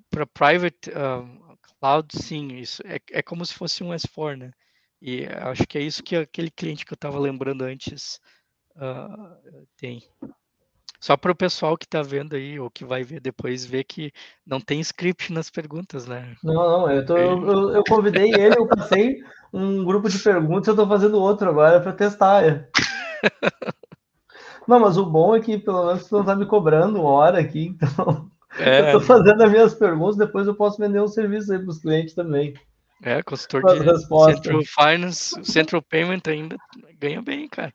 para 0.09 0.25
private 0.25 0.89
uh, 0.89 1.57
cloud, 1.79 2.07
sim, 2.15 2.55
isso 2.57 2.81
é, 2.85 2.99
é 3.11 3.21
como 3.21 3.45
se 3.45 3.53
fosse 3.53 3.83
um 3.83 3.89
S4, 3.89 4.37
né? 4.37 4.51
E 5.01 5.25
acho 5.25 5.65
que 5.65 5.77
é 5.77 5.81
isso 5.81 6.03
que 6.03 6.15
aquele 6.15 6.51
cliente 6.51 6.85
que 6.85 6.91
eu 6.91 6.95
estava 6.95 7.17
lembrando 7.17 7.63
antes 7.63 8.19
tem. 9.77 10.01
Só 10.99 11.15
para 11.15 11.31
o 11.31 11.35
pessoal 11.35 11.77
que 11.77 11.85
está 11.85 12.01
vendo 12.01 12.35
aí, 12.35 12.59
ou 12.59 12.69
que 12.69 12.83
vai 12.83 13.03
ver 13.03 13.21
depois, 13.21 13.65
ver 13.65 13.85
que 13.85 14.11
não 14.45 14.59
tem 14.59 14.81
script 14.81 15.31
nas 15.31 15.49
perguntas, 15.49 16.05
né? 16.05 16.35
Não, 16.43 16.53
não, 16.53 16.91
eu, 16.91 17.05
tô, 17.05 17.17
eu, 17.17 17.69
eu 17.75 17.83
convidei 17.87 18.33
ele, 18.33 18.57
eu 18.57 18.67
passei 18.67 19.23
um 19.53 19.85
grupo 19.85 20.09
de 20.09 20.19
perguntas, 20.19 20.67
eu 20.67 20.73
estou 20.73 20.87
fazendo 20.87 21.17
outro 21.17 21.49
agora 21.49 21.79
para 21.79 21.93
testar. 21.93 22.69
Não, 24.67 24.79
mas 24.79 24.97
o 24.97 25.05
bom 25.05 25.35
é 25.35 25.39
que 25.39 25.57
pelo 25.57 25.87
menos 25.87 26.03
você 26.03 26.13
não 26.13 26.21
está 26.21 26.35
me 26.35 26.45
cobrando 26.45 27.01
hora 27.01 27.39
aqui, 27.39 27.75
então 27.75 28.29
é. 28.57 28.81
eu 28.81 28.85
estou 28.85 29.01
fazendo 29.01 29.43
as 29.43 29.51
minhas 29.51 29.73
perguntas, 29.73 30.17
depois 30.17 30.47
eu 30.47 30.55
posso 30.55 30.79
vender 30.79 31.01
um 31.01 31.07
serviço 31.07 31.51
aí 31.51 31.59
para 31.59 31.69
os 31.69 31.79
clientes 31.79 32.13
também. 32.13 32.53
É, 33.01 33.23
consultor 33.23 33.61
de 33.63 33.99
Central 33.99 34.61
Finance, 34.65 35.35
Central 35.43 35.81
Payment 35.81 36.21
ainda 36.27 36.57
ganha 36.99 37.21
bem, 37.21 37.47
cara. 37.47 37.73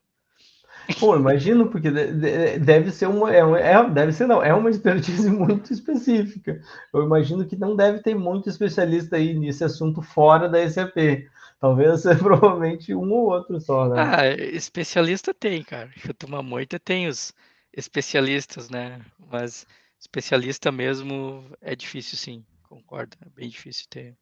Pô, 1.00 1.16
imagino, 1.16 1.68
porque 1.70 1.90
deve 1.90 2.90
ser 2.90 3.06
uma. 3.06 3.34
É, 3.34 3.40
é, 3.40 3.88
deve 3.88 4.12
ser, 4.12 4.26
não, 4.26 4.42
é 4.42 4.52
uma 4.52 4.68
expertise 4.68 5.28
muito 5.30 5.72
específica. 5.72 6.60
Eu 6.92 7.04
imagino 7.04 7.46
que 7.46 7.56
não 7.56 7.74
deve 7.74 8.00
ter 8.00 8.14
muito 8.14 8.50
especialista 8.50 9.16
aí 9.16 9.32
nesse 9.32 9.64
assunto 9.64 10.02
fora 10.02 10.48
da 10.48 10.68
SAP. 10.68 11.26
Talvez 11.58 12.02
seja 12.02 12.18
provavelmente 12.22 12.94
um 12.94 13.10
ou 13.10 13.30
outro 13.30 13.58
só, 13.60 13.88
né? 13.88 13.96
Ah, 13.98 14.26
especialista 14.28 15.32
tem, 15.32 15.62
cara. 15.62 15.88
Chuta 15.96 16.26
uma 16.26 16.42
moita 16.42 16.78
tem 16.78 17.08
os 17.08 17.32
especialistas, 17.74 18.68
né? 18.68 19.00
Mas 19.32 19.66
especialista 20.04 20.70
mesmo 20.70 21.50
é 21.60 21.74
difícil, 21.74 22.16
sim. 22.18 22.44
Concordo. 22.62 23.16
É 23.24 23.28
bem 23.30 23.48
difícil 23.48 23.86
ter. 23.88 24.16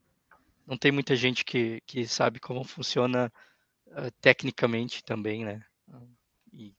Não 0.67 0.77
tem 0.77 0.93
muita 0.93 1.17
gente 1.17 1.45
que, 1.45 1.81
que 1.85 2.07
sabe 2.07 2.39
como 2.39 2.63
funciona 2.63 3.33
uh, 3.89 4.11
tecnicamente 4.21 5.03
também, 5.03 5.45
né? 5.45 5.65
E 6.53 6.73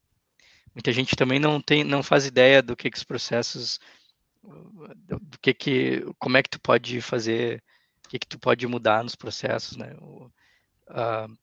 muita 0.73 0.91
gente 0.91 1.15
também 1.15 1.37
não 1.37 1.61
tem, 1.61 1.83
não 1.83 2.01
faz 2.01 2.25
ideia 2.25 2.61
do 2.61 2.75
que, 2.75 2.89
que 2.89 2.97
os 2.97 3.03
processos, 3.03 3.79
do, 4.41 5.19
do, 5.19 5.39
que 5.39 5.53
que, 5.53 6.05
como 6.17 6.37
é 6.37 6.43
que 6.43 6.49
tu 6.49 6.59
pode 6.59 7.01
fazer, 7.01 7.61
o 8.05 8.09
que 8.09 8.19
que 8.19 8.27
tu 8.27 8.39
pode 8.39 8.65
mudar 8.67 9.03
nos 9.03 9.15
processos, 9.15 9.75
né? 9.75 9.95
O, 9.99 10.31
uh, 10.89 11.37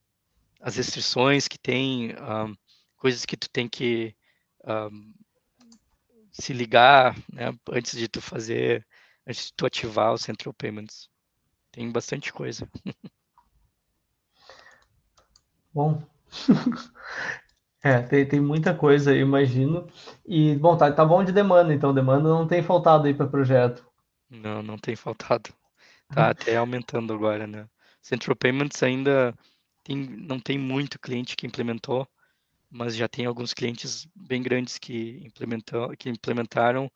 as 0.61 0.77
restrições 0.77 1.47
que 1.47 1.59
tem, 1.59 2.13
uh, 2.13 2.57
coisas 2.97 3.27
que 3.27 3.37
tu 3.37 3.51
tem 3.51 3.69
que 3.69 4.15
se 6.41 6.53
ligar, 6.53 7.16
né? 7.32 7.53
Antes 7.70 7.99
de 7.99 8.09
tu 8.09 8.20
fazer, 8.20 8.86
antes 9.26 9.47
de 9.47 9.55
tu 9.55 9.66
ativar 9.66 10.12
o 10.12 10.18
Central 10.18 10.55
Payments. 10.55 11.09
Tem 11.72 11.91
bastante 11.91 12.32
coisa. 12.32 12.68
Bom, 15.72 16.03
É, 17.82 18.03
tem, 18.03 18.26
tem 18.28 18.41
muita 18.41 18.74
coisa 18.74 19.11
aí, 19.11 19.20
imagino. 19.20 19.86
E, 20.26 20.55
bom, 20.57 20.76
tá, 20.76 20.93
tá 20.93 21.03
bom 21.03 21.24
de 21.24 21.32
demanda, 21.32 21.72
então. 21.72 21.95
Demanda 21.95 22.28
não 22.28 22.47
tem 22.47 22.62
faltado 22.62 23.07
aí 23.07 23.14
para 23.14 23.26
projeto. 23.26 23.86
Não, 24.28 24.62
não 24.62 24.76
tem 24.76 24.95
faltado. 24.95 25.51
Tá 26.12 26.28
até 26.28 26.57
aumentando 26.57 27.14
agora, 27.14 27.47
né? 27.47 27.66
Central 28.03 28.36
Payments 28.36 28.82
ainda 28.82 29.34
tem, 29.82 29.97
não 29.97 30.38
tem 30.38 30.59
muito 30.59 30.99
cliente 30.99 31.34
que 31.34 31.47
implementou, 31.47 32.07
mas 32.71 32.95
já 32.95 33.09
tem 33.09 33.27
alguns 33.27 33.53
clientes 33.53 34.07
bem 34.14 34.43
grandes 34.43 34.79
que, 34.79 35.21
implementou, 35.25 35.95
que 35.97 36.09
implementaram. 36.09 36.91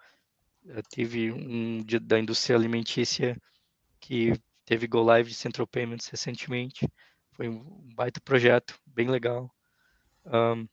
Eu 0.65 0.83
tive 0.83 1.33
um 1.33 1.85
da 2.03 2.19
indústria 2.19 2.57
alimentícia 2.57 3.37
que 4.01 4.33
teve 4.65 4.87
Go 4.87 5.03
Live 5.03 5.31
de 5.31 5.35
Central 5.35 5.67
Payments 5.67 6.09
recentemente. 6.09 6.89
Foi 7.33 7.49
um 7.49 7.93
baita 7.95 8.21
projeto, 8.21 8.79
bem 8.87 9.09
legal. 9.09 9.53
Um, 10.27 10.67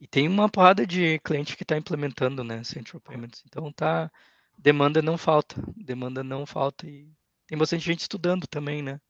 e 0.00 0.06
tem 0.06 0.26
uma 0.26 0.48
porrada 0.48 0.86
de 0.86 1.18
cliente 1.20 1.56
que 1.56 1.62
está 1.62 1.76
implementando, 1.76 2.42
né, 2.42 2.64
Central 2.64 3.00
Payments. 3.00 3.42
Então 3.46 3.70
tá, 3.72 4.10
demanda 4.58 5.02
não 5.02 5.18
falta, 5.18 5.62
demanda 5.76 6.24
não 6.24 6.46
falta 6.46 6.86
e 6.86 7.08
tem 7.46 7.58
bastante 7.58 7.84
gente 7.84 8.00
estudando 8.00 8.46
também, 8.46 8.82
né? 8.82 9.00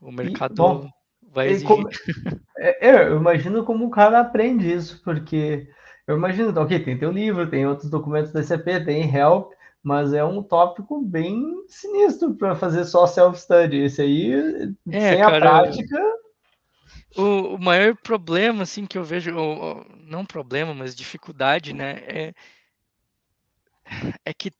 O 0.00 0.12
mercado 0.12 0.92
vai 1.34 1.48
exigir. 1.48 1.68
Como, 1.68 1.88
é, 2.56 2.88
é, 2.88 3.08
eu 3.08 3.16
imagino 3.16 3.64
como 3.64 3.86
o 3.86 3.90
cara 3.90 4.20
aprende 4.20 4.72
isso, 4.72 5.02
porque 5.02 5.68
eu 6.06 6.16
imagino, 6.16 6.58
ok, 6.58 6.78
tem 6.78 6.98
teu 6.98 7.10
livro, 7.10 7.50
tem 7.50 7.66
outros 7.66 7.90
documentos 7.90 8.32
da 8.32 8.40
ICP, 8.40 8.84
tem 8.84 9.14
help, 9.14 9.52
mas 9.82 10.12
é 10.12 10.24
um 10.24 10.42
tópico 10.42 11.02
bem 11.02 11.64
sinistro 11.68 12.34
para 12.34 12.54
fazer 12.54 12.84
só 12.84 13.06
self-study. 13.06 13.82
Esse 13.82 14.02
aí, 14.02 14.32
é, 14.90 15.10
sem 15.10 15.18
cara, 15.18 15.36
a 15.36 15.40
prática. 15.40 16.14
O, 17.16 17.54
o, 17.54 17.58
maior 17.58 17.94
problema, 17.96 18.62
assim, 18.62 18.86
que 18.86 18.98
eu 18.98 19.04
vejo, 19.04 19.36
ou, 19.36 19.86
não 20.00 20.24
problema, 20.24 20.74
mas 20.74 20.96
dificuldade, 20.96 21.72
né, 21.72 22.02
é, 22.06 22.34
é 24.24 24.34
que 24.34 24.50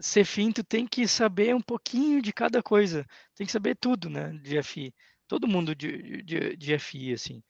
ser 0.00 0.24
finto 0.24 0.62
tem 0.64 0.86
que 0.86 1.06
saber 1.06 1.54
um 1.54 1.60
pouquinho 1.60 2.20
de 2.20 2.32
cada 2.32 2.62
coisa, 2.62 3.06
tem 3.34 3.46
que 3.46 3.52
saber 3.52 3.76
tudo, 3.76 4.10
né, 4.10 4.30
de 4.42 4.62
FI. 4.62 4.94
Todo 5.30 5.46
mundo 5.46 5.76
de, 5.76 6.24
de, 6.24 6.56
de 6.56 6.76
FI, 6.76 7.12
assim, 7.12 7.40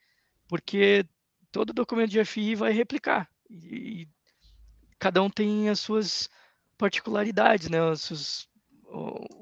porque 0.47 1.03
todo 1.51 1.73
documento 1.73 2.11
de 2.11 2.23
FI 2.23 2.53
vai 2.53 2.71
replicar. 2.71 3.27
E, 3.49 4.07
cada 4.99 5.19
um 5.23 5.31
tem 5.31 5.67
as 5.67 5.79
suas 5.79 6.29
particularidades, 6.77 7.71
né? 7.71 7.81
Os 7.81 8.01
seus, 8.03 8.49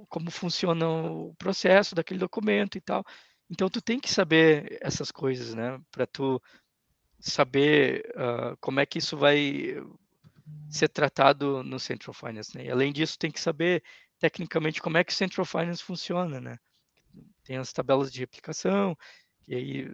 como 0.07 0.31
funciona 0.31 0.87
o 0.87 1.35
processo 1.35 1.93
daquele 1.93 2.17
documento 2.17 2.77
e 2.77 2.81
tal. 2.81 3.03
Então 3.49 3.69
tu 3.69 3.81
tem 3.81 3.99
que 3.99 4.09
saber 4.09 4.77
essas 4.79 5.11
coisas, 5.11 5.53
né? 5.53 5.77
Para 5.91 6.07
tu 6.07 6.41
saber 7.19 8.09
uh, 8.15 8.55
como 8.61 8.79
é 8.79 8.85
que 8.85 8.99
isso 8.99 9.17
vai 9.17 9.75
ser 10.69 10.87
tratado 10.87 11.61
no 11.61 11.77
Central 11.77 12.13
Finance. 12.13 12.57
Né? 12.57 12.67
E 12.67 12.71
além 12.71 12.93
disso, 12.93 13.19
tem 13.19 13.31
que 13.31 13.41
saber 13.41 13.83
tecnicamente 14.17 14.81
como 14.81 14.97
é 14.97 15.03
que 15.03 15.11
o 15.11 15.15
Central 15.15 15.43
Finance 15.43 15.83
funciona, 15.83 16.39
né? 16.39 16.57
Tem 17.50 17.58
as 17.58 17.74
tabelas 17.74 18.12
de 18.12 18.20
replicação, 18.20 18.95
e 19.47 19.56
aí 19.56 19.91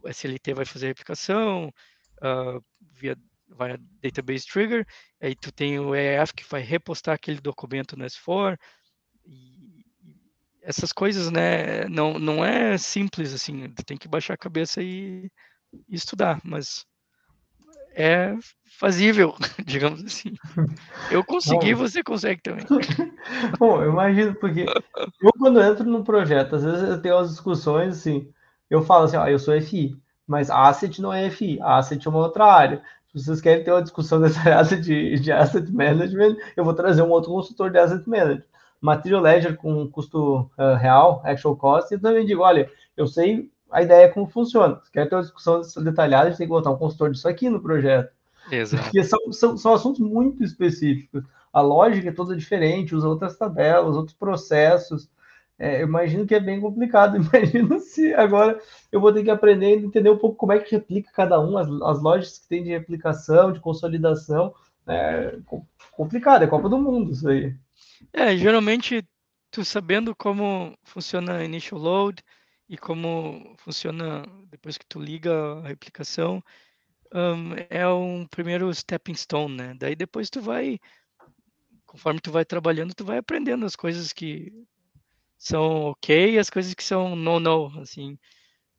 o 0.00 0.08
SLT 0.08 0.54
vai 0.54 0.64
fazer 0.64 0.86
a 0.86 0.90
replicação 0.90 1.74
uh, 2.22 2.64
via 2.92 3.16
vai 3.48 3.76
database 4.00 4.46
trigger, 4.46 4.86
aí 5.20 5.34
tu 5.34 5.50
tem 5.50 5.80
o 5.80 5.92
EF 5.92 6.32
que 6.32 6.48
vai 6.48 6.60
repostar 6.60 7.16
aquele 7.16 7.40
documento 7.40 7.96
no 7.96 8.04
S4 8.04 8.56
e 9.26 9.84
essas 10.62 10.92
coisas, 10.92 11.32
né, 11.32 11.88
não, 11.88 12.16
não 12.16 12.44
é 12.44 12.78
simples 12.78 13.34
assim, 13.34 13.68
tu 13.70 13.82
tem 13.84 13.96
que 13.96 14.06
baixar 14.06 14.34
a 14.34 14.38
cabeça 14.38 14.80
e, 14.80 15.28
e 15.88 15.96
estudar, 15.96 16.40
mas 16.44 16.86
é 17.92 18.36
fazível, 18.68 19.34
digamos 19.64 20.04
assim. 20.04 20.34
Eu 21.10 21.24
consegui, 21.24 21.74
Bom, 21.74 21.80
você 21.80 22.02
consegue 22.02 22.42
também. 22.42 22.64
Bom, 23.58 23.82
eu 23.82 23.90
imagino, 23.90 24.34
porque 24.34 24.66
eu 25.22 25.32
quando 25.38 25.60
entro 25.60 25.84
no 25.84 26.04
projeto, 26.04 26.56
às 26.56 26.64
vezes 26.64 26.88
eu 26.88 27.00
tenho 27.00 27.16
umas 27.16 27.30
discussões 27.30 27.96
assim, 27.98 28.30
eu 28.68 28.82
falo 28.82 29.04
assim, 29.04 29.16
ó, 29.16 29.26
eu 29.26 29.38
sou 29.38 29.58
FI, 29.60 29.96
mas 30.26 30.50
Asset 30.50 31.00
não 31.00 31.12
é 31.12 31.30
FI, 31.30 31.58
Asset 31.62 32.06
é 32.06 32.10
uma 32.10 32.20
outra 32.20 32.44
área. 32.44 32.82
Se 33.14 33.24
vocês 33.24 33.40
querem 33.40 33.64
ter 33.64 33.72
uma 33.72 33.82
discussão 33.82 34.20
dessa 34.20 34.76
de, 34.76 35.18
de 35.18 35.32
Asset 35.32 35.72
Management, 35.72 36.36
eu 36.56 36.64
vou 36.64 36.74
trazer 36.74 37.02
um 37.02 37.10
outro 37.10 37.30
consultor 37.30 37.70
de 37.70 37.78
Asset 37.78 38.08
Management. 38.08 38.44
Material 38.80 39.22
Ledger 39.22 39.56
com 39.56 39.88
custo 39.88 40.50
uh, 40.56 40.76
real, 40.78 41.20
actual 41.24 41.56
cost, 41.56 41.92
e 41.92 41.98
também 41.98 42.24
digo, 42.24 42.42
olha, 42.42 42.70
eu 42.96 43.06
sei 43.06 43.50
a 43.70 43.82
ideia 43.82 44.08
como 44.08 44.26
funciona. 44.26 44.80
Se 44.84 44.90
quer 44.90 45.08
ter 45.08 45.14
uma 45.14 45.22
discussão 45.22 45.60
detalhada, 45.82 46.26
a 46.26 46.30
gente 46.30 46.38
tem 46.38 46.46
que 46.46 46.52
botar 46.52 46.70
um 46.70 46.76
consultor 46.76 47.10
disso 47.10 47.28
aqui 47.28 47.50
no 47.50 47.60
projeto. 47.60 48.10
Exato. 48.50 48.84
Porque 48.84 49.04
são, 49.04 49.32
são, 49.32 49.56
são 49.56 49.74
assuntos 49.74 50.00
muito 50.00 50.42
específicos. 50.42 51.24
A 51.52 51.60
lógica 51.60 52.08
é 52.08 52.12
toda 52.12 52.36
diferente, 52.36 52.94
usa 52.94 53.08
outras 53.08 53.36
tabelas, 53.36 53.96
outros 53.96 54.16
processos. 54.16 55.08
É, 55.58 55.82
eu 55.82 55.88
imagino 55.88 56.26
que 56.26 56.34
é 56.34 56.40
bem 56.40 56.60
complicado. 56.60 57.16
Imagino 57.18 57.80
se 57.80 58.14
agora 58.14 58.60
eu 58.92 59.00
vou 59.00 59.12
ter 59.12 59.24
que 59.24 59.30
aprender 59.30 59.66
a 59.66 59.70
entender 59.70 60.10
um 60.10 60.18
pouco 60.18 60.36
como 60.36 60.52
é 60.52 60.58
que 60.58 60.74
replica 60.76 61.10
cada 61.12 61.40
um, 61.40 61.58
as, 61.58 61.68
as 61.82 62.02
lógicas 62.02 62.38
que 62.38 62.48
tem 62.48 62.62
de 62.62 62.70
replicação, 62.70 63.52
de 63.52 63.60
consolidação. 63.60 64.54
É 64.86 65.38
complicado, 65.92 66.44
é 66.44 66.46
Copa 66.46 66.68
do 66.68 66.78
Mundo 66.78 67.10
isso 67.10 67.28
aí. 67.28 67.54
É, 68.12 68.36
geralmente, 68.36 69.04
tu 69.50 69.64
sabendo 69.64 70.14
como 70.14 70.76
funciona 70.84 71.44
initial 71.44 71.80
load 71.80 72.22
e 72.68 72.78
como 72.78 73.54
funciona 73.58 74.24
depois 74.50 74.78
que 74.78 74.86
tu 74.86 75.00
liga 75.00 75.58
a 75.58 75.68
replicação, 75.68 76.42
um, 77.14 77.54
é 77.70 77.86
um 77.88 78.26
primeiro 78.26 78.72
stepping 78.72 79.14
stone, 79.14 79.56
né? 79.56 79.74
Daí 79.74 79.94
depois 79.94 80.30
tu 80.30 80.40
vai, 80.40 80.78
conforme 81.86 82.20
tu 82.20 82.30
vai 82.30 82.44
trabalhando, 82.44 82.94
tu 82.94 83.04
vai 83.04 83.18
aprendendo 83.18 83.64
as 83.64 83.76
coisas 83.76 84.12
que 84.12 84.52
são 85.38 85.82
ok 85.82 86.34
e 86.34 86.38
as 86.38 86.50
coisas 86.50 86.74
que 86.74 86.84
são 86.84 87.14
no-no, 87.14 87.80
assim, 87.80 88.18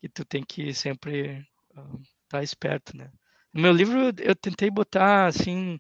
que 0.02 0.10
tu 0.10 0.26
tem 0.26 0.44
que 0.44 0.74
sempre 0.74 1.46
estar 1.70 1.82
uh, 1.82 2.02
tá 2.28 2.44
esperto, 2.44 2.96
né? 2.96 3.12
No 3.54 3.62
meu 3.62 3.72
livro 3.72 4.14
eu 4.20 4.36
tentei 4.36 4.70
botar, 4.70 5.26
assim, 5.26 5.80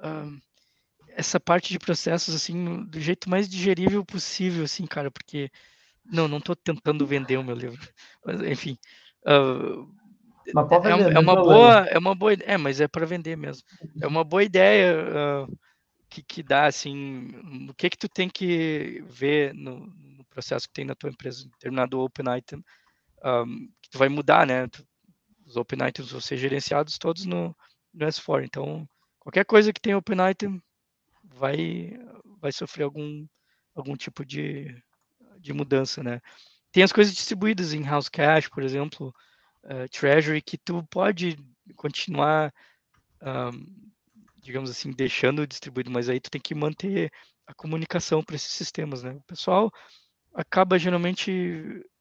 uh, 0.00 0.40
essa 1.10 1.40
parte 1.40 1.72
de 1.72 1.78
processos, 1.78 2.34
assim, 2.34 2.84
do 2.84 3.00
jeito 3.00 3.30
mais 3.30 3.48
digerível 3.48 4.04
possível, 4.04 4.64
assim, 4.64 4.86
cara, 4.86 5.10
porque, 5.10 5.50
não, 6.04 6.28
não 6.28 6.38
estou 6.38 6.54
tentando 6.54 7.06
vender 7.06 7.38
o 7.38 7.44
meu 7.44 7.56
livro, 7.56 7.80
mas, 8.24 8.40
enfim, 8.42 8.78
uh, 9.26 9.97
é, 10.48 11.14
é, 11.14 11.18
uma 11.18 11.34
boa, 11.36 11.86
é 11.86 11.98
uma 11.98 12.14
boa, 12.14 12.32
é, 12.32 12.56
mas 12.56 12.80
é 12.80 12.88
para 12.88 13.06
vender 13.06 13.36
mesmo. 13.36 13.62
É 14.00 14.06
uma 14.06 14.24
boa 14.24 14.42
ideia 14.42 14.94
uh, 15.46 15.58
que, 16.08 16.22
que 16.22 16.42
dá, 16.42 16.66
assim, 16.66 17.30
o 17.68 17.74
que 17.74 17.90
que 17.90 17.98
tu 17.98 18.08
tem 18.08 18.28
que 18.28 19.04
ver 19.08 19.54
no, 19.54 19.86
no 19.86 20.24
processo 20.26 20.66
que 20.66 20.72
tem 20.72 20.84
na 20.84 20.94
tua 20.94 21.10
empresa, 21.10 21.48
determinado 21.50 22.00
open 22.00 22.26
item, 22.36 22.64
um, 23.24 23.68
que 23.82 23.90
tu 23.90 23.98
vai 23.98 24.08
mudar, 24.08 24.46
né? 24.46 24.66
Tu, 24.68 24.86
os 25.46 25.56
open 25.56 25.86
items 25.86 26.10
vão 26.10 26.20
ser 26.20 26.36
gerenciados 26.36 26.98
todos 26.98 27.24
no, 27.24 27.56
no 27.92 28.06
S4. 28.06 28.44
Então, 28.44 28.86
qualquer 29.18 29.44
coisa 29.44 29.72
que 29.72 29.80
tem 29.80 29.94
open 29.94 30.18
item 30.30 30.62
vai, 31.24 31.98
vai 32.40 32.52
sofrer 32.52 32.84
algum, 32.84 33.26
algum 33.74 33.96
tipo 33.96 34.24
de, 34.24 34.74
de 35.38 35.52
mudança, 35.52 36.02
né? 36.02 36.20
Tem 36.70 36.82
as 36.82 36.92
coisas 36.92 37.14
distribuídas 37.14 37.72
em 37.72 37.82
House 37.82 38.08
Cache, 38.08 38.50
por 38.50 38.62
exemplo, 38.62 39.12
uh, 39.64 39.88
Treasury, 39.90 40.42
que 40.42 40.58
tu 40.58 40.82
pode 40.90 41.36
continuar 41.76 42.52
um, 43.22 43.90
digamos 44.48 44.70
assim, 44.70 44.90
deixando 44.90 45.46
distribuído, 45.46 45.90
mas 45.90 46.08
aí 46.08 46.20
tu 46.20 46.30
tem 46.30 46.40
que 46.40 46.54
manter 46.54 47.12
a 47.46 47.54
comunicação 47.54 48.22
para 48.22 48.36
esses 48.36 48.52
sistemas, 48.52 49.02
né? 49.02 49.12
O 49.12 49.22
pessoal 49.22 49.70
acaba 50.34 50.78
geralmente 50.78 51.30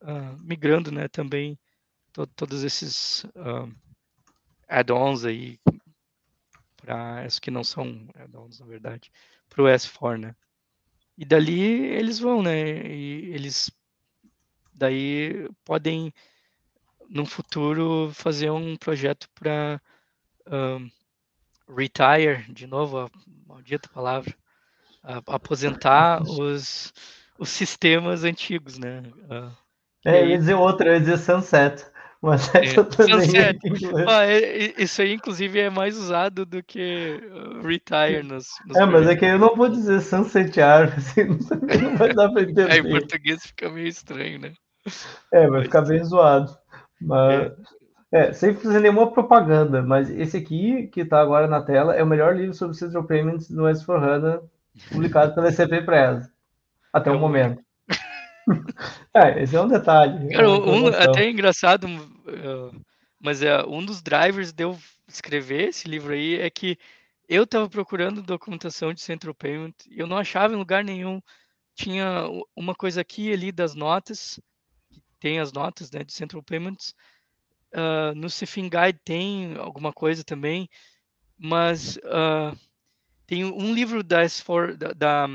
uh, 0.01 0.37
migrando, 0.41 0.91
né, 0.91 1.07
também 1.07 1.57
to 2.13 2.27
todos 2.27 2.63
esses 2.63 3.23
uh, 3.35 3.73
add-ons 4.67 5.25
aí 5.25 5.59
para 6.77 7.23
as 7.23 7.39
que 7.39 7.49
não 7.49 7.63
são 7.63 8.07
add-ons, 8.15 8.59
na 8.59 8.65
verdade, 8.65 9.11
para 9.49 9.63
o 9.63 9.67
S4, 9.67 10.19
né? 10.19 10.35
E 11.17 11.25
dali 11.25 11.61
eles 11.61 12.19
vão, 12.19 12.43
né? 12.43 12.85
E 12.87 13.33
eles 13.33 13.71
daí 14.73 15.49
podem 15.65 16.13
no 17.09 17.25
futuro 17.25 18.11
fazer 18.13 18.49
um 18.49 18.75
projeto 18.75 19.27
para 19.33 19.81
um, 20.49 20.89
retire, 21.75 22.45
de 22.51 22.67
novo, 22.67 22.99
a 22.99 23.09
maldita 23.47 23.89
palavra, 23.93 24.33
a, 25.03 25.17
aposentar 25.27 26.21
os, 26.23 26.93
os 27.37 27.49
sistemas 27.49 28.23
antigos, 28.23 28.77
né? 28.77 29.03
Uh, 29.29 29.51
é, 30.05 30.25
ia 30.25 30.37
dizer 30.37 30.53
outra, 30.53 30.89
eu 30.89 30.93
ia 30.93 30.99
dizer 30.99 31.17
sunset. 31.17 31.85
Mas 32.21 32.49
é, 32.55 32.65
sunset. 32.65 33.59
Ah, 34.07 34.25
é, 34.25 34.73
isso 34.81 35.01
aí, 35.01 35.13
inclusive, 35.13 35.59
é 35.59 35.69
mais 35.69 35.97
usado 35.97 36.45
do 36.45 36.63
que 36.63 37.19
retire 37.61 38.23
nos, 38.23 38.47
nos 38.65 38.77
É, 38.77 38.85
mas 38.85 39.07
é 39.07 39.15
que 39.15 39.25
eu 39.25 39.37
não 39.37 39.55
vou 39.55 39.69
dizer 39.69 40.01
sunsetear, 40.01 40.93
assim, 40.97 41.25
não 41.81 41.97
vai 41.97 42.13
dar 42.13 42.29
pra 42.31 42.41
entender. 42.43 42.71
É, 42.71 42.77
em 42.77 42.89
português 42.89 43.45
fica 43.45 43.69
meio 43.69 43.87
estranho, 43.87 44.39
né? 44.39 44.53
É, 45.31 45.47
vai 45.47 45.63
ficar 45.63 45.81
bem 45.81 46.03
zoado. 46.03 46.57
Mas... 47.01 47.33
É. 47.33 47.55
É, 48.09 48.31
sem 48.31 48.53
fazer 48.53 48.79
nenhuma 48.79 49.11
propaganda, 49.11 49.81
mas 49.81 50.09
esse 50.09 50.37
aqui, 50.37 50.87
que 50.87 51.01
está 51.01 51.19
agora 51.19 51.45
na 51.45 51.61
tela, 51.61 51.93
é 51.93 52.01
o 52.01 52.07
melhor 52.07 52.37
livro 52.37 52.53
sobre 52.53 52.77
Central 52.77 53.03
Payments 53.03 53.49
no 53.49 53.63
S4HANA, 53.63 54.41
publicado 54.89 55.35
pela 55.35 55.51
SCP 55.51 55.81
Press, 55.81 56.29
até 56.93 57.09
é 57.09 57.13
o 57.13 57.19
momento. 57.19 57.61
é, 59.13 59.43
esse 59.43 59.57
é 59.57 59.61
um 59.61 59.67
detalhe. 59.67 60.29
Cara, 60.33 60.49
um, 60.49 60.87
até 60.87 61.25
é 61.25 61.29
engraçado, 61.29 61.85
uh, 61.85 62.81
mas 63.19 63.43
é, 63.43 63.61
um 63.65 63.83
dos 63.83 64.01
drivers 64.01 64.53
de 64.53 64.63
eu 64.63 64.77
escrever 65.05 65.69
esse 65.69 65.89
livro 65.89 66.13
aí 66.13 66.35
é 66.35 66.49
que 66.49 66.77
eu 67.27 67.43
estava 67.43 67.69
procurando 67.69 68.21
documentação 68.21 68.93
de 68.93 69.01
Central 69.01 69.35
Payment 69.35 69.73
e 69.89 69.99
eu 69.99 70.07
não 70.07 70.17
achava 70.17 70.53
em 70.53 70.57
lugar 70.57 70.81
nenhum. 70.81 71.21
Tinha 71.75 72.23
uma 72.55 72.73
coisa 72.73 73.01
aqui 73.01 73.29
e 73.29 73.33
ali 73.33 73.51
das 73.51 73.75
notas, 73.75 74.39
tem 75.19 75.39
as 75.39 75.51
notas 75.51 75.91
né, 75.91 76.03
de 76.03 76.13
Central 76.13 76.43
Payments, 76.43 76.93
Uh, 77.73 78.15
no 78.15 78.29
Cefin 78.29 78.69
Guide 78.69 78.99
tem 79.03 79.57
alguma 79.57 79.91
coisa 79.91 80.23
também, 80.23 80.69
mas 81.37 81.97
uh, 81.97 82.57
tem 83.25 83.43
um 83.43 83.73
livro 83.73 84.01
da, 84.01 84.23
S4, 84.23 84.75
da, 84.77 84.93
da 84.93 85.27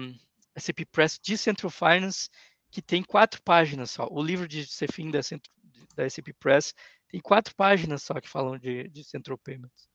SAP 0.57 0.81
Press 0.91 1.19
de 1.23 1.37
Central 1.37 1.71
Finance 1.71 2.31
que 2.71 2.81
tem 2.81 3.03
quatro 3.03 3.43
páginas 3.43 3.91
só. 3.91 4.09
O 4.11 4.23
livro 4.23 4.49
de 4.49 4.67
Cefim 4.67 5.11
da, 5.11 5.21
da 5.95 6.09
SAP 6.09 6.29
Press 6.41 6.75
tem 7.07 7.21
quatro 7.21 7.55
páginas 7.55 8.03
só 8.03 8.19
que 8.19 8.29
falam 8.29 8.59
de, 8.59 8.89
de 8.89 9.05
Central 9.05 9.37
Payments. 9.37 9.89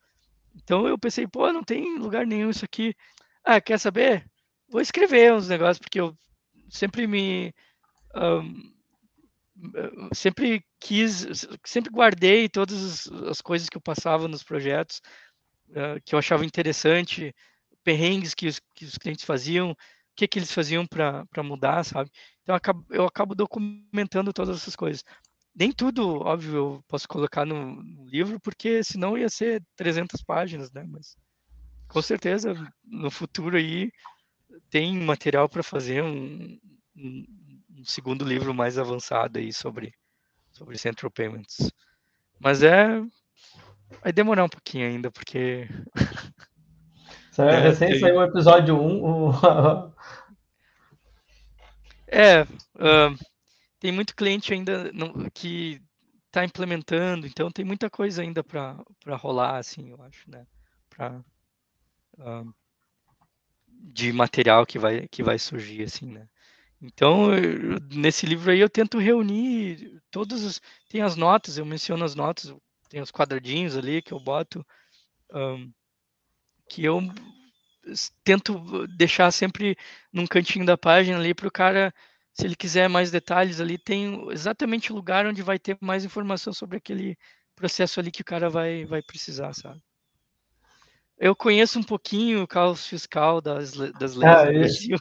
Então 0.56 0.88
eu 0.88 0.98
pensei, 0.98 1.28
pô, 1.28 1.52
não 1.52 1.64
tem 1.64 1.98
lugar 1.98 2.26
nenhum 2.26 2.52
isso 2.52 2.64
aqui. 2.64 2.96
Ah, 3.44 3.60
quer 3.60 3.80
saber? 3.80 4.30
Vou 4.70 4.82
escrever 4.82 5.34
uns 5.34 5.50
negócios, 5.50 5.80
porque 5.80 6.00
eu 6.00 6.16
sempre 6.70 7.08
me. 7.08 7.54
Um, 8.16 8.76
sempre 10.14 10.64
quis, 10.80 11.26
sempre 11.66 11.91
guardei 11.91 12.47
todas 12.49 13.08
as 13.30 13.41
coisas 13.41 13.70
que 13.70 13.78
eu 13.78 13.82
passava 13.82 14.28
nos 14.28 14.43
projetos, 14.43 15.01
uh, 15.70 16.01
que 16.05 16.14
eu 16.16 16.20
achava 16.20 16.45
interessante, 16.45 17.34
perrengues 17.84 18.34
que 18.34 18.47
os, 18.47 18.60
que 18.76 18.86
os 18.86 18.97
clientes 18.97 19.26
faziam, 19.26 19.72
o 19.72 19.76
que, 20.16 20.28
que 20.28 20.39
eles 20.39 20.51
faziam 20.51 20.86
para 20.86 21.43
mudar, 21.43 21.84
sabe? 21.84 22.10
Então 22.41 22.53
eu 22.53 22.58
acabo, 22.58 22.86
eu 22.89 23.05
acabo 23.05 23.36
documentando 23.36 24.34
todas 24.34 24.58
essas 24.58 24.76
coisas 24.76 25.03
nem 25.58 25.72
tudo, 25.72 26.20
óbvio, 26.20 26.55
eu 26.55 26.84
posso 26.88 27.08
colocar 27.08 27.43
no, 27.43 27.82
no, 27.82 28.05
livro, 28.05 28.39
porque 28.39 28.84
senão 28.84 29.18
ia 29.18 29.28
ser 29.28 29.64
300 29.76 30.22
páginas, 30.22 30.72
né? 30.72 30.86
Mas 30.88 31.18
com 31.88 31.99
certeza 31.99 32.53
no 32.86 33.10
futuro 33.10 33.58
aí 33.58 33.91
tem 34.70 34.95
material 34.99 35.49
para 35.49 35.64
fazer 35.64 36.03
um, 36.03 36.60
um, 36.95 37.26
um, 37.78 37.84
segundo 37.86 38.25
livro 38.25 38.53
mais 38.53 38.78
avançado 38.78 39.39
aí 39.39 39.53
sobre, 39.53 39.93
sobre 40.51 40.78
Central 40.78 41.11
Payments. 41.11 41.71
Mas 42.39 42.63
é. 42.63 43.01
Vai 44.01 44.11
demorar 44.11 44.43
um 44.43 44.49
pouquinho 44.49 44.88
ainda, 44.88 45.11
porque. 45.11 45.67
Saiu, 47.32 47.49
é, 47.49 47.59
recém 47.59 47.99
saiu 47.99 48.15
o 48.15 48.23
episódio 48.23 48.82
1. 48.82 49.03
O... 49.03 49.32
é. 52.07 52.41
Uh, 52.41 53.15
tem 53.80 53.91
muito 53.91 54.15
cliente 54.15 54.51
ainda 54.51 54.91
que 55.36 55.80
está 56.25 56.43
implementando, 56.43 57.28
então 57.28 57.51
tem 57.51 57.63
muita 57.63 57.91
coisa 57.91 58.23
ainda 58.23 58.43
para 58.43 58.75
rolar, 59.17 59.57
assim, 59.57 59.91
eu 59.91 60.01
acho, 60.01 60.30
né? 60.30 60.45
Pra, 60.89 61.23
uh, 62.17 62.53
de 63.67 64.11
material 64.11 64.65
que 64.65 64.80
vai, 64.80 65.07
que 65.07 65.23
vai 65.23 65.38
surgir, 65.38 65.84
assim, 65.84 66.07
né? 66.07 66.28
Então, 66.82 67.34
eu, 67.34 67.80
nesse 67.91 68.25
livro 68.25 68.51
aí 68.51 68.59
eu 68.59 68.69
tento 68.69 68.99
reunir 68.99 70.01
todos 70.11 70.43
os... 70.43 70.61
Tem 70.89 71.01
as 71.01 71.15
notas, 71.15 71.57
eu 71.57 71.65
menciono 71.65 72.03
as 72.03 72.15
notas, 72.15 72.53
tem 72.89 73.01
os 73.01 73.11
quadradinhos 73.11 73.75
ali 73.75 74.01
que 74.01 74.13
eu 74.13 74.19
boto, 74.19 74.65
um, 75.34 75.71
que 76.69 76.84
eu 76.86 77.01
tento 78.23 78.88
deixar 78.88 79.32
sempre 79.32 79.78
num 80.11 80.28
cantinho 80.28 80.65
da 80.65 80.78
página 80.78 81.17
ali 81.17 81.34
para 81.34 81.47
o 81.47 81.51
cara 81.51 81.93
se 82.34 82.45
ele 82.45 82.55
quiser 82.55 82.88
mais 82.88 83.09
detalhes 83.09 83.59
ali, 83.59 83.80
tem 83.80 84.30
exatamente 84.32 84.91
o 84.91 84.95
lugar 84.95 85.25
onde 85.25 85.41
vai 85.41 85.57
ter 85.57 85.75
mais 85.82 86.05
informação 86.05 86.53
sobre 86.53 86.78
aquele 86.78 87.17
processo 87.55 87.99
ali 87.99 88.11
que 88.11 88.21
o 88.21 88.25
cara 88.25 88.47
vai, 88.49 88.86
vai 88.86 89.01
precisar, 89.01 89.53
sabe? 89.53 89.82
Eu 91.20 91.36
conheço 91.36 91.80
um 91.80 91.84
pouquinho 91.84 92.43
o 92.43 92.47
caos 92.47 92.86
fiscal 92.86 93.41
das, 93.41 93.72
das 93.72 94.13
leis 94.13 94.24
ah, 94.38 94.45
do 94.45 94.59
Brasil, 94.59 94.97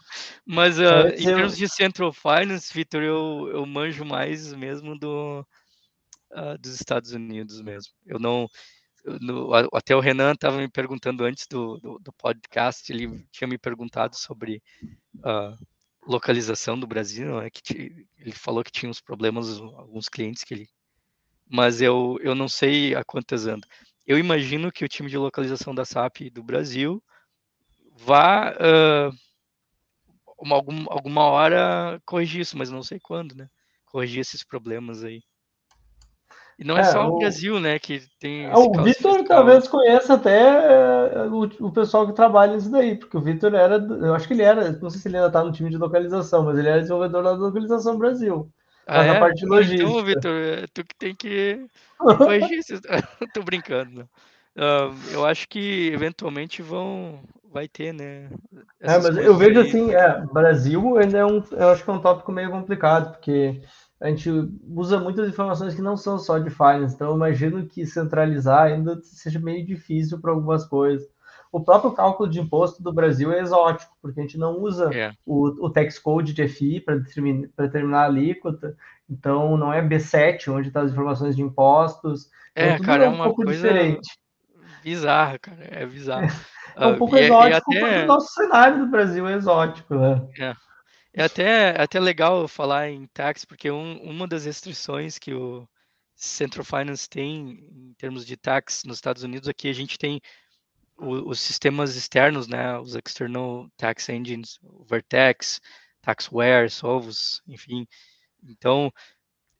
mas 0.46 0.78
uh, 0.78 1.08
em 1.14 1.24
termos 1.24 1.56
de 1.56 1.68
Central 1.68 2.12
Finance, 2.12 2.72
Vitor, 2.72 3.02
eu, 3.02 3.50
eu 3.52 3.66
manjo 3.66 4.04
mais 4.04 4.52
mesmo 4.54 4.98
do, 4.98 5.46
uh, 6.32 6.58
dos 6.58 6.74
Estados 6.74 7.12
Unidos 7.12 7.60
mesmo. 7.60 7.92
Eu 8.06 8.18
não. 8.18 8.48
No, 9.20 9.54
até 9.72 9.94
o 9.94 10.00
Renan 10.00 10.32
estava 10.32 10.56
me 10.56 10.68
perguntando 10.68 11.22
antes 11.22 11.46
do, 11.46 11.78
do, 11.78 11.98
do, 12.00 12.12
podcast, 12.14 12.92
ele 12.92 13.24
tinha 13.30 13.46
me 13.46 13.56
perguntado 13.56 14.16
sobre 14.16 14.60
uh, 15.18 15.56
localização 16.04 16.76
do 16.76 16.88
Brasil, 16.88 17.40
é 17.40 17.48
que 17.48 18.04
ele 18.18 18.32
falou 18.32 18.64
que 18.64 18.72
tinha 18.72 18.90
uns 18.90 19.00
problemas 19.00 19.60
alguns 19.60 20.08
clientes 20.08 20.42
que 20.42 20.54
ele, 20.54 20.68
mas 21.48 21.80
eu 21.80 22.18
eu 22.20 22.34
não 22.34 22.48
sei 22.48 22.96
a 22.96 23.04
quantas 23.04 23.46
anda. 23.46 23.66
Eu 24.06 24.18
imagino 24.18 24.70
que 24.70 24.84
o 24.84 24.88
time 24.88 25.08
de 25.08 25.18
localização 25.18 25.74
da 25.74 25.84
SAP 25.84 26.30
do 26.32 26.42
Brasil 26.42 27.02
vá 27.96 28.52
uh, 28.52 29.16
uma, 30.38 30.54
algum, 30.54 30.84
alguma 30.88 31.24
hora 31.24 32.00
corrigir 32.04 32.42
isso, 32.42 32.56
mas 32.56 32.70
não 32.70 32.82
sei 32.82 33.00
quando, 33.00 33.34
né? 33.34 33.48
Corrigir 33.86 34.20
esses 34.20 34.44
problemas 34.44 35.02
aí. 35.02 35.22
E 36.58 36.64
não 36.64 36.78
é, 36.78 36.80
é 36.80 36.84
só 36.84 37.06
o, 37.06 37.18
Brasil, 37.18 37.60
né, 37.60 37.78
que 37.78 38.02
tem. 38.18 38.46
É, 38.46 38.56
o 38.56 38.72
Vitor 38.82 39.24
talvez 39.24 39.68
conheça 39.68 40.14
até 40.14 40.40
é, 40.40 41.22
o, 41.28 41.42
o, 41.66 41.70
pessoal 41.70 42.06
que 42.06 42.14
trabalha 42.14 42.54
nisso 42.54 42.70
daí, 42.70 42.96
porque 42.96 43.16
o 43.16 43.20
Vitor 43.20 43.54
era, 43.54 43.76
eu 43.76 44.14
acho 44.14 44.26
que 44.26 44.32
ele 44.32 44.42
era, 44.42 44.72
não 44.72 44.88
sei 44.88 45.00
se 45.00 45.08
ele 45.08 45.16
ainda 45.16 45.26
está 45.26 45.44
no 45.44 45.52
time 45.52 45.68
de 45.68 45.76
localização, 45.76 46.44
mas 46.44 46.56
ele 46.56 46.68
era 46.68 46.80
desenvolvedor 46.80 47.22
da 47.22 47.32
localização 47.32 47.98
Brasil. 47.98 48.50
Ah, 48.86 49.04
é? 49.04 49.20
parte 49.20 49.40
de 49.40 49.46
logística. 49.46 49.82
Então, 49.82 50.04
Vitor, 50.04 50.32
é 50.32 50.66
tu 50.72 50.84
que 50.84 50.94
tem 50.94 51.14
que 51.14 51.66
Tô 53.34 53.42
brincando. 53.42 54.08
Uh, 54.56 54.94
eu 55.12 55.26
acho 55.26 55.48
que 55.48 55.90
eventualmente 55.92 56.62
vão, 56.62 57.20
vai 57.52 57.68
ter, 57.68 57.92
né? 57.92 58.30
É, 58.80 58.98
mas 58.98 59.16
eu 59.18 59.36
vejo 59.36 59.60
aí. 59.60 59.68
assim, 59.68 59.92
é, 59.92 60.24
Brasil 60.32 60.96
ainda 60.96 61.18
é 61.18 61.26
um, 61.26 61.42
eu 61.50 61.68
acho 61.68 61.84
que 61.84 61.90
é 61.90 61.92
um 61.92 62.00
tópico 62.00 62.32
meio 62.32 62.50
complicado, 62.50 63.12
porque 63.12 63.60
a 64.00 64.08
gente 64.08 64.30
usa 64.74 64.98
muitas 64.98 65.28
informações 65.28 65.74
que 65.74 65.82
não 65.82 65.96
são 65.96 66.18
só 66.18 66.38
de 66.38 66.48
finance, 66.48 66.94
então 66.94 67.10
eu 67.10 67.16
imagino 67.16 67.66
que 67.66 67.84
centralizar 67.84 68.62
ainda 68.62 68.98
seja 69.02 69.38
meio 69.38 69.66
difícil 69.66 70.20
para 70.20 70.32
algumas 70.32 70.64
coisas. 70.64 71.06
O 71.50 71.60
próprio 71.60 71.92
cálculo 71.92 72.28
de 72.28 72.40
imposto 72.40 72.82
do 72.82 72.92
Brasil 72.92 73.32
é 73.32 73.40
exótico, 73.40 73.96
porque 74.02 74.20
a 74.20 74.22
gente 74.22 74.38
não 74.38 74.58
usa 74.58 74.90
é. 74.94 75.12
o, 75.24 75.66
o 75.66 75.70
tax 75.70 75.98
code 75.98 76.32
de 76.32 76.46
FI 76.48 76.80
para 76.80 76.96
determinar, 76.96 77.48
determinar 77.58 78.02
a 78.02 78.06
alíquota, 78.06 78.76
então 79.08 79.56
não 79.56 79.72
é 79.72 79.80
B7 79.80 80.52
onde 80.52 80.68
estão 80.68 80.82
tá 80.82 80.86
as 80.86 80.92
informações 80.92 81.36
de 81.36 81.42
impostos. 81.42 82.30
É, 82.54 82.74
então, 82.74 82.86
cara, 82.86 83.04
é, 83.04 83.08
um 83.08 83.12
é 83.12 83.14
uma 83.14 83.24
pouco 83.24 83.44
coisa 83.44 83.68
diferente. 83.68 84.18
bizarra, 84.82 85.38
cara, 85.38 85.64
é 85.70 85.86
bizarro. 85.86 86.28
É 86.76 86.86
um 86.86 86.98
pouco 86.98 87.14
uh, 87.14 87.18
exótico, 87.18 87.72
e, 87.72 87.76
e 87.76 87.78
até... 87.78 87.80
porque 87.80 88.04
o 88.04 88.06
nosso 88.06 88.34
cenário 88.34 88.78
do 88.80 88.86
Brasil 88.86 89.26
é 89.26 89.34
exótico, 89.34 89.94
né? 89.94 90.28
É. 90.38 90.54
É 91.18 91.24
até, 91.24 91.70
é 91.70 91.80
até 91.80 91.98
legal 91.98 92.46
falar 92.46 92.90
em 92.90 93.06
tax, 93.06 93.42
porque 93.46 93.70
um, 93.70 93.98
uma 94.02 94.28
das 94.28 94.44
restrições 94.44 95.18
que 95.18 95.32
o 95.32 95.66
Central 96.14 96.62
Finance 96.62 97.08
tem 97.08 97.66
em 97.72 97.94
termos 97.96 98.26
de 98.26 98.36
tax 98.36 98.82
nos 98.84 98.98
Estados 98.98 99.22
Unidos 99.22 99.48
aqui, 99.48 99.68
é 99.68 99.70
a 99.70 99.74
gente 99.74 99.96
tem 99.96 100.20
os 100.98 101.40
sistemas 101.40 101.94
externos, 101.96 102.48
né, 102.48 102.78
os 102.78 102.94
external 102.94 103.68
tax 103.76 104.08
engines, 104.08 104.58
Vertex, 104.88 105.60
Taxware, 106.00 106.70
Solvus, 106.70 107.42
enfim. 107.46 107.86
Então, 108.42 108.92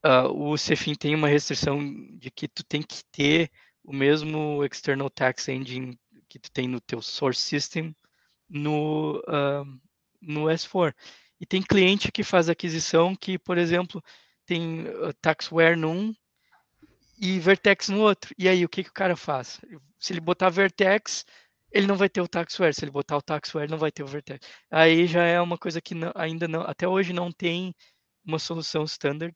uh, 0.05 0.29
o 0.33 0.57
CEFIN 0.57 0.95
tem 0.95 1.15
uma 1.15 1.29
restrição 1.29 1.79
de 2.19 2.31
que 2.31 2.49
tu 2.49 2.65
tem 2.65 2.83
que 2.83 3.03
ter 3.13 3.51
o 3.85 3.93
mesmo 3.93 4.65
external 4.65 5.11
tax 5.11 5.49
engine 5.49 5.99
que 6.29 6.39
tu 6.39 6.51
tem 6.51 6.67
no 6.69 6.81
teu 6.81 7.03
source 7.03 7.41
system 7.41 7.95
no, 8.49 9.19
uh, 9.21 9.65
no 10.21 10.45
S4. 10.45 10.95
E 11.41 11.47
tem 11.47 11.63
cliente 11.63 12.11
que 12.11 12.23
faz 12.23 12.49
aquisição 12.49 13.15
que, 13.15 13.39
por 13.39 13.59
exemplo, 13.59 14.03
tem 14.47 14.89
uh, 14.89 15.13
Taxware 15.21 15.77
num 15.77 16.15
e 17.19 17.39
Vertex 17.41 17.89
no 17.89 18.01
outro. 18.01 18.35
E 18.39 18.49
aí, 18.49 18.65
o 18.65 18.69
que, 18.69 18.85
que 18.85 18.91
o 18.91 18.95
cara 18.95 19.17
faz? 19.17 19.61
Se 19.99 20.13
ele 20.13 20.21
botar 20.21 20.51
Vertex, 20.51 21.25
ele 21.73 21.87
não 21.87 21.97
vai 21.97 22.09
ter 22.09 22.21
o 22.21 22.29
Taxware. 22.29 22.75
Se 22.75 22.85
ele 22.85 22.91
botar 22.91 23.17
o 23.17 23.23
Taxware, 23.23 23.71
não 23.71 23.79
vai 23.79 23.91
ter 23.91 24.03
o 24.03 24.07
Vertex. 24.07 24.47
Aí 24.71 25.07
já 25.07 25.25
é 25.25 25.41
uma 25.41 25.59
coisa 25.59 25.81
que 25.81 25.95
não, 25.95 26.13
ainda 26.15 26.47
não, 26.47 26.63
até 26.63 26.87
hoje 26.87 27.13
não 27.13 27.33
tem 27.33 27.75
uma 28.25 28.39
solução 28.39 28.85
standard, 28.85 29.35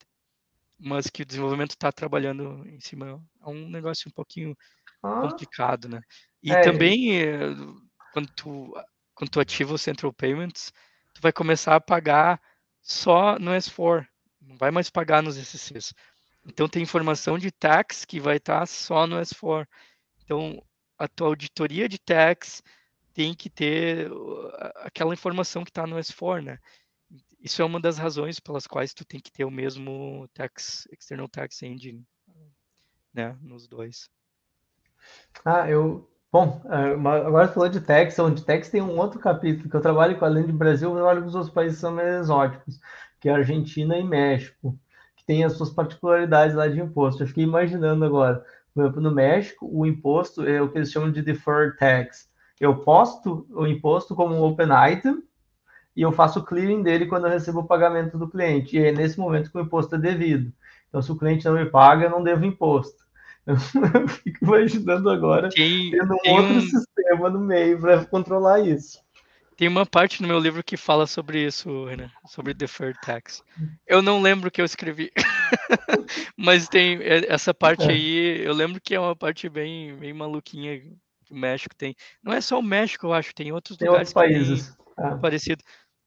mas 0.79 1.09
que 1.09 1.23
o 1.23 1.27
desenvolvimento 1.27 1.71
está 1.73 1.93
trabalhando 1.93 2.67
em 2.69 2.81
cima. 2.81 3.23
É 3.43 3.49
um 3.49 3.69
negócio 3.69 4.09
um 4.09 4.13
pouquinho 4.13 4.57
ah. 5.03 5.23
complicado, 5.23 5.89
né? 5.89 6.01
E 6.43 6.53
é. 6.53 6.61
também, 6.63 7.21
eh, 7.21 7.55
quando 8.13 8.29
tu, 8.35 8.73
quando 9.15 9.31
tu 9.31 9.41
ativa 9.41 9.75
o 9.75 9.79
Central 9.79 10.13
Payments, 10.13 10.73
tu 11.15 11.21
vai 11.21 11.33
começar 11.33 11.77
a 11.77 11.81
pagar 11.81 12.41
só 12.81 13.39
no 13.39 13.51
S4, 13.51 14.07
não 14.41 14.57
vai 14.57 14.71
mais 14.71 14.89
pagar 14.91 15.23
nos 15.23 15.37
SCs. 15.37 15.93
Então 16.47 16.69
tem 16.69 16.83
informação 16.83 17.39
de 17.39 17.51
tax 17.51 18.05
que 18.05 18.21
vai 18.21 18.37
estar 18.37 18.61
tá 18.61 18.67
só 18.67 19.07
no 19.07 19.17
S4. 19.17 19.67
Então 20.25 20.63
a 20.99 21.09
tua 21.09 21.29
auditoria 21.29 21.89
de 21.89 21.99
tax 21.99 22.63
tem 23.13 23.35
que 23.35 23.51
ter 23.51 24.11
aquela 24.77 25.13
informação 25.13 25.65
que 25.65 25.71
está 25.71 25.87
no 25.87 25.97
S4, 25.97 26.43
né? 26.43 26.59
Isso 27.41 27.63
é 27.63 27.65
uma 27.65 27.81
das 27.81 27.99
razões 27.99 28.39
pelas 28.39 28.67
quais 28.67 28.93
tu 28.93 29.05
tem 29.05 29.19
que 29.21 29.33
ter 29.33 29.45
o 29.45 29.51
mesmo 29.51 30.29
tax, 30.35 30.87
external 30.93 31.29
tax 31.29 31.63
engine, 31.63 32.07
né, 33.13 33.37
nos 33.41 33.67
dois. 33.67 34.09
Ah, 35.45 35.69
eu 35.69 36.07
Bom, 36.33 36.63
é, 36.67 36.93
agora 37.27 37.49
falou 37.49 37.69
de 37.69 37.81
tax, 37.81 38.17
onde 38.21 38.45
tax 38.45 38.69
tem 38.69 38.81
um 38.81 38.97
outro 38.97 39.19
capítulo 39.19 39.69
que 39.69 39.75
eu 39.75 39.81
trabalho 39.81 40.17
com 40.17 40.25
além 40.25 40.47
do 40.47 40.53
Brasil, 40.53 40.97
eu 40.97 41.05
olho 41.05 41.23
que 41.23 41.29
os 41.29 41.35
outros 41.35 41.53
países 41.53 41.81
são 41.81 41.99
exóticos, 41.99 42.79
que 43.19 43.29
é 43.29 43.33
Argentina 43.33 43.99
e 43.99 44.05
México, 44.05 44.79
tem 45.31 45.45
as 45.45 45.53
suas 45.53 45.71
particularidades 45.71 46.57
lá 46.57 46.67
de 46.67 46.81
imposto. 46.81 47.23
Eu 47.23 47.29
fiquei 47.29 47.45
imaginando 47.45 48.05
agora, 48.05 48.45
por 48.75 48.83
exemplo, 48.83 49.01
no 49.01 49.13
México, 49.13 49.71
o 49.73 49.87
imposto 49.87 50.43
é 50.43 50.61
o 50.61 50.69
que 50.69 50.79
eles 50.79 50.91
chamam 50.91 51.13
de 51.13 51.23
deferred 51.23 51.77
tax. 51.77 52.29
Eu 52.59 52.79
posto 52.79 53.47
o 53.51 53.65
imposto 53.65 54.17
como 54.17 54.35
um 54.35 54.43
open 54.43 54.67
item, 54.91 55.23
e 55.95 56.03
eu 56.03 56.11
faço 56.11 56.41
o 56.41 56.45
clearing 56.45 56.83
dele 56.83 57.07
quando 57.07 57.27
eu 57.27 57.31
recebo 57.31 57.61
o 57.61 57.67
pagamento 57.67 58.19
do 58.19 58.29
cliente. 58.29 58.77
E 58.77 58.85
é 58.85 58.91
nesse 58.91 59.21
momento 59.21 59.53
que 59.53 59.57
o 59.57 59.61
imposto 59.61 59.95
é 59.95 59.99
devido. 59.99 60.53
Então, 60.89 61.01
se 61.01 61.13
o 61.13 61.17
cliente 61.17 61.45
não 61.45 61.55
me 61.55 61.67
paga, 61.67 62.07
eu 62.07 62.11
não 62.11 62.25
devo 62.25 62.45
imposto. 62.45 62.99
Eu 63.47 63.57
fico 64.09 64.45
imaginando 64.45 65.09
agora 65.09 65.49
tem, 65.49 65.91
tendo 65.93 66.13
um 66.13 66.31
outro 66.31 66.55
um... 66.57 66.61
sistema 66.61 67.31
no 67.31 67.41
meio 67.41 67.81
para 67.81 68.05
controlar 68.05 68.61
isso. 68.61 68.99
Tem 69.61 69.69
uma 69.69 69.85
parte 69.85 70.23
no 70.23 70.29
meu 70.29 70.39
livro 70.39 70.65
que 70.65 70.75
fala 70.75 71.07
sobre 71.07 71.45
isso, 71.45 71.85
Renan, 71.85 72.11
sobre 72.25 72.55
deferred 72.55 72.99
tax. 73.03 73.45
Eu 73.87 74.01
não 74.01 74.23
lembro 74.23 74.49
o 74.49 74.51
que 74.51 74.59
eu 74.59 74.65
escrevi, 74.65 75.13
mas 76.35 76.67
tem 76.67 76.99
essa 77.29 77.53
parte 77.53 77.85
é. 77.85 77.91
aí. 77.91 78.43
Eu 78.43 78.55
lembro 78.55 78.81
que 78.81 78.95
é 78.95 78.99
uma 78.99 79.15
parte 79.15 79.51
bem, 79.51 79.95
bem 79.97 80.15
maluquinha 80.15 80.81
que 80.81 80.97
o 81.31 81.37
México 81.37 81.77
tem. 81.77 81.95
Não 82.23 82.33
é 82.33 82.41
só 82.41 82.59
o 82.59 82.63
México, 82.63 83.05
eu 83.05 83.13
acho, 83.13 83.35
tem 83.35 83.53
outros 83.53 83.77
tem 83.77 83.87
lugares 83.87 84.17
outros 84.17 84.33
países. 84.33 84.75
É. 84.99 85.17
parecido. 85.17 85.63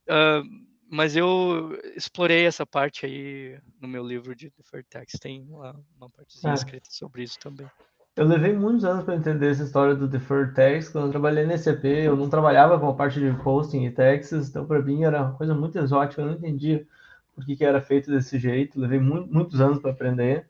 Uh, 0.10 0.42
mas 0.90 1.16
eu 1.16 1.80
explorei 1.96 2.48
essa 2.48 2.66
parte 2.66 3.06
aí 3.06 3.60
no 3.80 3.88
meu 3.88 4.04
livro 4.04 4.36
de 4.36 4.52
Deferred 4.58 4.90
Tax. 4.90 5.14
Tem 5.22 5.46
lá 5.52 5.76
uma 5.96 6.10
partezinha 6.10 6.54
é. 6.54 6.56
escrita 6.56 6.90
sobre 6.90 7.22
isso 7.22 7.38
também. 7.38 7.70
Eu 8.16 8.28
levei 8.28 8.54
muitos 8.54 8.86
anos 8.86 9.04
para 9.04 9.16
entender 9.16 9.50
essa 9.50 9.64
história 9.64 9.96
do 9.96 10.08
Deferred 10.08 10.54
Tax. 10.54 10.90
Quando 10.90 11.06
eu 11.08 11.12
trabalhei 11.12 11.48
na 11.48 11.58
SAP, 11.58 11.86
eu 11.86 12.16
não 12.16 12.30
trabalhava 12.30 12.80
com 12.80 12.88
a 12.88 12.94
parte 12.94 13.20
de 13.20 13.32
posting 13.42 13.86
e 13.86 13.92
taxes, 13.92 14.50
então 14.50 14.68
para 14.68 14.82
mim 14.84 15.04
era 15.04 15.24
uma 15.24 15.34
coisa 15.34 15.56
muito 15.56 15.80
exótica. 15.80 16.22
Eu 16.22 16.28
não 16.28 16.34
entendia 16.34 16.86
por 17.34 17.44
que, 17.44 17.56
que 17.56 17.66
era 17.66 17.82
feito 17.82 18.12
desse 18.12 18.38
jeito. 18.38 18.80
Levei 18.80 19.00
mu 19.00 19.26
muitos 19.26 19.60
anos 19.60 19.80
para 19.80 19.90
aprender. 19.90 20.48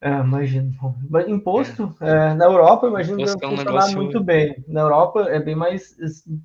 É, 0.00 0.10
imagino. 0.10 0.72
Imposto, 1.26 1.94
é. 2.00 2.30
É, 2.30 2.34
na 2.34 2.46
Europa, 2.46 2.86
imagino 2.86 3.18
que 3.18 3.26
vai 3.26 3.56
funcionar 3.56 3.92
muito 3.92 4.24
bem. 4.24 4.64
Na 4.66 4.80
Europa 4.80 5.26
é 5.28 5.38
bem 5.38 5.56
mais, 5.56 5.94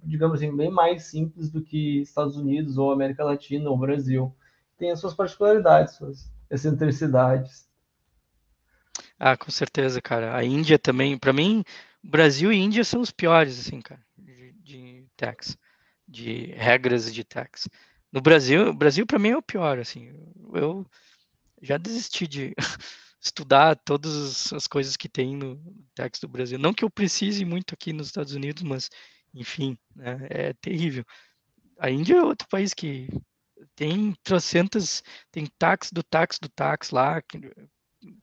digamos 0.03 0.38
assim, 0.39 0.53
bem 0.53 0.72
mais 0.72 1.03
simples 1.03 1.49
do 1.49 1.61
que 1.61 2.01
Estados 2.01 2.36
Unidos 2.36 2.78
ou 2.78 2.91
América 2.91 3.24
Latina 3.24 3.70
ou 3.70 3.78
Brasil. 3.78 4.36
Tem 4.78 4.91
as 4.91 4.99
suas 4.99 5.14
particularidades, 5.14 5.93
suas 5.95 6.30
excentricidades. 6.49 7.72
Ah, 9.20 9.38
com 9.38 9.51
certeza, 9.51 10.01
cara. 10.01 10.36
A 10.36 10.43
Índia 10.43 10.78
também, 10.78 11.18
para 11.18 11.34
mim, 11.34 11.64
Brasil 12.03 12.51
e 12.51 12.57
Índia 12.57 12.84
são 12.84 13.01
os 13.01 13.11
piores, 13.11 13.59
assim, 13.59 13.82
cara, 13.82 14.03
de, 14.18 14.51
de 14.53 15.07
tax, 15.16 15.57
de 16.07 16.47
regras 16.53 17.14
de 17.14 17.24
tax. 17.24 17.70
No 18.11 18.22
Brasil, 18.22 18.74
Brasil 18.74 19.05
para 19.05 19.20
mim 19.20 19.30
é 19.30 19.38
o 19.38 19.41
pior, 19.41 19.80
assim. 19.80 20.11
Eu 20.53 20.86
já 21.61 21.78
desisti 21.78 22.28
de 22.28 22.53
estudar 23.22 23.76
todas 23.78 24.51
as 24.53 24.68
coisas 24.68 24.97
que 24.97 25.09
tem 25.09 25.36
no 25.36 25.57
tax 25.95 26.20
do 26.20 26.28
Brasil. 26.28 26.59
Não 26.59 26.74
que 26.74 26.84
eu 26.84 26.89
precise 26.89 27.45
muito 27.45 27.74
aqui 27.74 27.93
nos 27.93 28.07
Estados 28.07 28.34
Unidos, 28.34 28.64
mas, 28.64 28.89
enfim, 29.34 29.78
né, 29.95 30.28
é 30.30 30.53
terrível. 30.53 31.05
A 31.80 31.89
Índia 31.89 32.16
é 32.18 32.24
outro 32.24 32.47
país 32.49 32.74
que 32.74 33.07
tem 33.76 34.14
trocentas, 34.24 35.03
tem 35.32 35.47
tax 35.57 35.91
do 35.91 36.03
tax 36.03 36.38
do 36.39 36.49
tax 36.49 36.91
lá, 36.91 37.22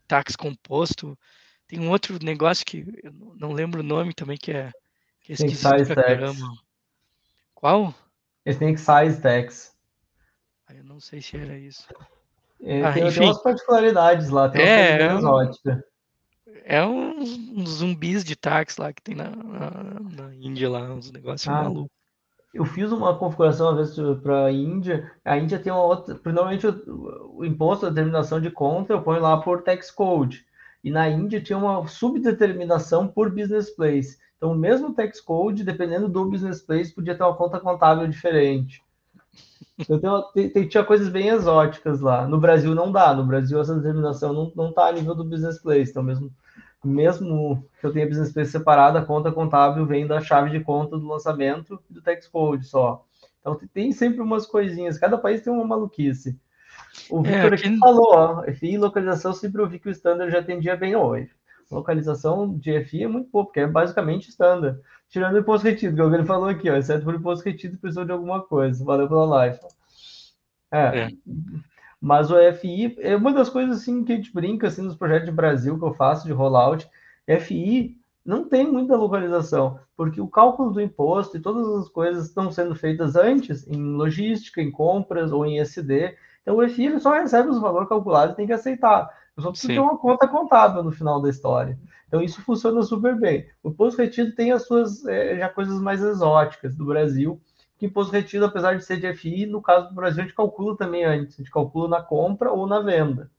tax 0.06 0.36
composto. 0.36 1.18
Tem 1.66 1.78
um 1.78 1.90
outro 1.90 2.18
negócio 2.22 2.64
que 2.66 2.84
eu 3.02 3.12
não 3.36 3.52
lembro 3.52 3.80
o 3.80 3.84
nome 3.84 4.12
também, 4.12 4.36
que 4.36 4.50
é, 4.50 4.70
que 5.20 5.32
é 5.32 5.34
esquisito 5.34 5.86
pra 5.86 6.02
tax. 6.02 6.38
Qual? 7.54 7.94
Size 8.46 9.20
tax. 9.20 9.76
Eu 10.74 10.84
não 10.84 11.00
sei 11.00 11.20
se 11.20 11.36
era 11.36 11.58
isso. 11.58 11.86
É, 12.62 12.82
ah, 12.82 12.92
tem, 12.92 13.06
enfim. 13.06 13.24
umas 13.24 13.42
particularidades 13.42 14.28
lá, 14.28 14.48
tem 14.48 14.62
é, 14.62 15.02
é 15.02 15.14
um, 15.14 15.50
é 16.64 16.84
uns, 16.84 17.30
uns 17.30 17.68
zumbis 17.70 18.22
de 18.22 18.36
táxi 18.36 18.80
lá 18.80 18.92
que 18.92 19.02
tem 19.02 19.14
na, 19.14 19.30
na, 19.30 19.70
na 20.00 20.34
Índia 20.34 20.68
lá, 20.68 20.92
uns 20.92 21.10
negócios 21.10 21.48
ah, 21.48 21.62
malucos. 21.62 21.99
Eu 22.52 22.64
fiz 22.64 22.90
uma 22.90 23.16
configuração 23.16 23.68
uma 23.68 23.76
vez 23.76 23.94
para 24.22 24.46
a 24.46 24.52
Índia. 24.52 25.10
A 25.24 25.38
Índia 25.38 25.58
tem 25.58 25.72
uma 25.72 25.84
outra. 25.84 26.18
Normalmente 26.24 26.66
o, 26.66 27.44
imposto 27.44 27.86
de 27.86 27.94
determinação 27.94 28.40
de 28.40 28.50
conta 28.50 28.92
eu 28.92 29.02
ponho 29.02 29.20
lá 29.20 29.40
por 29.40 29.62
tax 29.62 29.90
code. 29.90 30.44
E 30.82 30.90
na 30.90 31.08
Índia 31.08 31.40
tinha 31.40 31.58
uma 31.58 31.86
subdeterminação 31.86 33.06
por 33.06 33.30
business 33.30 33.70
place. 33.70 34.18
Então, 34.36 34.52
o 34.52 34.58
mesmo 34.58 34.94
tax 34.94 35.20
code, 35.20 35.62
dependendo 35.62 36.08
do 36.08 36.24
business 36.24 36.62
place, 36.62 36.94
podia 36.94 37.14
ter 37.14 37.22
uma 37.22 37.36
conta 37.36 37.60
contábil 37.60 38.08
diferente. 38.08 38.82
Então, 39.78 40.24
tem, 40.32 40.48
tem, 40.48 40.66
tinha 40.66 40.82
coisas 40.82 41.10
bem 41.10 41.28
exóticas 41.28 42.00
lá. 42.00 42.26
No 42.26 42.40
Brasil 42.40 42.74
não 42.74 42.90
dá. 42.90 43.14
No 43.14 43.26
Brasil 43.26 43.60
essa 43.60 43.74
determinação 43.74 44.32
não, 44.32 44.52
não 44.56 44.72
tá 44.72 44.86
a 44.86 44.92
nível 44.92 45.14
do 45.14 45.24
business 45.24 45.60
place. 45.60 45.90
Então, 45.90 46.02
mesmo, 46.02 46.32
mesmo 46.84 47.64
que 47.80 47.86
eu 47.86 47.92
tenha 47.92 48.06
business 48.06 48.32
place 48.32 48.52
separada, 48.52 48.98
a 48.98 49.04
conta 49.04 49.32
contábil 49.32 49.86
vem 49.86 50.06
da 50.06 50.20
chave 50.20 50.50
de 50.50 50.60
conta 50.60 50.98
do 50.98 51.06
lançamento 51.06 51.80
e 51.90 51.94
do 51.94 52.02
tax 52.02 52.26
code 52.28 52.64
só. 52.64 53.04
Então, 53.40 53.58
tem 53.72 53.92
sempre 53.92 54.20
umas 54.20 54.46
coisinhas. 54.46 54.98
Cada 54.98 55.16
país 55.16 55.42
tem 55.42 55.52
uma 55.52 55.64
maluquice. 55.64 56.38
O 57.10 57.20
é, 57.20 57.22
Victor 57.22 57.52
é, 57.52 57.56
aqui 57.56 57.78
falou, 57.78 58.14
ó, 58.14 58.44
FI 58.52 58.74
e 58.74 58.78
localização 58.78 59.32
sempre 59.32 59.60
ouvi 59.60 59.78
que 59.78 59.88
o 59.88 59.92
standard 59.92 60.30
já 60.30 60.40
atendia 60.40 60.76
bem 60.76 60.96
hoje. 60.96 61.30
Localização 61.70 62.58
de 62.58 62.82
FI 62.84 63.04
é 63.04 63.08
muito 63.08 63.30
pouco, 63.30 63.48
porque 63.48 63.60
é 63.60 63.66
basicamente 63.66 64.28
standard 64.28 64.80
tirando 65.10 65.34
o 65.34 65.38
imposto 65.40 65.66
retido, 65.66 65.94
que 65.94 66.00
é 66.00 66.04
o 66.04 66.08
que 66.08 66.16
ele 66.16 66.26
falou 66.26 66.48
aqui, 66.48 66.70
ó, 66.70 66.76
exceto 66.76 67.04
por 67.04 67.14
imposto 67.14 67.44
retido, 67.44 67.76
precisou 67.78 68.04
de 68.04 68.12
alguma 68.12 68.42
coisa. 68.42 68.84
Valeu 68.84 69.08
pela 69.08 69.26
live. 69.26 69.58
É. 70.72 71.00
é. 71.00 71.08
Mas 72.00 72.30
o 72.30 72.36
FI 72.54 72.96
é 73.00 73.14
uma 73.14 73.32
das 73.32 73.50
coisas 73.50 73.78
assim 73.78 74.02
que 74.02 74.12
a 74.12 74.16
gente 74.16 74.32
brinca 74.32 74.68
assim 74.68 74.82
nos 74.82 74.96
projetos 74.96 75.26
de 75.26 75.32
Brasil 75.32 75.78
que 75.78 75.84
eu 75.84 75.92
faço 75.92 76.26
de 76.26 76.32
rollout. 76.32 76.88
FI 77.40 77.96
não 78.24 78.48
tem 78.48 78.70
muita 78.70 78.96
localização, 78.96 79.78
porque 79.96 80.20
o 80.20 80.28
cálculo 80.28 80.70
do 80.70 80.80
imposto 80.80 81.36
e 81.36 81.40
todas 81.40 81.66
as 81.76 81.88
coisas 81.88 82.26
estão 82.26 82.50
sendo 82.50 82.74
feitas 82.74 83.16
antes 83.16 83.66
em 83.66 83.94
logística, 83.94 84.62
em 84.62 84.70
compras 84.70 85.32
ou 85.32 85.44
em 85.44 85.60
SD. 85.60 86.16
Então 86.42 86.56
o 86.56 86.68
FI 86.68 86.98
só 87.00 87.12
recebe 87.12 87.50
os 87.50 87.60
valores 87.60 87.88
calculados 87.88 88.32
e 88.32 88.36
tem 88.36 88.46
que 88.46 88.52
aceitar. 88.52 89.10
Eu 89.36 89.42
só 89.42 89.50
preciso 89.50 89.72
Sim. 89.72 89.78
ter 89.78 89.80
uma 89.80 89.98
conta 89.98 90.26
contábil 90.26 90.82
no 90.82 90.90
final 90.92 91.20
da 91.20 91.28
história. 91.28 91.78
Então 92.08 92.22
isso 92.22 92.40
funciona 92.42 92.82
super 92.82 93.14
bem. 93.18 93.46
O 93.62 93.70
imposto 93.70 94.00
retido 94.00 94.34
tem 94.34 94.52
as 94.52 94.66
suas 94.66 95.04
é, 95.06 95.38
já 95.38 95.48
coisas 95.48 95.80
mais 95.80 96.02
exóticas 96.02 96.74
do 96.74 96.84
Brasil. 96.84 97.40
Que 97.80 97.86
imposto 97.86 98.12
retido, 98.12 98.44
apesar 98.44 98.76
de 98.76 98.84
ser 98.84 99.00
de 99.00 99.06
FI, 99.06 99.46
no 99.46 99.62
caso 99.62 99.88
do 99.88 99.94
Brasil 99.94 100.22
a 100.22 100.26
gente 100.26 100.36
calcula 100.36 100.76
também 100.76 101.02
antes, 101.02 101.34
a 101.34 101.38
gente 101.38 101.50
calcula 101.50 101.88
na 101.88 102.02
compra 102.02 102.52
ou 102.52 102.66
na 102.66 102.80
venda. 102.80 103.30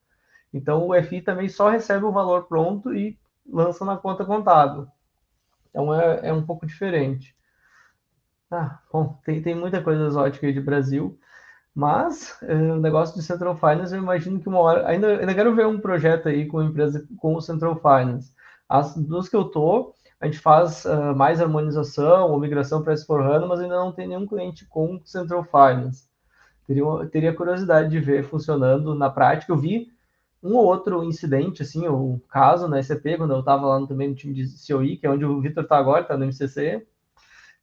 Então 0.51 0.87
o 0.87 0.95
FI 1.03 1.21
também 1.21 1.47
só 1.47 1.69
recebe 1.69 2.05
o 2.05 2.11
valor 2.11 2.47
pronto 2.47 2.91
e 2.91 3.19
lança 3.47 3.85
na 3.85 3.97
conta 3.97 4.25
contábil. 4.25 4.87
Então 5.69 5.93
é, 5.93 6.29
é 6.29 6.33
um 6.33 6.43
pouco 6.43 6.65
diferente. 6.65 7.35
Ah, 8.49 8.79
bom, 8.91 9.15
tem, 9.23 9.43
tem 9.43 9.53
muita 9.53 9.79
coisa 9.79 10.07
exótica 10.07 10.47
aí 10.47 10.53
de 10.53 10.59
Brasil. 10.59 11.19
Mas 11.75 12.35
é, 12.41 12.55
o 12.55 12.77
negócio 12.81 13.15
de 13.15 13.21
Central 13.21 13.55
Finance, 13.55 13.93
eu 13.93 14.01
imagino 14.01 14.39
que 14.39 14.49
uma 14.49 14.57
hora. 14.59 14.87
Ainda, 14.87 15.19
ainda 15.19 15.35
quero 15.35 15.55
ver 15.55 15.67
um 15.67 15.79
projeto 15.79 16.29
aí 16.29 16.47
com 16.47 16.57
a 16.57 16.65
empresa 16.65 17.07
com 17.17 17.35
o 17.35 17.41
Central 17.41 17.75
Finance. 17.75 18.33
As 18.67 18.95
duas 18.97 19.29
que 19.29 19.35
eu 19.35 19.45
tô, 19.45 19.93
a 20.21 20.27
gente 20.27 20.37
faz 20.37 20.85
uh, 20.85 21.15
mais 21.15 21.41
harmonização 21.41 22.29
ou 22.29 22.39
migração 22.39 22.83
para 22.83 22.93
S4HANA, 22.93 23.47
mas 23.47 23.59
ainda 23.59 23.75
não 23.75 23.91
tem 23.91 24.07
nenhum 24.07 24.27
cliente 24.27 24.65
com 24.67 25.01
Central 25.03 25.43
Finance. 25.43 26.07
Teria, 26.67 26.83
teria 27.11 27.33
curiosidade 27.33 27.89
de 27.89 27.99
ver 27.99 28.23
funcionando 28.23 28.93
na 28.93 29.09
prática. 29.09 29.51
Eu 29.51 29.57
vi 29.57 29.91
um 30.43 30.55
ou 30.55 30.65
outro 30.65 31.03
incidente, 31.03 31.63
assim, 31.63 31.87
ou 31.87 32.19
caso 32.29 32.67
na 32.67 32.81
SAP, 32.81 33.17
quando 33.17 33.33
eu 33.33 33.39
estava 33.39 33.65
lá 33.65 33.87
também 33.87 34.09
no 34.09 34.15
time 34.15 34.35
de 34.35 34.45
COI, 34.67 34.97
que 34.97 35.07
é 35.07 35.09
onde 35.09 35.25
o 35.25 35.41
Vitor 35.41 35.63
está 35.63 35.77
agora, 35.77 36.03
está 36.03 36.15
no 36.15 36.25
MCC. 36.25 36.85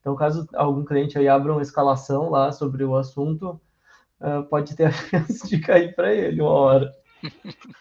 Então, 0.01 0.17
caso 0.17 0.49
algum 0.55 0.85
cliente 0.85 1.17
aí 1.17 1.29
abra 1.29 1.53
uma 1.53 1.63
escalação 1.63 2.29
lá 2.29 2.51
sobre 2.51 2.83
o 2.83 2.97
assunto, 2.97 3.61
uh, 4.21 4.43
pode 4.51 4.75
ter 4.75 4.87
a 4.87 4.91
chance 4.91 5.49
de 5.49 5.61
cair 5.61 5.95
para 5.95 6.13
ele 6.13 6.41
uma 6.41 6.51
hora. 6.51 6.93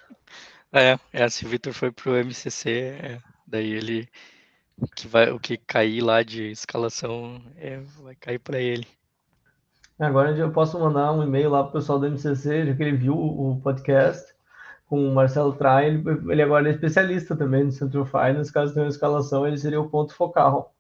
É, 0.70 1.00
é 1.14 1.30
se 1.30 1.46
o 1.46 1.48
Vitor 1.48 1.72
foi 1.72 1.92
pro 1.94 2.18
MCC, 2.18 2.70
é, 3.02 3.22
daí 3.48 3.72
ele 3.72 4.08
o 4.80 4.88
que 4.88 5.08
vai 5.08 5.32
o 5.32 5.40
que 5.40 5.58
cair 5.58 6.02
lá 6.02 6.24
de 6.24 6.52
escalação 6.52 7.42
é, 7.56 7.80
vai 8.02 8.16
cair 8.16 8.40
para 8.40 8.60
ele. 8.60 8.88
Agora 10.00 10.36
eu 10.38 10.52
posso 10.52 10.80
mandar 10.80 11.12
um 11.12 11.24
e-mail 11.24 11.50
lá 11.50 11.64
pro 11.64 11.74
pessoal 11.74 12.00
do 12.00 12.06
MCC, 12.06 12.68
já 12.68 12.76
que 12.76 12.84
ele 12.84 12.96
viu 12.98 13.16
o 13.16 13.60
podcast 13.62 14.36
com 14.88 15.06
o 15.06 15.14
Marcelo 15.14 15.54
Trai, 15.54 15.88
ele, 15.88 16.04
ele 16.30 16.42
agora 16.42 16.70
é 16.70 16.72
especialista 16.72 17.36
também 17.36 17.64
no 17.64 17.72
Central 17.72 18.06
Finance, 18.06 18.54
caso 18.54 18.74
tenha 18.74 18.86
uma 18.86 18.90
escalação, 18.90 19.46
ele 19.46 19.58
seria 19.58 19.82
o 19.82 19.90
ponto 19.90 20.14
focal. 20.14 20.74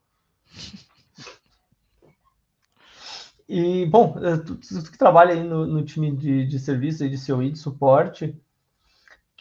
E, 3.50 3.86
bom, 3.86 4.18
eh, 4.22 4.38
tu, 4.38 4.56
tu 4.56 4.91
que 4.91 4.98
trabalha 4.98 5.34
aí 5.34 5.43
no, 5.43 5.66
no 5.66 5.84
time 5.84 6.16
de, 6.16 6.45
de 6.45 6.60
serviço 6.60 7.06
e 7.06 7.10
de 7.10 7.26
COI, 7.26 7.52
de 7.52 7.60
suporte, 7.60 8.36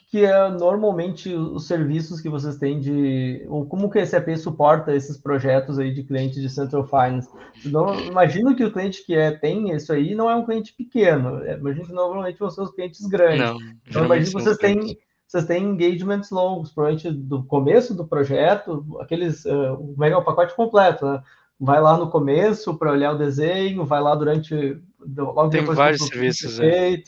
que 0.08 0.24
é 0.24 0.48
normalmente 0.50 1.34
os 1.34 1.66
serviços 1.66 2.20
que 2.20 2.28
vocês 2.28 2.56
têm 2.58 2.78
de. 2.78 3.44
ou 3.48 3.66
como 3.66 3.90
que 3.90 3.98
a 3.98 4.06
SAP 4.06 4.36
suporta 4.36 4.94
esses 4.94 5.16
projetos 5.16 5.78
aí 5.78 5.92
de 5.92 6.04
clientes 6.04 6.40
de 6.40 6.48
Central 6.48 6.86
Finance. 6.86 7.28
Não, 7.64 7.98
imagino 8.00 8.54
que 8.54 8.64
o 8.64 8.72
cliente 8.72 9.04
que 9.04 9.14
é, 9.16 9.32
tem 9.32 9.70
isso 9.74 9.92
aí 9.92 10.14
não 10.14 10.30
é 10.30 10.36
um 10.36 10.44
cliente 10.44 10.72
pequeno. 10.74 11.42
É, 11.42 11.56
imagino 11.56 11.86
que 11.86 11.92
normalmente 11.92 12.38
vão 12.38 12.50
ser 12.50 12.62
os 12.62 12.70
clientes 12.70 13.04
grandes. 13.06 13.40
Não, 13.40 13.58
então, 13.86 14.04
imagino 14.04 14.38
que 14.38 14.44
vocês 14.44 14.56
têm, 14.58 14.96
vocês 15.26 15.44
têm 15.44 15.64
engagements 15.64 16.30
longos, 16.30 16.72
provavelmente 16.72 17.10
do 17.10 17.42
começo 17.44 17.92
do 17.92 18.06
projeto, 18.06 18.86
aqueles. 19.00 19.44
Uh, 19.44 19.74
o 19.74 20.22
pacote 20.22 20.54
completo, 20.54 21.04
né? 21.04 21.20
vai 21.58 21.80
lá 21.80 21.96
no 21.96 22.10
começo 22.10 22.78
para 22.78 22.92
olhar 22.92 23.12
o 23.12 23.18
desenho, 23.18 23.84
vai 23.84 24.00
lá 24.00 24.14
durante 24.14 24.80
logo 25.16 25.50
tem 25.50 25.64
vários 25.64 26.06
serviços. 26.06 26.60
É. 26.60 27.02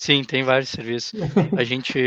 Sim, 0.00 0.24
tem 0.24 0.42
vários 0.42 0.70
serviços. 0.70 1.20
A 1.58 1.62
gente 1.62 1.98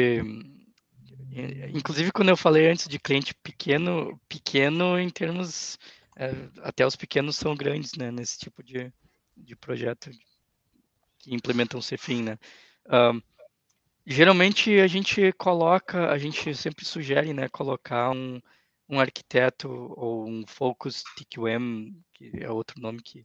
inclusive 1.71 2.11
quando 2.11 2.29
eu 2.29 2.37
falei 2.37 2.67
antes 2.71 2.87
de 2.87 2.97
cliente 2.97 3.35
pequeno, 3.35 4.19
pequeno 4.27 4.99
em 4.99 5.11
termos 5.11 5.77
é, 6.17 6.31
até 6.63 6.87
os 6.87 6.95
pequenos 6.95 7.35
são 7.35 7.55
grandes, 7.55 7.93
né, 7.93 8.11
nesse 8.11 8.39
tipo 8.39 8.63
de, 8.63 8.91
de 9.37 9.55
projeto 9.55 10.09
que 11.19 11.35
implementam 11.35 11.79
CFIN, 11.79 12.23
né? 12.23 12.39
Um, 12.89 13.21
geralmente 14.07 14.79
a 14.79 14.87
gente 14.87 15.31
coloca, 15.33 16.09
a 16.09 16.17
gente 16.17 16.55
sempre 16.55 16.85
sugere, 16.85 17.31
né, 17.31 17.47
colocar 17.47 18.09
um, 18.09 18.41
um 18.89 18.99
arquiteto 18.99 19.69
ou 19.69 20.27
um 20.27 20.43
Focus 20.47 21.03
TQM, 21.15 21.95
que 22.11 22.31
é 22.41 22.49
outro 22.49 22.81
nome 22.81 23.03
que 23.03 23.23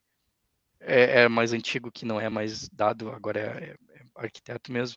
é, 0.81 1.23
é 1.23 1.29
mais 1.29 1.53
antigo, 1.53 1.91
que 1.91 2.05
não 2.05 2.21
é 2.21 2.29
mais 2.29 2.69
dado, 2.69 3.11
agora 3.11 3.41
é, 3.41 3.71
é 3.71 4.05
arquiteto 4.15 4.73
mesmo, 4.73 4.97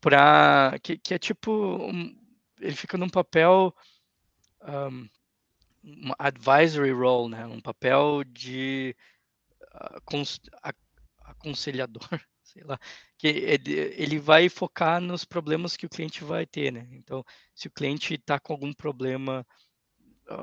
para 0.00 0.78
que, 0.82 0.98
que, 0.98 1.14
é 1.14 1.18
tipo, 1.18 1.50
um, 1.52 2.16
ele 2.60 2.76
fica 2.76 2.98
num 2.98 3.08
papel 3.08 3.74
um, 4.62 5.08
um 5.84 6.12
advisory 6.18 6.92
role, 6.92 7.30
né, 7.30 7.46
um 7.46 7.60
papel 7.60 8.24
de 8.24 8.96
uh, 9.60 10.24
aconselhador, 11.24 12.08
sei 12.42 12.62
lá, 12.64 12.78
que 13.16 13.28
ele 13.28 14.18
vai 14.18 14.48
focar 14.48 15.00
nos 15.00 15.24
problemas 15.24 15.76
que 15.76 15.86
o 15.86 15.88
cliente 15.88 16.24
vai 16.24 16.44
ter, 16.44 16.72
né? 16.72 16.88
Então, 16.92 17.24
se 17.54 17.68
o 17.68 17.70
cliente 17.70 18.14
está 18.14 18.38
com 18.38 18.52
algum 18.52 18.72
problema 18.72 19.46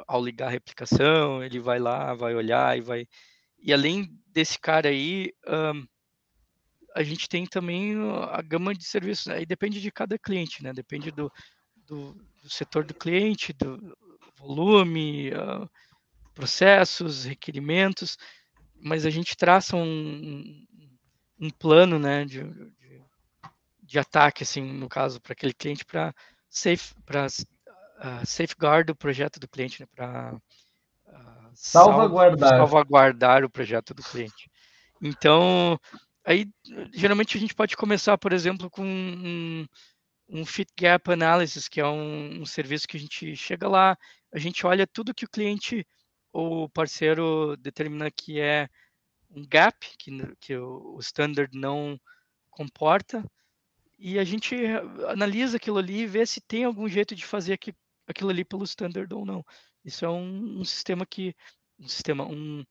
ao 0.07 0.23
ligar 0.23 0.47
a 0.47 0.51
replicação, 0.51 1.43
ele 1.43 1.59
vai 1.59 1.79
lá, 1.79 2.13
vai 2.13 2.35
olhar 2.35 2.77
e 2.77 2.81
vai. 2.81 3.07
E 3.61 3.73
além 3.73 4.09
desse 4.27 4.59
cara 4.59 4.89
aí, 4.89 5.33
um, 5.47 5.85
a 6.95 7.03
gente 7.03 7.27
tem 7.29 7.45
também 7.45 7.95
a 8.31 8.41
gama 8.41 8.73
de 8.73 8.85
serviços. 8.85 9.27
Aí 9.27 9.45
depende 9.45 9.81
de 9.81 9.91
cada 9.91 10.17
cliente, 10.17 10.63
né? 10.63 10.73
Depende 10.73 11.11
do, 11.11 11.31
do, 11.85 12.13
do 12.41 12.49
setor 12.49 12.83
do 12.83 12.93
cliente, 12.93 13.53
do 13.53 13.95
volume, 14.37 15.31
uh, 15.31 15.69
processos, 16.33 17.25
requerimentos, 17.25 18.17
mas 18.81 19.05
a 19.05 19.09
gente 19.09 19.35
traça 19.35 19.75
um, 19.75 20.65
um 21.37 21.49
plano, 21.49 21.99
né, 21.99 22.23
de, 22.23 22.43
de, 22.43 23.03
de 23.83 23.99
ataque, 23.99 24.43
assim, 24.43 24.61
no 24.61 24.87
caso, 24.87 25.19
para 25.19 25.33
aquele 25.33 25.53
cliente, 25.53 25.83
para 25.83 26.15
safe, 26.49 26.95
para 27.05 27.25
uh, 27.27 28.25
safeguard 28.25 28.89
o 28.89 28.95
projeto 28.95 29.37
do 29.37 29.49
cliente, 29.49 29.81
né, 29.81 29.87
para 29.93 30.33
uh, 31.07 31.38
salvaguardar. 31.59 32.49
salvaguardar 32.49 33.43
o 33.43 33.49
projeto 33.49 33.93
do 33.93 34.01
cliente. 34.01 34.49
Então, 35.01 35.77
aí 36.23 36.49
geralmente 36.93 37.37
a 37.37 37.39
gente 37.39 37.53
pode 37.53 37.75
começar, 37.75 38.17
por 38.17 38.31
exemplo, 38.31 38.69
com 38.69 38.85
um, 38.85 39.67
um 40.29 40.45
fit 40.45 40.71
gap 40.79 41.11
analysis, 41.11 41.67
que 41.67 41.81
é 41.81 41.85
um, 41.85 42.41
um, 42.41 42.45
serviço 42.45 42.87
que 42.87 42.95
a 42.95 42.99
gente 42.99 43.35
chega 43.35 43.67
lá, 43.67 43.97
a 44.33 44.39
gente 44.39 44.65
olha 44.65 44.87
tudo 44.87 45.13
que 45.13 45.25
o 45.25 45.29
cliente 45.29 45.85
ou 46.31 46.69
parceiro 46.69 47.57
determina 47.57 48.09
que 48.09 48.39
é 48.39 48.69
um 49.29 49.45
gap 49.45 49.77
que, 49.97 50.11
que 50.39 50.55
o, 50.55 50.95
o 50.95 50.99
standard 50.99 51.55
não 51.57 51.99
comporta 52.49 53.23
e 53.97 54.17
a 54.17 54.23
gente 54.23 54.55
analisa 55.09 55.57
aquilo 55.57 55.77
ali 55.77 56.01
e 56.01 56.07
vê 56.07 56.25
se 56.25 56.39
tem 56.39 56.63
algum 56.63 56.87
jeito 56.87 57.13
de 57.13 57.25
fazer 57.25 57.53
aqui, 57.53 57.73
aquilo 58.07 58.29
ali 58.29 58.45
pelo 58.45 58.63
standard 58.63 59.13
ou 59.13 59.25
não. 59.25 59.43
Isso 59.83 60.05
é 60.05 60.09
um, 60.09 60.59
um 60.59 60.65
sistema 60.65 61.05
que 61.05 61.35
um 61.79 61.87
sistema 61.87 62.25
um, 62.25 62.65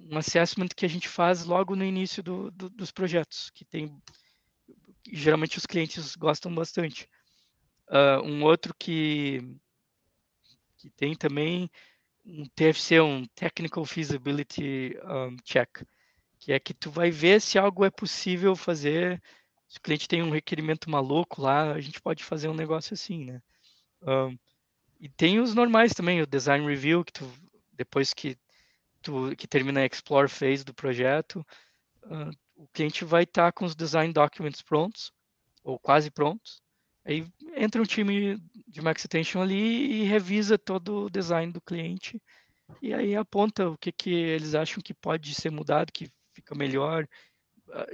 um 0.00 0.18
assessment 0.18 0.68
que 0.76 0.84
a 0.84 0.88
gente 0.88 1.08
faz 1.08 1.44
logo 1.44 1.74
no 1.74 1.84
início 1.84 2.22
do, 2.22 2.50
do, 2.50 2.68
dos 2.68 2.90
projetos 2.90 3.50
que 3.50 3.64
tem 3.64 3.96
geralmente 5.10 5.58
os 5.58 5.66
clientes 5.66 6.16
gostam 6.16 6.54
bastante. 6.54 7.08
Uh, 7.88 8.22
um 8.24 8.42
outro 8.42 8.74
que 8.78 9.40
que 10.78 10.90
tem 10.90 11.14
também 11.14 11.70
um 12.24 12.44
TFC, 12.54 13.00
um 13.00 13.26
Technical 13.34 13.84
Feasibility 13.84 14.96
um, 15.04 15.36
Check, 15.44 15.82
que 16.38 16.52
é 16.52 16.60
que 16.60 16.74
tu 16.74 16.90
vai 16.90 17.10
ver 17.10 17.40
se 17.40 17.58
algo 17.58 17.84
é 17.84 17.90
possível 17.90 18.54
fazer. 18.54 19.22
Se 19.68 19.78
o 19.78 19.80
cliente 19.80 20.08
tem 20.08 20.22
um 20.22 20.30
requerimento 20.30 20.90
maluco 20.90 21.40
lá, 21.40 21.72
a 21.72 21.80
gente 21.80 22.00
pode 22.00 22.22
fazer 22.22 22.48
um 22.48 22.54
negócio 22.54 22.94
assim, 22.94 23.24
né? 23.24 23.42
Um, 24.02 24.38
e 25.04 25.08
tem 25.08 25.38
os 25.40 25.54
normais 25.54 25.92
também, 25.92 26.22
o 26.22 26.26
Design 26.26 26.66
Review, 26.66 27.04
que 27.04 27.12
tu, 27.12 27.30
depois 27.72 28.14
que 28.14 28.36
tu 29.02 29.36
que 29.36 29.46
termina 29.46 29.80
a 29.80 29.86
Explore 29.86 30.28
Phase 30.28 30.64
do 30.64 30.72
projeto, 30.72 31.46
uh, 32.04 32.30
o 32.56 32.66
cliente 32.68 33.04
vai 33.04 33.24
estar 33.24 33.46
tá 33.46 33.52
com 33.52 33.64
os 33.64 33.76
Design 33.76 34.12
Documents 34.12 34.62
prontos, 34.62 35.12
ou 35.62 35.78
quase 35.78 36.10
prontos, 36.10 36.62
Aí 37.04 37.26
entra 37.54 37.82
um 37.82 37.84
time 37.84 38.38
de 38.66 38.80
Max 38.80 39.04
Attention 39.04 39.42
ali 39.42 40.02
e 40.02 40.04
revisa 40.04 40.56
todo 40.56 41.04
o 41.04 41.10
design 41.10 41.52
do 41.52 41.60
cliente 41.60 42.20
e 42.80 42.94
aí 42.94 43.14
aponta 43.14 43.68
o 43.68 43.76
que, 43.76 43.92
que 43.92 44.10
eles 44.10 44.54
acham 44.54 44.82
que 44.82 44.94
pode 44.94 45.34
ser 45.34 45.50
mudado, 45.50 45.92
que 45.92 46.10
fica 46.32 46.54
melhor, 46.54 47.06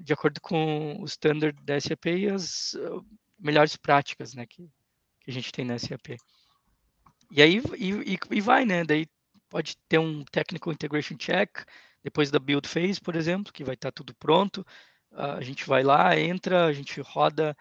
de 0.00 0.12
acordo 0.12 0.40
com 0.40 1.00
o 1.00 1.04
standard 1.06 1.60
da 1.64 1.80
SAP 1.80 2.06
e 2.06 2.28
as 2.28 2.76
melhores 3.36 3.76
práticas 3.76 4.32
né, 4.32 4.46
que, 4.46 4.70
que 5.20 5.30
a 5.30 5.32
gente 5.32 5.50
tem 5.50 5.64
na 5.64 5.76
SAP. 5.76 6.16
E 7.30 7.42
aí 7.42 7.62
e, 7.78 8.18
e, 8.30 8.40
vai, 8.40 8.64
né? 8.64 8.84
Daí 8.84 9.06
pode 9.48 9.76
ter 9.88 9.98
um 9.98 10.24
Technical 10.24 10.72
Integration 10.72 11.16
Check, 11.16 11.64
depois 12.02 12.30
da 12.30 12.38
build 12.38 12.68
phase, 12.68 13.00
por 13.00 13.16
exemplo, 13.16 13.52
que 13.52 13.64
vai 13.64 13.74
estar 13.74 13.92
tudo 13.92 14.14
pronto. 14.14 14.66
Uh, 15.12 15.38
a 15.38 15.40
gente 15.42 15.66
vai 15.66 15.82
lá, 15.82 16.18
entra, 16.18 16.66
a 16.66 16.72
gente 16.72 17.00
roda 17.00 17.56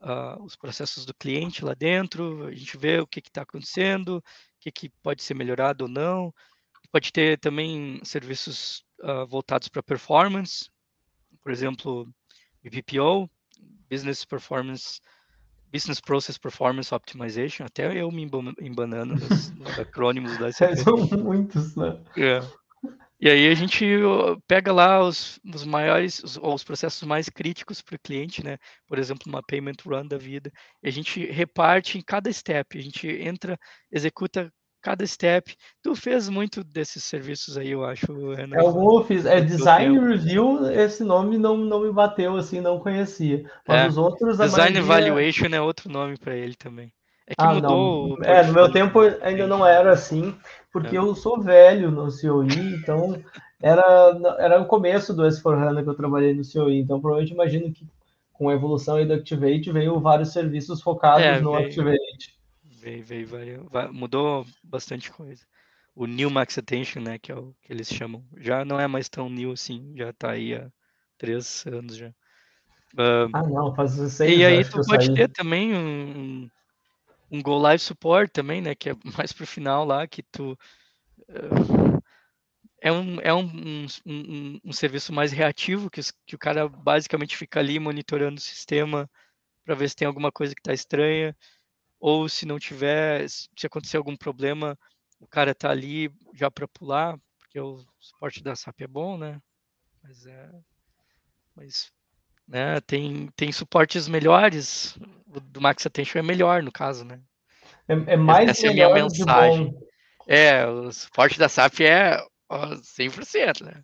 uh, 0.00 0.42
os 0.42 0.56
processos 0.56 1.04
do 1.04 1.14
cliente 1.14 1.64
lá 1.64 1.74
dentro, 1.74 2.46
a 2.46 2.54
gente 2.54 2.76
vê 2.76 3.00
o 3.00 3.06
que 3.06 3.20
está 3.20 3.42
acontecendo, 3.42 4.18
o 4.18 4.22
que, 4.60 4.70
que 4.70 4.88
pode 5.02 5.22
ser 5.22 5.34
melhorado 5.34 5.84
ou 5.84 5.90
não. 5.90 6.32
Pode 6.92 7.12
ter 7.12 7.38
também 7.38 8.00
serviços 8.04 8.84
uh, 9.00 9.26
voltados 9.26 9.68
para 9.68 9.82
performance, 9.82 10.68
por 11.42 11.52
exemplo, 11.52 12.12
BPO, 12.62 13.30
Business 13.90 14.24
Performance, 14.24 15.00
Business 15.72 16.00
Process 16.00 16.36
Performance 16.36 16.94
Optimization, 16.94 17.64
até 17.64 18.00
eu 18.00 18.10
me 18.10 18.28
embanando 18.60 19.14
nos, 19.14 19.50
nos 19.54 19.78
acrônimos 19.78 20.36
da 20.38 20.52
SAP. 20.52 20.76
São 20.76 20.96
muitos, 21.18 21.76
né? 21.76 21.98
É. 22.16 22.40
E 23.20 23.28
aí 23.28 23.48
a 23.48 23.54
gente 23.54 23.84
pega 24.48 24.72
lá 24.72 25.04
os, 25.04 25.38
os 25.54 25.64
maiores, 25.64 26.24
os, 26.24 26.38
os 26.38 26.64
processos 26.64 27.02
mais 27.02 27.28
críticos 27.28 27.82
para 27.82 27.96
o 27.96 28.00
cliente, 28.00 28.42
né? 28.42 28.56
Por 28.86 28.98
exemplo, 28.98 29.24
uma 29.26 29.42
payment 29.42 29.76
run 29.84 30.06
da 30.06 30.16
vida. 30.16 30.50
E 30.82 30.88
a 30.88 30.90
gente 30.90 31.26
reparte 31.26 31.98
em 31.98 32.02
cada 32.02 32.32
step. 32.32 32.78
A 32.78 32.82
gente 32.82 33.06
entra, 33.06 33.58
executa 33.92 34.50
cada 34.80 35.06
step. 35.06 35.54
Tu 35.82 35.94
fez 35.94 36.28
muito 36.28 36.64
desses 36.64 37.04
serviços 37.04 37.56
aí, 37.56 37.70
eu 37.70 37.84
acho. 37.84 38.06
Renan. 38.32 38.56
É, 38.56 38.60
eu 38.60 39.04
fiz. 39.04 39.26
É 39.26 39.40
Design 39.40 39.98
Review, 39.98 40.70
esse 40.70 41.04
nome 41.04 41.38
não, 41.38 41.56
não 41.56 41.80
me 41.80 41.92
bateu 41.92 42.36
assim, 42.36 42.60
não 42.60 42.78
conhecia. 42.78 43.44
Mas 43.66 43.80
é, 43.80 43.88
os 43.88 43.98
outros. 43.98 44.38
Design 44.38 44.80
maioria... 44.80 45.08
Evaluation 45.08 45.54
é 45.54 45.60
outro 45.60 45.90
nome 45.90 46.16
para 46.16 46.36
ele 46.36 46.54
também. 46.54 46.92
É 47.26 47.34
que 47.34 47.44
ah, 47.44 47.54
mudou. 47.54 48.18
É, 48.24 48.42
no 48.44 48.52
meu 48.52 48.72
tempo 48.72 48.98
ainda 49.22 49.46
não 49.46 49.64
era 49.64 49.92
assim, 49.92 50.34
porque 50.72 50.96
é. 50.96 50.98
eu 50.98 51.14
sou 51.14 51.40
velho 51.40 51.90
no 51.90 52.08
COI, 52.08 52.74
então 52.74 53.22
era, 53.62 54.18
era 54.38 54.60
o 54.60 54.66
começo 54.66 55.14
do 55.14 55.22
S4HANA 55.22 55.84
que 55.84 55.88
eu 55.88 55.94
trabalhei 55.94 56.34
no 56.34 56.42
COI, 56.42 56.78
então 56.78 57.00
provavelmente 57.00 57.32
imagino 57.32 57.72
que 57.72 57.86
com 58.32 58.48
a 58.48 58.54
evolução 58.54 58.96
aí 58.96 59.06
do 59.06 59.12
Activate 59.12 59.70
veio 59.70 60.00
vários 60.00 60.32
serviços 60.32 60.82
focados 60.82 61.24
é, 61.24 61.40
no 61.40 61.52
veio, 61.52 61.66
Activate. 61.66 62.39
Veio, 62.80 63.04
veio, 63.04 63.26
veio, 63.26 63.70
mudou 63.92 64.46
bastante 64.64 65.10
coisa. 65.12 65.44
O 65.94 66.06
New 66.06 66.30
Max 66.30 66.56
Attention, 66.56 67.02
né, 67.02 67.18
que 67.18 67.30
é 67.30 67.34
o 67.34 67.54
que 67.62 67.70
eles 67.70 67.88
chamam, 67.88 68.24
já 68.38 68.64
não 68.64 68.80
é 68.80 68.86
mais 68.86 69.08
tão 69.08 69.28
new 69.28 69.52
assim, 69.52 69.92
já 69.96 70.12
tá 70.14 70.30
aí 70.30 70.54
há 70.54 70.70
três 71.18 71.64
anos 71.66 71.96
já. 71.96 72.08
Uh, 72.94 73.28
ah, 73.34 73.42
não, 73.42 73.74
faz 73.74 73.92
seis 73.92 74.38
E 74.38 74.44
aí 74.44 74.64
tu 74.64 74.80
pode 74.86 75.14
ter 75.14 75.28
também 75.28 75.74
um, 75.74 76.50
um 77.30 77.42
Go 77.42 77.58
Live 77.58 77.82
Support 77.82 78.32
também, 78.32 78.62
né? 78.62 78.74
Que 78.74 78.90
é 78.90 78.94
mais 79.16 79.32
pro 79.32 79.46
final 79.46 79.84
lá, 79.84 80.06
que 80.06 80.22
tu. 80.22 80.58
Uh, 81.28 82.00
é 82.82 82.90
um, 82.90 83.20
é 83.20 83.34
um, 83.34 83.44
um, 83.44 83.86
um, 84.06 84.60
um, 84.64 84.72
serviço 84.72 85.12
mais 85.12 85.32
reativo, 85.32 85.90
que, 85.90 86.00
que 86.26 86.34
o 86.34 86.38
cara 86.38 86.66
basicamente 86.66 87.36
fica 87.36 87.60
ali 87.60 87.78
monitorando 87.78 88.38
o 88.38 88.42
sistema 88.42 89.08
para 89.64 89.74
ver 89.74 89.90
se 89.90 89.96
tem 89.96 90.08
alguma 90.08 90.32
coisa 90.32 90.54
que 90.54 90.60
está 90.60 90.72
estranha, 90.72 91.36
ou 92.00 92.28
se 92.28 92.46
não 92.46 92.58
tiver, 92.58 93.28
se 93.28 93.66
acontecer 93.66 93.98
algum 93.98 94.16
problema, 94.16 94.76
o 95.20 95.26
cara 95.26 95.54
tá 95.54 95.70
ali 95.70 96.10
já 96.34 96.50
para 96.50 96.66
pular, 96.66 97.18
porque 97.38 97.60
o 97.60 97.84
suporte 98.00 98.42
da 98.42 98.56
SAP 98.56 98.80
é 98.80 98.86
bom, 98.86 99.18
né? 99.18 99.40
Mas 100.02 100.26
é. 100.26 100.50
Mas 101.54 101.92
né? 102.50 102.80
Tem, 102.80 103.28
tem 103.36 103.52
suportes 103.52 104.08
melhores, 104.08 104.98
o 105.26 105.38
do 105.38 105.60
Max 105.60 105.86
Attention 105.86 106.18
é 106.18 106.22
melhor 106.22 106.62
no 106.64 106.72
caso, 106.72 107.04
né? 107.04 107.20
É, 107.86 108.14
é 108.14 108.16
mais 108.16 108.50
Essa 108.50 108.66
melhor 108.66 108.88
é 108.88 108.90
a 108.90 108.94
minha 108.94 109.04
mensagem. 109.04 109.74
É, 110.26 110.66
o 110.66 110.90
suporte 110.90 111.38
da 111.38 111.48
SAP 111.48 111.80
é 111.80 112.18
100%, 112.50 113.64
né? 113.64 113.82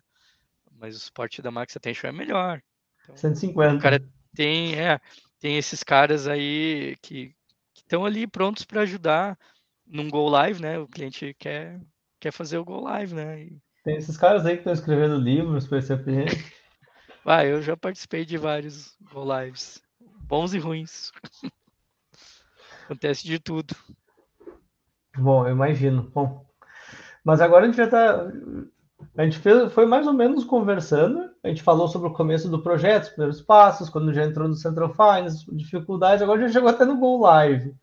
Mas 0.73 0.97
o 0.97 0.99
suporte 0.99 1.41
da 1.41 1.49
Max 1.49 1.77
Attention 1.77 2.07
é 2.07 2.11
melhor. 2.11 2.61
Então, 3.03 3.15
150. 3.15 3.75
O 3.75 3.79
cara 3.79 4.03
tem, 4.35 4.75
é, 4.75 4.99
tem 5.39 5.57
esses 5.57 5.81
caras 5.81 6.27
aí 6.27 6.95
que 7.01 7.33
estão 7.87 8.05
ali 8.05 8.27
prontos 8.27 8.65
para 8.65 8.81
ajudar 8.81 9.39
num 9.85 10.09
Go 10.09 10.27
Live, 10.27 10.61
né? 10.61 10.77
O 10.77 10.87
cliente 10.87 11.33
quer, 11.39 11.79
quer 12.19 12.31
fazer 12.31 12.57
o 12.57 12.65
Go 12.65 12.81
Live, 12.81 13.15
né? 13.15 13.41
E... 13.43 13.57
Tem 13.83 13.95
esses 13.95 14.17
caras 14.17 14.45
aí 14.45 14.53
que 14.53 14.59
estão 14.59 14.73
escrevendo 14.73 15.17
livros 15.17 15.65
para 15.65 15.79
esse 15.79 15.97
cliente. 15.97 16.53
Ah, 17.25 17.45
eu 17.45 17.61
já 17.61 17.75
participei 17.75 18.25
de 18.25 18.37
vários 18.37 18.95
Go 19.11 19.23
Lives, 19.23 19.81
bons 19.99 20.53
e 20.53 20.59
ruins. 20.59 21.11
Acontece 22.85 23.25
de 23.25 23.39
tudo. 23.39 23.75
Bom, 25.17 25.45
eu 25.45 25.51
imagino. 25.51 26.03
Bom, 26.03 26.45
mas 27.23 27.41
agora 27.41 27.63
a 27.63 27.67
gente 27.67 27.77
já 27.77 27.85
está. 27.85 28.31
A 29.17 29.23
gente 29.23 29.39
fez, 29.39 29.73
foi 29.73 29.85
mais 29.85 30.07
ou 30.07 30.13
menos 30.13 30.45
conversando. 30.45 31.29
A 31.47 31.49
gente 31.49 31.63
falou 31.63 31.87
sobre 31.87 32.09
o 32.09 32.13
começo 32.13 32.49
do 32.49 32.61
projeto, 32.61 33.03
os 33.03 33.09
primeiros 33.09 33.41
passos, 33.41 33.89
quando 33.89 34.13
já 34.13 34.25
entrou 34.25 34.49
no 34.49 34.53
Central 34.53 34.89
Finance, 34.89 35.45
dificuldades. 35.55 36.21
Agora 36.21 36.41
já 36.41 36.49
chegou 36.49 36.67
até 36.67 36.83
no 36.83 36.97
Go 36.97 37.21
Live. 37.21 37.73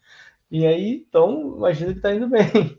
E 0.51 0.67
aí, 0.67 1.07
então, 1.09 1.55
imagina 1.57 1.93
que 1.93 1.99
está 1.99 2.15
indo 2.15 2.29
bem. 2.29 2.79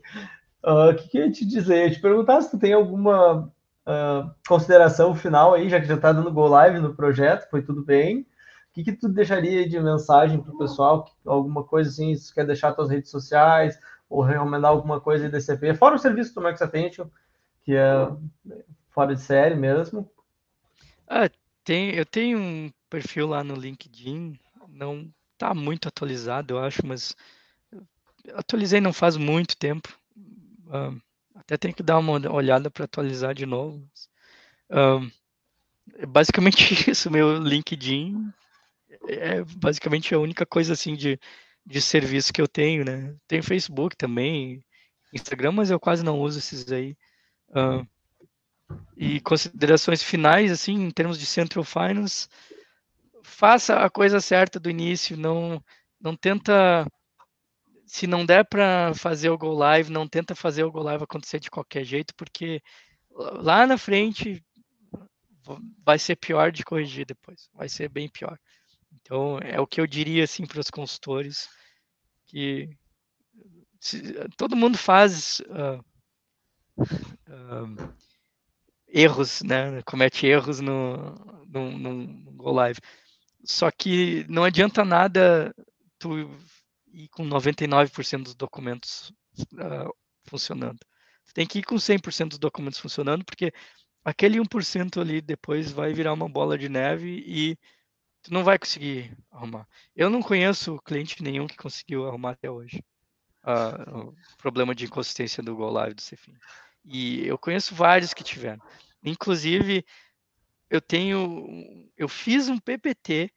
Ah, 0.68 0.86
o 0.86 0.90
uh, 0.90 0.94
que, 0.96 1.08
que 1.08 1.18
eu 1.18 1.26
ia 1.26 1.30
te 1.30 1.46
dizer? 1.46 1.76
Eu 1.76 1.84
ia 1.84 1.90
te 1.92 2.00
perguntar 2.00 2.42
se 2.42 2.50
tu 2.50 2.58
tem 2.58 2.72
alguma 2.72 3.52
uh, 3.86 4.34
consideração 4.48 5.14
final 5.14 5.54
aí, 5.54 5.68
já 5.68 5.80
que 5.80 5.86
já 5.86 5.94
está 5.94 6.10
dando 6.10 6.32
Go 6.32 6.48
Live 6.48 6.80
no 6.80 6.92
projeto, 6.92 7.48
foi 7.48 7.62
tudo 7.62 7.84
bem. 7.84 8.22
O 8.22 8.26
que, 8.72 8.82
que 8.82 8.92
tu 8.92 9.08
deixaria 9.08 9.68
de 9.68 9.78
mensagem 9.78 10.40
para 10.40 10.52
o 10.52 10.58
pessoal? 10.58 11.04
Alguma 11.24 11.62
coisa 11.62 11.90
assim, 11.90 12.16
se 12.16 12.34
quer 12.34 12.44
deixar 12.44 12.74
suas 12.74 12.90
redes 12.90 13.12
sociais, 13.12 13.78
ou 14.10 14.22
recomendar 14.22 14.72
alguma 14.72 15.00
coisa 15.00 15.26
de 15.26 15.30
DCP, 15.30 15.74
fora 15.74 15.94
o 15.94 15.98
serviço 16.00 16.34
do 16.34 16.40
Max 16.40 16.60
Attention, 16.60 17.06
que 17.62 17.76
é 17.76 18.10
fora 18.90 19.14
de 19.14 19.20
série 19.20 19.54
mesmo. 19.54 20.10
Ah, 21.08 21.30
tem, 21.64 21.94
eu 21.94 22.06
tenho 22.06 22.38
um 22.38 22.72
perfil 22.90 23.28
lá 23.28 23.42
no 23.44 23.54
LinkedIn, 23.54 24.38
não 24.68 25.12
está 25.32 25.54
muito 25.54 25.88
atualizado, 25.88 26.54
eu 26.54 26.58
acho, 26.58 26.84
mas 26.86 27.14
atualizei 28.34 28.80
não 28.80 28.92
faz 28.92 29.16
muito 29.16 29.56
tempo. 29.56 29.98
Uh, 30.66 31.00
até 31.34 31.56
tenho 31.56 31.74
que 31.74 31.82
dar 31.82 31.98
uma 31.98 32.12
olhada 32.32 32.70
para 32.70 32.84
atualizar 32.84 33.34
de 33.34 33.46
novo. 33.46 33.88
Uh, 34.70 35.10
é 35.94 36.06
basicamente 36.06 36.58
isso, 36.90 37.10
meu 37.10 37.38
LinkedIn 37.38 38.32
é 39.08 39.42
basicamente 39.44 40.14
a 40.14 40.18
única 40.18 40.44
coisa 40.46 40.72
assim 40.72 40.94
de 40.94 41.18
de 41.66 41.82
serviço 41.82 42.32
que 42.32 42.40
eu 42.40 42.46
tenho, 42.46 42.84
né? 42.84 43.16
Tem 43.26 43.42
Facebook 43.42 43.96
também, 43.96 44.64
Instagram, 45.12 45.50
mas 45.50 45.68
eu 45.68 45.80
quase 45.80 46.04
não 46.04 46.20
uso 46.20 46.38
esses 46.38 46.70
aí. 46.70 46.96
Uh, 47.48 47.84
e 48.96 49.20
considerações 49.20 50.02
finais, 50.02 50.50
assim, 50.50 50.74
em 50.74 50.90
termos 50.90 51.18
de 51.18 51.26
Central 51.26 51.64
Finance, 51.64 52.28
faça 53.22 53.78
a 53.80 53.90
coisa 53.90 54.20
certa 54.20 54.58
do 54.58 54.70
início, 54.70 55.16
não, 55.16 55.62
não 56.00 56.16
tenta, 56.16 56.86
se 57.84 58.06
não 58.06 58.24
der 58.24 58.44
para 58.44 58.94
fazer 58.94 59.30
o 59.30 59.38
Go 59.38 59.52
Live, 59.52 59.90
não 59.90 60.08
tenta 60.08 60.34
fazer 60.34 60.64
o 60.64 60.72
Go 60.72 60.80
Live 60.80 61.04
acontecer 61.04 61.40
de 61.40 61.50
qualquer 61.50 61.84
jeito, 61.84 62.14
porque 62.16 62.62
lá 63.10 63.66
na 63.66 63.76
frente 63.76 64.42
vai 65.84 65.98
ser 65.98 66.16
pior 66.16 66.50
de 66.50 66.64
corrigir 66.64 67.06
depois, 67.06 67.48
vai 67.54 67.68
ser 67.68 67.88
bem 67.88 68.08
pior. 68.08 68.38
Então, 68.92 69.38
é 69.38 69.60
o 69.60 69.66
que 69.66 69.80
eu 69.80 69.86
diria 69.86 70.24
assim 70.24 70.46
para 70.46 70.60
os 70.60 70.70
consultores, 70.70 71.48
que 72.26 72.68
se, 73.78 74.14
todo 74.36 74.56
mundo 74.56 74.76
faz 74.76 75.40
uh, 75.40 75.84
uh, 76.78 77.94
erros, 78.96 79.42
né? 79.42 79.82
Comete 79.82 80.26
erros 80.26 80.60
no, 80.60 81.14
no, 81.46 81.78
no, 81.78 82.32
Go 82.32 82.50
Live. 82.50 82.80
Só 83.44 83.70
que 83.70 84.24
não 84.28 84.42
adianta 84.42 84.84
nada 84.84 85.54
tu 85.98 86.30
ir 86.92 87.08
com 87.08 87.24
99% 87.28 88.22
dos 88.22 88.34
documentos 88.34 89.12
uh, 89.52 89.92
funcionando. 90.24 90.78
Tu 91.26 91.34
tem 91.34 91.46
que 91.46 91.58
ir 91.58 91.62
com 91.62 91.76
100% 91.76 92.30
dos 92.30 92.38
documentos 92.38 92.78
funcionando, 92.78 93.24
porque 93.24 93.52
aquele 94.02 94.38
1% 94.38 95.00
ali 95.00 95.20
depois 95.20 95.70
vai 95.70 95.92
virar 95.92 96.14
uma 96.14 96.28
bola 96.28 96.56
de 96.56 96.68
neve 96.68 97.22
e 97.26 97.56
tu 98.22 98.32
não 98.32 98.42
vai 98.42 98.58
conseguir 98.58 99.14
arrumar. 99.30 99.68
Eu 99.94 100.08
não 100.08 100.22
conheço 100.22 100.80
cliente 100.84 101.22
nenhum 101.22 101.46
que 101.46 101.56
conseguiu 101.56 102.06
arrumar 102.08 102.30
até 102.30 102.50
hoje 102.50 102.82
uh, 103.44 104.08
o 104.08 104.14
problema 104.38 104.74
de 104.74 104.86
inconsistência 104.86 105.42
do 105.42 105.54
Go 105.54 105.68
Live 105.68 105.94
do 105.94 106.02
Cefim. 106.02 106.34
E 106.84 107.26
eu 107.26 107.36
conheço 107.36 107.74
vários 107.74 108.14
que 108.14 108.24
tiveram. 108.24 108.62
Inclusive, 109.06 109.84
eu 110.68 110.80
tenho, 110.80 111.88
eu 111.96 112.08
fiz 112.08 112.48
um 112.48 112.58
PPT 112.58 113.32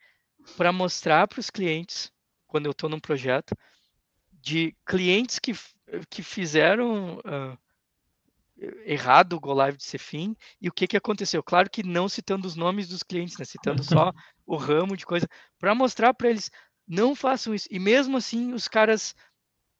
para 0.58 0.74
mostrar 0.74 1.28
para 1.28 1.40
os 1.40 1.50
clientes 1.50 2.12
quando 2.48 2.66
eu 2.66 2.72
estou 2.72 2.90
num 2.90 3.00
projeto 3.00 3.56
de 4.32 4.76
clientes 4.86 5.38
que, 5.38 5.54
que 6.10 6.24
fizeram 6.24 7.18
uh, 7.20 7.58
errado 8.84 9.34
o 9.34 9.40
Go 9.40 9.54
Live 9.54 9.78
de 9.78 9.84
Cefim 9.84 10.36
e 10.60 10.68
o 10.68 10.72
que, 10.72 10.88
que 10.88 10.98
aconteceu. 10.98 11.44
Claro 11.44 11.70
que 11.70 11.84
não 11.84 12.10
citando 12.10 12.48
os 12.48 12.56
nomes 12.56 12.88
dos 12.88 13.04
clientes, 13.04 13.38
né? 13.38 13.46
citando 13.46 13.84
só 13.84 14.12
o 14.46 14.56
ramo 14.56 14.98
de 14.98 15.06
coisa, 15.06 15.28
para 15.60 15.76
mostrar 15.76 16.14
para 16.14 16.30
eles, 16.30 16.50
não 16.88 17.16
façam 17.16 17.54
isso. 17.54 17.68
E 17.70 17.78
mesmo 17.78 18.18
assim, 18.18 18.54
os 18.54 18.68
caras 18.68 19.16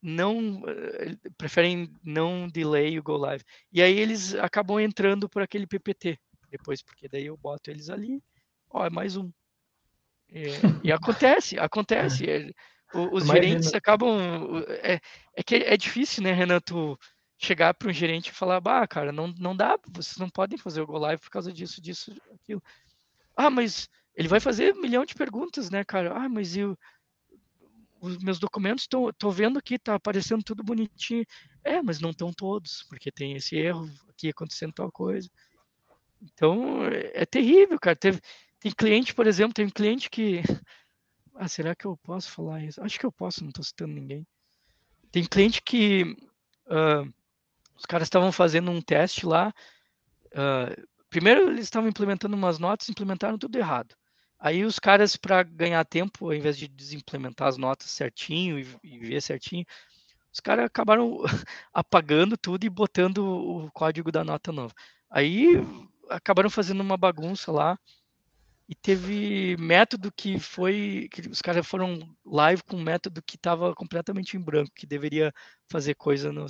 não 0.02 0.60
uh, 0.62 1.32
preferem 1.36 1.92
não 2.02 2.48
delay 2.48 2.98
o 2.98 3.02
Go 3.02 3.16
Live. 3.16 3.44
E 3.72 3.82
aí 3.82 3.98
eles 3.98 4.34
acabam 4.34 4.80
entrando 4.80 5.28
por 5.28 5.42
aquele 5.42 5.66
PPT 5.66 6.18
depois, 6.48 6.82
porque 6.82 7.08
daí 7.08 7.26
eu 7.26 7.36
boto 7.36 7.70
eles 7.70 7.90
ali, 7.90 8.22
ó, 8.68 8.84
é 8.84 8.90
mais 8.90 9.16
um. 9.16 9.30
E, 10.28 10.46
e 10.84 10.92
acontece, 10.92 11.58
acontece. 11.58 12.28
É, 12.28 12.50
os 12.92 13.24
Imagina. 13.24 13.34
gerentes 13.34 13.74
acabam. 13.74 14.18
É, 14.82 15.00
é 15.36 15.42
que 15.42 15.56
é 15.56 15.76
difícil, 15.76 16.22
né, 16.22 16.32
Renato? 16.32 16.98
chegar 17.40 17.72
para 17.72 17.88
um 17.88 17.92
gerente 17.92 18.28
e 18.28 18.34
falar, 18.34 18.60
bah, 18.60 18.86
cara, 18.86 19.10
não, 19.10 19.28
não 19.38 19.56
dá, 19.56 19.78
vocês 19.88 20.18
não 20.18 20.28
podem 20.28 20.58
fazer 20.58 20.82
o 20.82 20.86
Go 20.86 20.98
Live 20.98 21.22
por 21.22 21.30
causa 21.30 21.50
disso, 21.50 21.80
disso, 21.80 22.14
aquilo. 22.34 22.62
Ah, 23.34 23.48
mas 23.48 23.88
ele 24.14 24.28
vai 24.28 24.38
fazer 24.38 24.74
um 24.74 24.80
milhão 24.82 25.06
de 25.06 25.14
perguntas, 25.14 25.70
né, 25.70 25.82
cara? 25.82 26.12
Ah, 26.14 26.28
mas 26.28 26.54
eu, 26.54 26.78
os 28.00 28.18
meus 28.18 28.38
documentos 28.38 28.84
estão, 28.84 29.12
tô 29.12 29.30
vendo 29.30 29.58
aqui, 29.58 29.78
tá 29.78 29.94
aparecendo 29.94 30.42
tudo 30.42 30.64
bonitinho. 30.64 31.24
É, 31.62 31.82
mas 31.82 32.00
não 32.00 32.10
estão 32.10 32.32
todos, 32.32 32.84
porque 32.88 33.12
tem 33.12 33.34
esse 33.34 33.56
erro 33.56 33.88
aqui 34.08 34.30
acontecendo 34.30 34.72
tal 34.72 34.90
coisa. 34.90 35.28
Então, 36.22 36.84
é, 36.86 37.22
é 37.22 37.26
terrível, 37.26 37.78
cara. 37.78 37.96
Teve, 37.96 38.20
tem 38.58 38.72
cliente, 38.72 39.14
por 39.14 39.26
exemplo, 39.26 39.54
tem 39.54 39.66
um 39.66 39.70
cliente 39.70 40.10
que. 40.10 40.42
Ah, 41.34 41.48
será 41.48 41.74
que 41.74 41.86
eu 41.86 41.96
posso 41.98 42.30
falar 42.30 42.62
isso? 42.62 42.82
Acho 42.82 42.98
que 42.98 43.06
eu 43.06 43.12
posso, 43.12 43.42
não 43.42 43.48
estou 43.48 43.64
citando 43.64 43.94
ninguém. 43.94 44.26
Tem 45.10 45.24
cliente 45.24 45.62
que 45.62 46.16
uh, 46.66 47.10
os 47.76 47.86
caras 47.86 48.06
estavam 48.06 48.30
fazendo 48.30 48.70
um 48.70 48.80
teste 48.80 49.26
lá. 49.26 49.52
Uh, 50.26 50.86
primeiro, 51.08 51.50
eles 51.50 51.64
estavam 51.64 51.88
implementando 51.88 52.36
umas 52.36 52.58
notas, 52.58 52.88
implementaram 52.88 53.38
tudo 53.38 53.56
errado. 53.56 53.94
Aí 54.40 54.64
os 54.64 54.78
caras, 54.78 55.16
para 55.16 55.42
ganhar 55.42 55.84
tempo, 55.84 56.26
ao 56.26 56.34
invés 56.34 56.56
de 56.56 56.66
desimplementar 56.66 57.48
as 57.48 57.58
notas 57.58 57.90
certinho 57.90 58.58
e, 58.58 58.66
e 58.82 58.98
ver 58.98 59.20
certinho, 59.20 59.64
os 60.32 60.40
caras 60.40 60.64
acabaram 60.64 61.18
apagando 61.72 62.36
tudo 62.36 62.64
e 62.64 62.70
botando 62.70 63.18
o 63.18 63.70
código 63.72 64.10
da 64.10 64.24
nota 64.24 64.50
nova. 64.50 64.72
Aí 65.10 65.56
acabaram 66.08 66.48
fazendo 66.48 66.80
uma 66.80 66.96
bagunça 66.96 67.52
lá 67.52 67.78
e 68.68 68.74
teve 68.74 69.56
método 69.58 70.12
que 70.12 70.38
foi 70.38 71.08
que 71.10 71.28
os 71.28 71.42
caras 71.42 71.66
foram 71.66 71.98
live 72.24 72.62
com 72.62 72.76
um 72.76 72.82
método 72.82 73.20
que 73.20 73.36
estava 73.36 73.74
completamente 73.74 74.36
em 74.36 74.40
branco, 74.40 74.70
que 74.74 74.86
deveria 74.86 75.32
fazer 75.68 75.94
coisa 75.96 76.32
no 76.32 76.46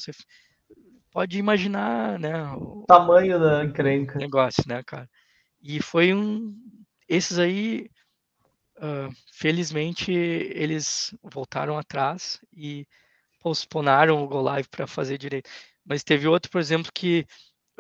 pode 1.10 1.38
imaginar, 1.38 2.18
né? 2.18 2.44
O 2.52 2.84
tamanho 2.86 3.38
da 3.38 3.64
encrenca. 3.64 4.18
Negócio, 4.18 4.62
né, 4.66 4.82
cara? 4.84 5.08
E 5.62 5.82
foi 5.82 6.14
um. 6.14 6.56
Esses 7.10 7.40
aí, 7.40 7.90
uh, 8.76 9.12
felizmente, 9.32 10.12
eles 10.12 11.12
voltaram 11.24 11.76
atrás 11.76 12.40
e 12.52 12.86
postponaram 13.40 14.22
o 14.22 14.28
Go 14.28 14.40
Live 14.40 14.68
para 14.68 14.86
fazer 14.86 15.18
direito. 15.18 15.50
Mas 15.84 16.04
teve 16.04 16.28
outro, 16.28 16.48
por 16.52 16.60
exemplo, 16.60 16.92
que 16.94 17.26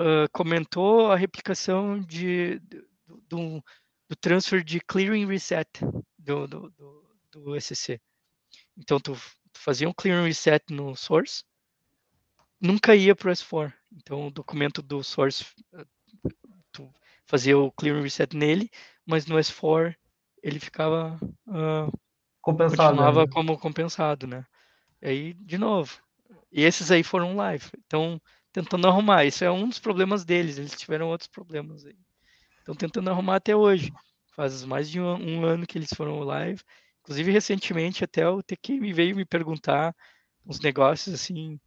uh, 0.00 0.28
comentou 0.32 1.12
a 1.12 1.16
replicação 1.16 2.00
de, 2.00 2.60
do, 3.28 3.62
do 4.08 4.16
transfer 4.20 4.64
de 4.64 4.80
clearing 4.80 5.26
reset 5.26 5.68
do, 6.18 6.48
do, 6.48 6.70
do, 6.70 7.16
do 7.30 7.56
ECC. 7.56 8.00
Então, 8.76 8.98
tu, 8.98 9.14
tu 9.14 9.60
fazia 9.60 9.88
um 9.88 9.92
clearing 9.92 10.26
reset 10.26 10.64
no 10.70 10.96
source, 10.96 11.44
nunca 12.60 12.96
ia 12.96 13.14
para 13.14 13.30
o 13.30 13.32
S4. 13.32 13.72
Então, 13.92 14.26
o 14.26 14.30
documento 14.32 14.82
do 14.82 15.04
source, 15.04 15.46
eh, 15.74 15.86
tu 16.72 16.92
fazia 17.26 17.56
o 17.56 17.70
clearing 17.70 18.02
reset 18.02 18.36
nele, 18.36 18.68
mas 19.06 19.26
no 19.26 19.36
S4 19.36 19.94
ele 20.42 20.58
ficava 20.58 21.18
uh, 21.46 21.92
compensado, 22.40 22.90
continuava 22.90 23.20
né? 23.22 23.32
como 23.32 23.58
compensado, 23.58 24.26
né? 24.26 24.44
E 25.02 25.08
aí, 25.08 25.34
de 25.34 25.58
novo, 25.58 25.98
E 26.52 26.62
esses 26.62 26.90
aí 26.90 27.02
foram 27.02 27.36
live. 27.36 27.64
Então, 27.86 28.20
tentando 28.52 28.86
arrumar. 28.88 29.24
Isso 29.24 29.44
é 29.44 29.50
um 29.50 29.68
dos 29.68 29.78
problemas 29.78 30.24
deles. 30.24 30.58
Eles 30.58 30.72
tiveram 30.72 31.08
outros 31.08 31.28
problemas 31.28 31.84
aí. 31.84 31.96
Estão 32.58 32.74
tentando 32.74 33.10
arrumar 33.10 33.36
até 33.36 33.54
hoje. 33.54 33.92
Faz 34.34 34.64
mais 34.64 34.90
de 34.90 35.00
um, 35.00 35.14
um, 35.14 35.44
ano 35.44 35.66
que 35.66 35.78
eles 35.78 35.90
foram 35.94 36.20
live. 36.20 36.62
Inclusive, 37.00 37.32
recentemente, 37.32 38.04
até 38.04 38.28
o 38.28 38.42
TQ 38.42 38.92
veio 38.92 39.16
me 39.16 39.24
perguntar 39.24 39.94
uns 40.46 40.60
negócios 40.60 41.14
assim. 41.14 41.58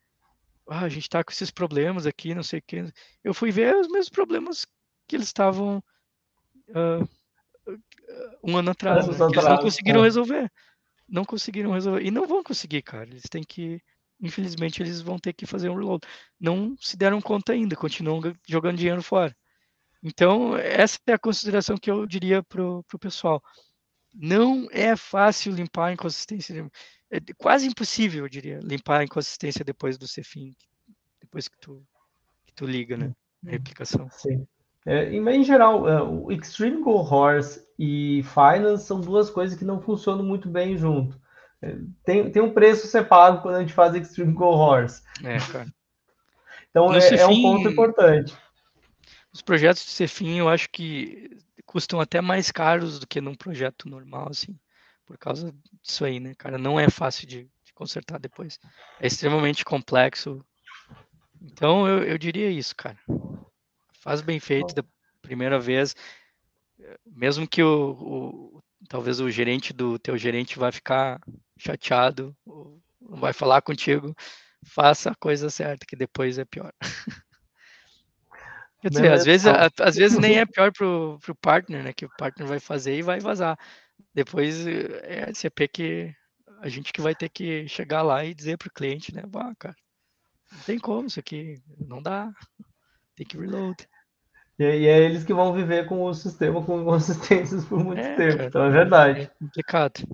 Ah, 0.69 0.81
a 0.81 0.89
gente 0.89 1.09
tá 1.09 1.23
com 1.23 1.31
esses 1.31 1.51
problemas 1.51 2.05
aqui, 2.05 2.33
não 2.33 2.43
sei 2.43 2.59
o 2.59 2.63
que. 2.65 2.85
Eu 3.23 3.33
fui 3.33 3.51
ver 3.51 3.75
os 3.75 3.87
mesmos 3.87 4.09
problemas 4.09 4.65
que 5.07 5.15
eles 5.15 5.27
estavam 5.27 5.83
uh, 6.69 7.07
um 8.43 8.57
ano 8.57 8.71
atrás. 8.71 9.07
Né? 9.07 9.13
Eles 9.13 9.43
não 9.43 9.57
conseguiram 9.57 10.01
é. 10.01 10.03
resolver. 10.03 10.51
Não 11.07 11.25
conseguiram 11.25 11.71
resolver. 11.71 12.03
E 12.03 12.11
não 12.11 12.27
vão 12.27 12.43
conseguir, 12.43 12.81
cara. 12.81 13.09
Eles 13.09 13.23
têm 13.29 13.43
que. 13.43 13.81
Infelizmente, 14.21 14.81
eles 14.81 15.01
vão 15.01 15.17
ter 15.19 15.33
que 15.33 15.45
fazer 15.45 15.69
um 15.69 15.75
reload. 15.75 16.05
Não 16.39 16.75
se 16.79 16.95
deram 16.95 17.21
conta 17.21 17.53
ainda, 17.53 17.75
continuam 17.75 18.21
jogando 18.47 18.77
dinheiro 18.77 19.03
fora. 19.03 19.35
Então, 20.01 20.57
essa 20.57 20.97
é 21.07 21.13
a 21.13 21.19
consideração 21.19 21.77
que 21.77 21.89
eu 21.89 22.05
diria 22.05 22.43
pro, 22.43 22.83
pro 22.83 22.99
pessoal. 22.99 23.41
Não 24.13 24.67
é 24.71 24.95
fácil 24.95 25.53
limpar 25.53 25.87
a 25.87 25.93
inconsistência. 25.93 26.69
É 27.09 27.19
quase 27.37 27.67
impossível, 27.67 28.25
eu 28.25 28.29
diria, 28.29 28.59
limpar 28.61 28.99
a 28.99 29.03
inconsistência 29.03 29.63
depois 29.63 29.97
do 29.97 30.05
CFIN, 30.05 30.53
depois 31.21 31.47
que 31.47 31.57
tu, 31.57 31.85
que 32.45 32.53
tu 32.53 32.65
liga, 32.65 32.97
né? 32.97 33.13
A 33.45 33.51
replicação. 33.51 34.09
Sim. 34.09 34.47
É, 34.85 35.13
em 35.13 35.43
geral, 35.43 35.87
é, 35.87 36.01
o 36.01 36.31
Extreme 36.31 36.81
Go 36.81 36.95
Horse 36.95 37.65
e 37.79 38.23
Finance 38.23 38.85
são 38.85 38.99
duas 38.99 39.29
coisas 39.29 39.57
que 39.57 39.63
não 39.63 39.81
funcionam 39.81 40.23
muito 40.23 40.49
bem 40.49 40.77
junto. 40.77 41.19
É, 41.61 41.77
tem, 42.03 42.29
tem 42.29 42.41
um 42.41 42.53
preço 42.53 42.87
separado 42.87 43.41
quando 43.41 43.55
a 43.55 43.59
gente 43.61 43.73
faz 43.73 43.95
Extreme 43.95 44.33
Go 44.33 44.45
Horse. 44.45 45.01
É, 45.23 45.37
cara. 45.51 45.67
Então 46.69 46.93
é, 46.93 47.15
é, 47.15 47.27
um 47.27 47.41
ponto 47.41 47.69
importante. 47.69 48.35
Os 49.31 49.41
projetos 49.41 49.85
de 49.85 49.91
Cefim 49.91 50.37
eu 50.37 50.49
acho 50.49 50.69
que 50.69 51.29
custam 51.65 51.99
até 51.99 52.19
mais 52.19 52.51
caros 52.51 52.99
do 52.99 53.07
que 53.07 53.21
num 53.21 53.35
projeto 53.35 53.87
normal, 53.87 54.27
assim, 54.29 54.55
por 55.05 55.17
causa 55.17 55.53
disso 55.81 56.03
aí, 56.03 56.19
né, 56.19 56.33
cara? 56.37 56.57
Não 56.57 56.79
é 56.79 56.89
fácil 56.89 57.25
de, 57.25 57.43
de 57.63 57.73
consertar 57.73 58.19
depois. 58.19 58.59
É 58.99 59.07
extremamente 59.07 59.63
complexo. 59.63 60.43
Então 61.41 61.87
eu, 61.87 62.03
eu 62.03 62.17
diria 62.17 62.49
isso, 62.49 62.75
cara 62.75 62.97
faz 64.03 64.21
bem 64.21 64.39
feito 64.39 64.75
da 64.75 64.83
primeira 65.21 65.57
vez, 65.57 65.95
mesmo 67.05 67.47
que 67.47 67.63
o, 67.63 67.91
o, 67.91 68.63
talvez 68.89 69.21
o 69.21 69.31
gerente 69.31 69.71
do 69.71 69.97
teu 69.97 70.17
gerente 70.17 70.59
vai 70.59 70.71
ficar 70.71 71.21
chateado, 71.57 72.35
não 72.45 73.17
vai 73.17 73.31
falar 73.31 73.61
contigo, 73.61 74.13
faça 74.65 75.11
a 75.11 75.15
coisa 75.15 75.49
certa, 75.49 75.85
que 75.85 75.95
depois 75.95 76.37
é 76.37 76.43
pior. 76.43 76.73
Quer 78.81 78.89
dizer, 78.89 79.13
às 79.13 79.23
vezes, 79.23 79.47
às 79.79 79.95
vezes 79.95 80.19
nem 80.19 80.39
é 80.39 80.45
pior 80.45 80.69
pro, 80.73 81.17
pro 81.21 81.33
partner, 81.35 81.81
né? 81.81 81.93
Que 81.93 82.03
o 82.03 82.09
partner 82.17 82.45
vai 82.45 82.59
fazer 82.59 82.97
e 82.97 83.01
vai 83.01 83.21
vazar. 83.21 83.57
Depois 84.13 84.67
é 84.67 85.29
a 85.29 85.33
CP 85.33 85.67
que 85.69 86.13
a 86.59 86.67
gente 86.67 86.91
que 86.91 86.99
vai 86.99 87.15
ter 87.15 87.29
que 87.29 87.65
chegar 87.69 88.01
lá 88.01 88.25
e 88.25 88.33
dizer 88.33 88.57
pro 88.57 88.69
cliente, 88.69 89.15
né? 89.15 89.23
Bah, 89.25 89.53
cara, 89.57 89.75
não 90.51 90.59
tem 90.63 90.77
como 90.77 91.07
isso 91.07 91.17
aqui, 91.17 91.61
não 91.79 92.01
dá. 92.01 92.29
Tem 93.15 93.25
que 93.25 93.37
reload. 93.37 93.87
E, 94.57 94.63
e 94.63 94.87
é 94.87 94.99
eles 94.99 95.23
que 95.23 95.33
vão 95.33 95.53
viver 95.53 95.87
com 95.87 96.03
o 96.03 96.13
sistema 96.13 96.63
com 96.63 96.81
inconsistências 96.81 97.65
por 97.65 97.83
muito 97.83 98.01
é, 98.01 98.15
tempo. 98.15 98.37
Cara, 98.37 98.47
então 98.47 98.63
é 98.63 98.69
verdade. 98.69 99.21
É 99.21 99.25
complicado. 99.39 100.07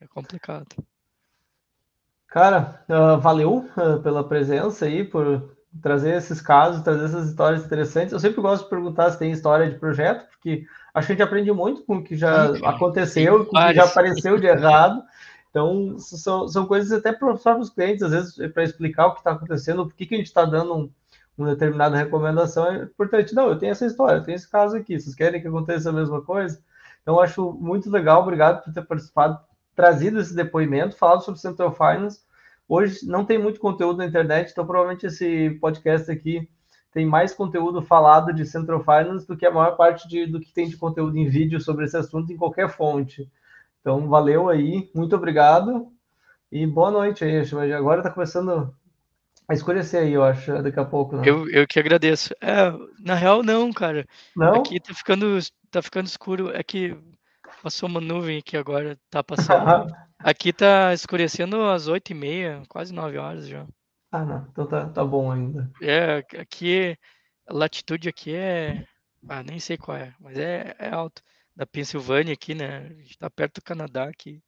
É 0.00 0.06
complicado. 0.06 0.76
Cara, 2.28 2.84
uh, 2.88 3.18
valeu 3.18 3.68
uh, 3.76 4.02
pela 4.02 4.22
presença 4.22 4.84
aí, 4.84 5.04
por 5.04 5.56
trazer 5.80 6.14
esses 6.16 6.40
casos, 6.40 6.82
trazer 6.82 7.06
essas 7.06 7.28
histórias 7.28 7.64
interessantes. 7.64 8.12
Eu 8.12 8.20
sempre 8.20 8.40
gosto 8.40 8.64
de 8.64 8.70
perguntar 8.70 9.10
se 9.10 9.18
tem 9.18 9.30
história 9.30 9.70
de 9.70 9.78
projeto, 9.78 10.26
porque 10.30 10.66
acho 10.94 11.06
que 11.06 11.12
a 11.12 11.14
gente 11.14 11.22
aprende 11.22 11.52
muito 11.52 11.82
com 11.84 11.96
o 11.96 12.04
que 12.04 12.16
já 12.16 12.46
aconteceu, 12.66 13.46
com 13.46 13.56
o 13.56 13.66
que 13.66 13.74
já 13.74 13.84
apareceu 13.84 14.38
de 14.38 14.46
errado. 14.46 15.02
Então, 15.50 15.98
são, 15.98 16.46
são 16.48 16.66
coisas 16.66 16.92
até 16.92 17.12
para 17.12 17.32
os 17.32 17.42
próprios 17.42 17.70
clientes, 17.70 18.02
às 18.02 18.10
vezes, 18.10 18.52
para 18.52 18.62
explicar 18.62 19.06
o 19.06 19.12
que 19.12 19.20
está 19.20 19.32
acontecendo, 19.32 19.86
por 19.86 19.94
que, 19.94 20.04
que 20.04 20.14
a 20.14 20.18
gente 20.18 20.26
está 20.26 20.44
dando 20.44 20.74
um, 20.74 20.90
uma 21.36 21.50
determinada 21.50 21.96
recomendação, 21.96 22.70
é 22.70 22.84
importante. 22.84 23.34
Não, 23.34 23.48
eu 23.48 23.58
tenho 23.58 23.72
essa 23.72 23.86
história, 23.86 24.18
eu 24.18 24.22
tenho 24.22 24.36
esse 24.36 24.50
caso 24.50 24.76
aqui. 24.76 24.98
Vocês 24.98 25.14
querem 25.14 25.40
que 25.40 25.48
aconteça 25.48 25.90
a 25.90 25.92
mesma 25.92 26.22
coisa? 26.22 26.62
Então, 27.02 27.20
acho 27.20 27.52
muito 27.52 27.90
legal. 27.90 28.22
Obrigado 28.22 28.64
por 28.64 28.72
ter 28.72 28.82
participado, 28.82 29.38
trazido 29.74 30.20
esse 30.20 30.34
depoimento, 30.34 30.96
falado 30.96 31.22
sobre 31.22 31.40
Central 31.40 31.72
Finance. 31.72 32.20
Hoje 32.68 33.06
não 33.06 33.24
tem 33.24 33.38
muito 33.38 33.60
conteúdo 33.60 33.98
na 33.98 34.06
internet, 34.06 34.50
então 34.50 34.66
provavelmente 34.66 35.06
esse 35.06 35.50
podcast 35.60 36.10
aqui 36.10 36.48
tem 36.92 37.06
mais 37.06 37.32
conteúdo 37.32 37.82
falado 37.82 38.32
de 38.32 38.44
Central 38.44 38.82
Finance 38.82 39.26
do 39.26 39.36
que 39.36 39.46
a 39.46 39.50
maior 39.50 39.76
parte 39.76 40.08
de, 40.08 40.26
do 40.26 40.40
que 40.40 40.52
tem 40.52 40.68
de 40.68 40.76
conteúdo 40.76 41.16
em 41.16 41.28
vídeo 41.28 41.60
sobre 41.60 41.84
esse 41.84 41.96
assunto 41.96 42.32
em 42.32 42.36
qualquer 42.36 42.70
fonte. 42.70 43.30
Então, 43.80 44.08
valeu 44.08 44.48
aí, 44.48 44.90
muito 44.94 45.14
obrigado 45.14 45.92
e 46.50 46.66
boa 46.66 46.90
noite 46.90 47.24
aí. 47.24 47.40
Agora 47.72 48.00
está 48.00 48.10
começando 48.10 48.74
a 49.48 49.54
escurecer 49.54 50.02
aí, 50.02 50.12
eu 50.12 50.24
acho, 50.24 50.62
daqui 50.62 50.78
a 50.80 50.84
pouco. 50.84 51.16
Né? 51.16 51.22
Eu, 51.24 51.48
eu 51.50 51.66
que 51.66 51.78
agradeço. 51.78 52.34
É, 52.40 52.72
na 52.98 53.14
real, 53.14 53.42
não, 53.42 53.72
cara. 53.72 54.04
Não? 54.34 54.54
Aqui 54.54 54.80
tá 54.80 54.92
ficando, 54.92 55.38
tá 55.70 55.80
ficando 55.80 56.06
escuro. 56.06 56.50
É 56.50 56.62
que 56.62 56.96
passou 57.62 57.88
uma 57.88 58.00
nuvem 58.00 58.38
aqui 58.38 58.56
agora, 58.56 58.98
tá 59.08 59.22
passando. 59.22 59.86
aqui 60.18 60.52
tá 60.52 60.92
escurecendo 60.92 61.62
às 61.62 61.86
oito 61.86 62.10
e 62.10 62.14
meia, 62.14 62.62
quase 62.68 62.92
nove 62.92 63.18
horas 63.18 63.46
já. 63.46 63.64
Ah, 64.10 64.24
não. 64.24 64.48
Então 64.50 64.66
tá, 64.66 64.88
tá 64.88 65.04
bom 65.04 65.30
ainda. 65.30 65.70
É, 65.80 66.18
aqui, 66.40 66.96
a 67.46 67.54
latitude 67.54 68.08
aqui 68.08 68.34
é... 68.34 68.84
Ah, 69.28 69.42
nem 69.42 69.58
sei 69.58 69.76
qual 69.76 69.96
é, 69.96 70.14
mas 70.20 70.38
é, 70.38 70.74
é 70.78 70.90
alto. 70.90 71.22
Da 71.54 71.66
Pensilvânia 71.66 72.34
aqui, 72.34 72.54
né? 72.54 72.86
A 72.90 73.02
gente 73.02 73.18
tá 73.18 73.30
perto 73.30 73.60
do 73.60 73.64
Canadá 73.64 74.04
aqui. 74.04 74.42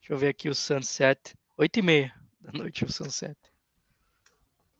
Deixa 0.00 0.12
eu 0.12 0.18
ver 0.18 0.28
aqui 0.28 0.48
o 0.48 0.54
sunset. 0.54 1.34
Oito 1.56 1.78
e 1.78 1.82
meia 1.82 2.12
da 2.40 2.52
noite 2.52 2.84
o 2.84 2.92
sunset. 2.92 3.36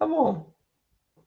Tá 0.05 0.09
bom. 0.09 0.55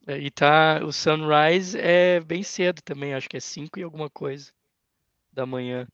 É, 0.05 0.19
e 0.19 0.29
tá, 0.29 0.81
o 0.85 0.93
sunrise 0.93 1.75
é 1.79 2.19
bem 2.19 2.43
cedo 2.43 2.79
também, 2.83 3.15
acho 3.15 3.27
que 3.27 3.35
é 3.35 3.39
5 3.39 3.79
e 3.79 3.83
alguma 3.83 4.07
coisa 4.07 4.51
da 5.33 5.47
manhã. 5.47 5.87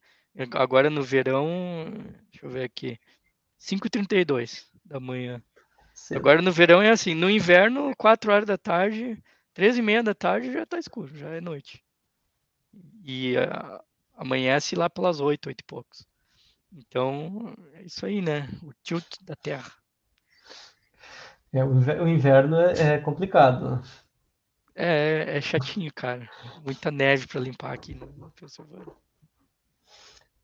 Agora 0.51 0.89
no 0.89 1.01
verão, 1.01 1.45
deixa 2.29 2.45
eu 2.45 2.49
ver 2.49 2.65
aqui, 2.65 2.99
5h32 3.57 4.67
da 4.83 4.99
manhã. 4.99 5.41
Cedo. 5.93 6.17
Agora 6.17 6.41
no 6.41 6.51
verão 6.51 6.81
é 6.81 6.89
assim, 6.89 7.15
no 7.15 7.29
inverno, 7.29 7.95
4 7.95 8.33
horas 8.33 8.45
da 8.45 8.57
tarde, 8.57 9.17
13 9.53 9.79
e 9.79 9.81
meia 9.81 10.03
da 10.03 10.13
tarde 10.13 10.51
já 10.51 10.65
tá 10.65 10.77
escuro, 10.77 11.15
já 11.15 11.29
é 11.29 11.39
noite. 11.39 11.81
E 13.05 13.37
uh, 13.37 13.81
amanhece 14.13 14.75
lá 14.75 14.89
pelas 14.89 15.21
8, 15.21 15.47
8 15.47 15.61
e 15.61 15.63
poucos. 15.63 16.05
Então, 16.69 17.55
é 17.75 17.83
isso 17.83 18.05
aí, 18.05 18.21
né? 18.21 18.49
O 18.61 18.73
tilt 18.83 19.05
da 19.21 19.37
Terra. 19.37 19.71
É, 21.53 21.63
o 21.63 22.07
inverno 22.07 22.57
é, 22.57 22.95
é 22.95 22.97
complicado. 22.97 23.79
É, 24.75 25.37
é 25.37 25.41
chatinho, 25.41 25.93
cara. 25.93 26.27
Muita 26.65 26.89
neve 26.89 27.27
para 27.27 27.39
limpar 27.39 27.73
aqui 27.73 27.93
no 27.93 28.07
Pensilvânia. 28.31 28.91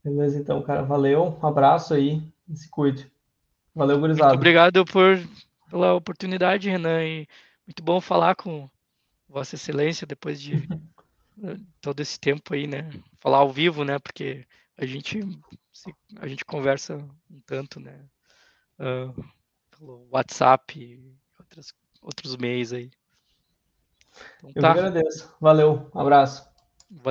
Beleza, 0.03 0.37
então, 0.37 0.61
cara. 0.61 0.83
Valeu. 0.83 1.37
Um 1.41 1.47
abraço 1.47 1.95
aí. 1.95 2.21
E 2.47 2.55
se 2.55 2.69
cuide. 2.69 3.11
Valeu, 3.73 3.99
gurizada. 3.99 4.29
Muito 4.29 4.39
obrigado 4.39 4.85
por, 4.85 5.19
pela 5.69 5.95
oportunidade, 5.95 6.69
Renan. 6.69 7.03
E 7.03 7.27
muito 7.65 7.81
bom 7.81 7.99
falar 7.99 8.35
com 8.35 8.69
Vossa 9.27 9.55
Excelência 9.55 10.05
depois 10.05 10.39
de 10.39 10.67
todo 11.81 11.99
esse 11.99 12.19
tempo 12.19 12.53
aí, 12.53 12.67
né? 12.67 12.87
Falar 13.17 13.39
ao 13.39 13.49
vivo, 13.49 13.83
né? 13.83 13.97
Porque 13.97 14.45
a 14.77 14.85
gente, 14.85 15.21
a 16.19 16.27
gente 16.27 16.45
conversa 16.45 16.97
um 17.29 17.39
tanto, 17.47 17.79
né? 17.79 17.99
Uh, 18.79 19.23
pelo 19.79 20.07
WhatsApp 20.11 20.79
e 20.79 21.15
outras, 21.39 21.73
outros 22.01 22.35
meios 22.35 22.73
aí. 22.73 22.91
Então, 24.43 24.61
tá. 24.61 24.67
Eu 24.67 24.87
agradeço. 24.87 25.33
Valeu, 25.39 25.89
um 25.95 25.99
abraço. 25.99 26.43
Valeu. 26.43 27.03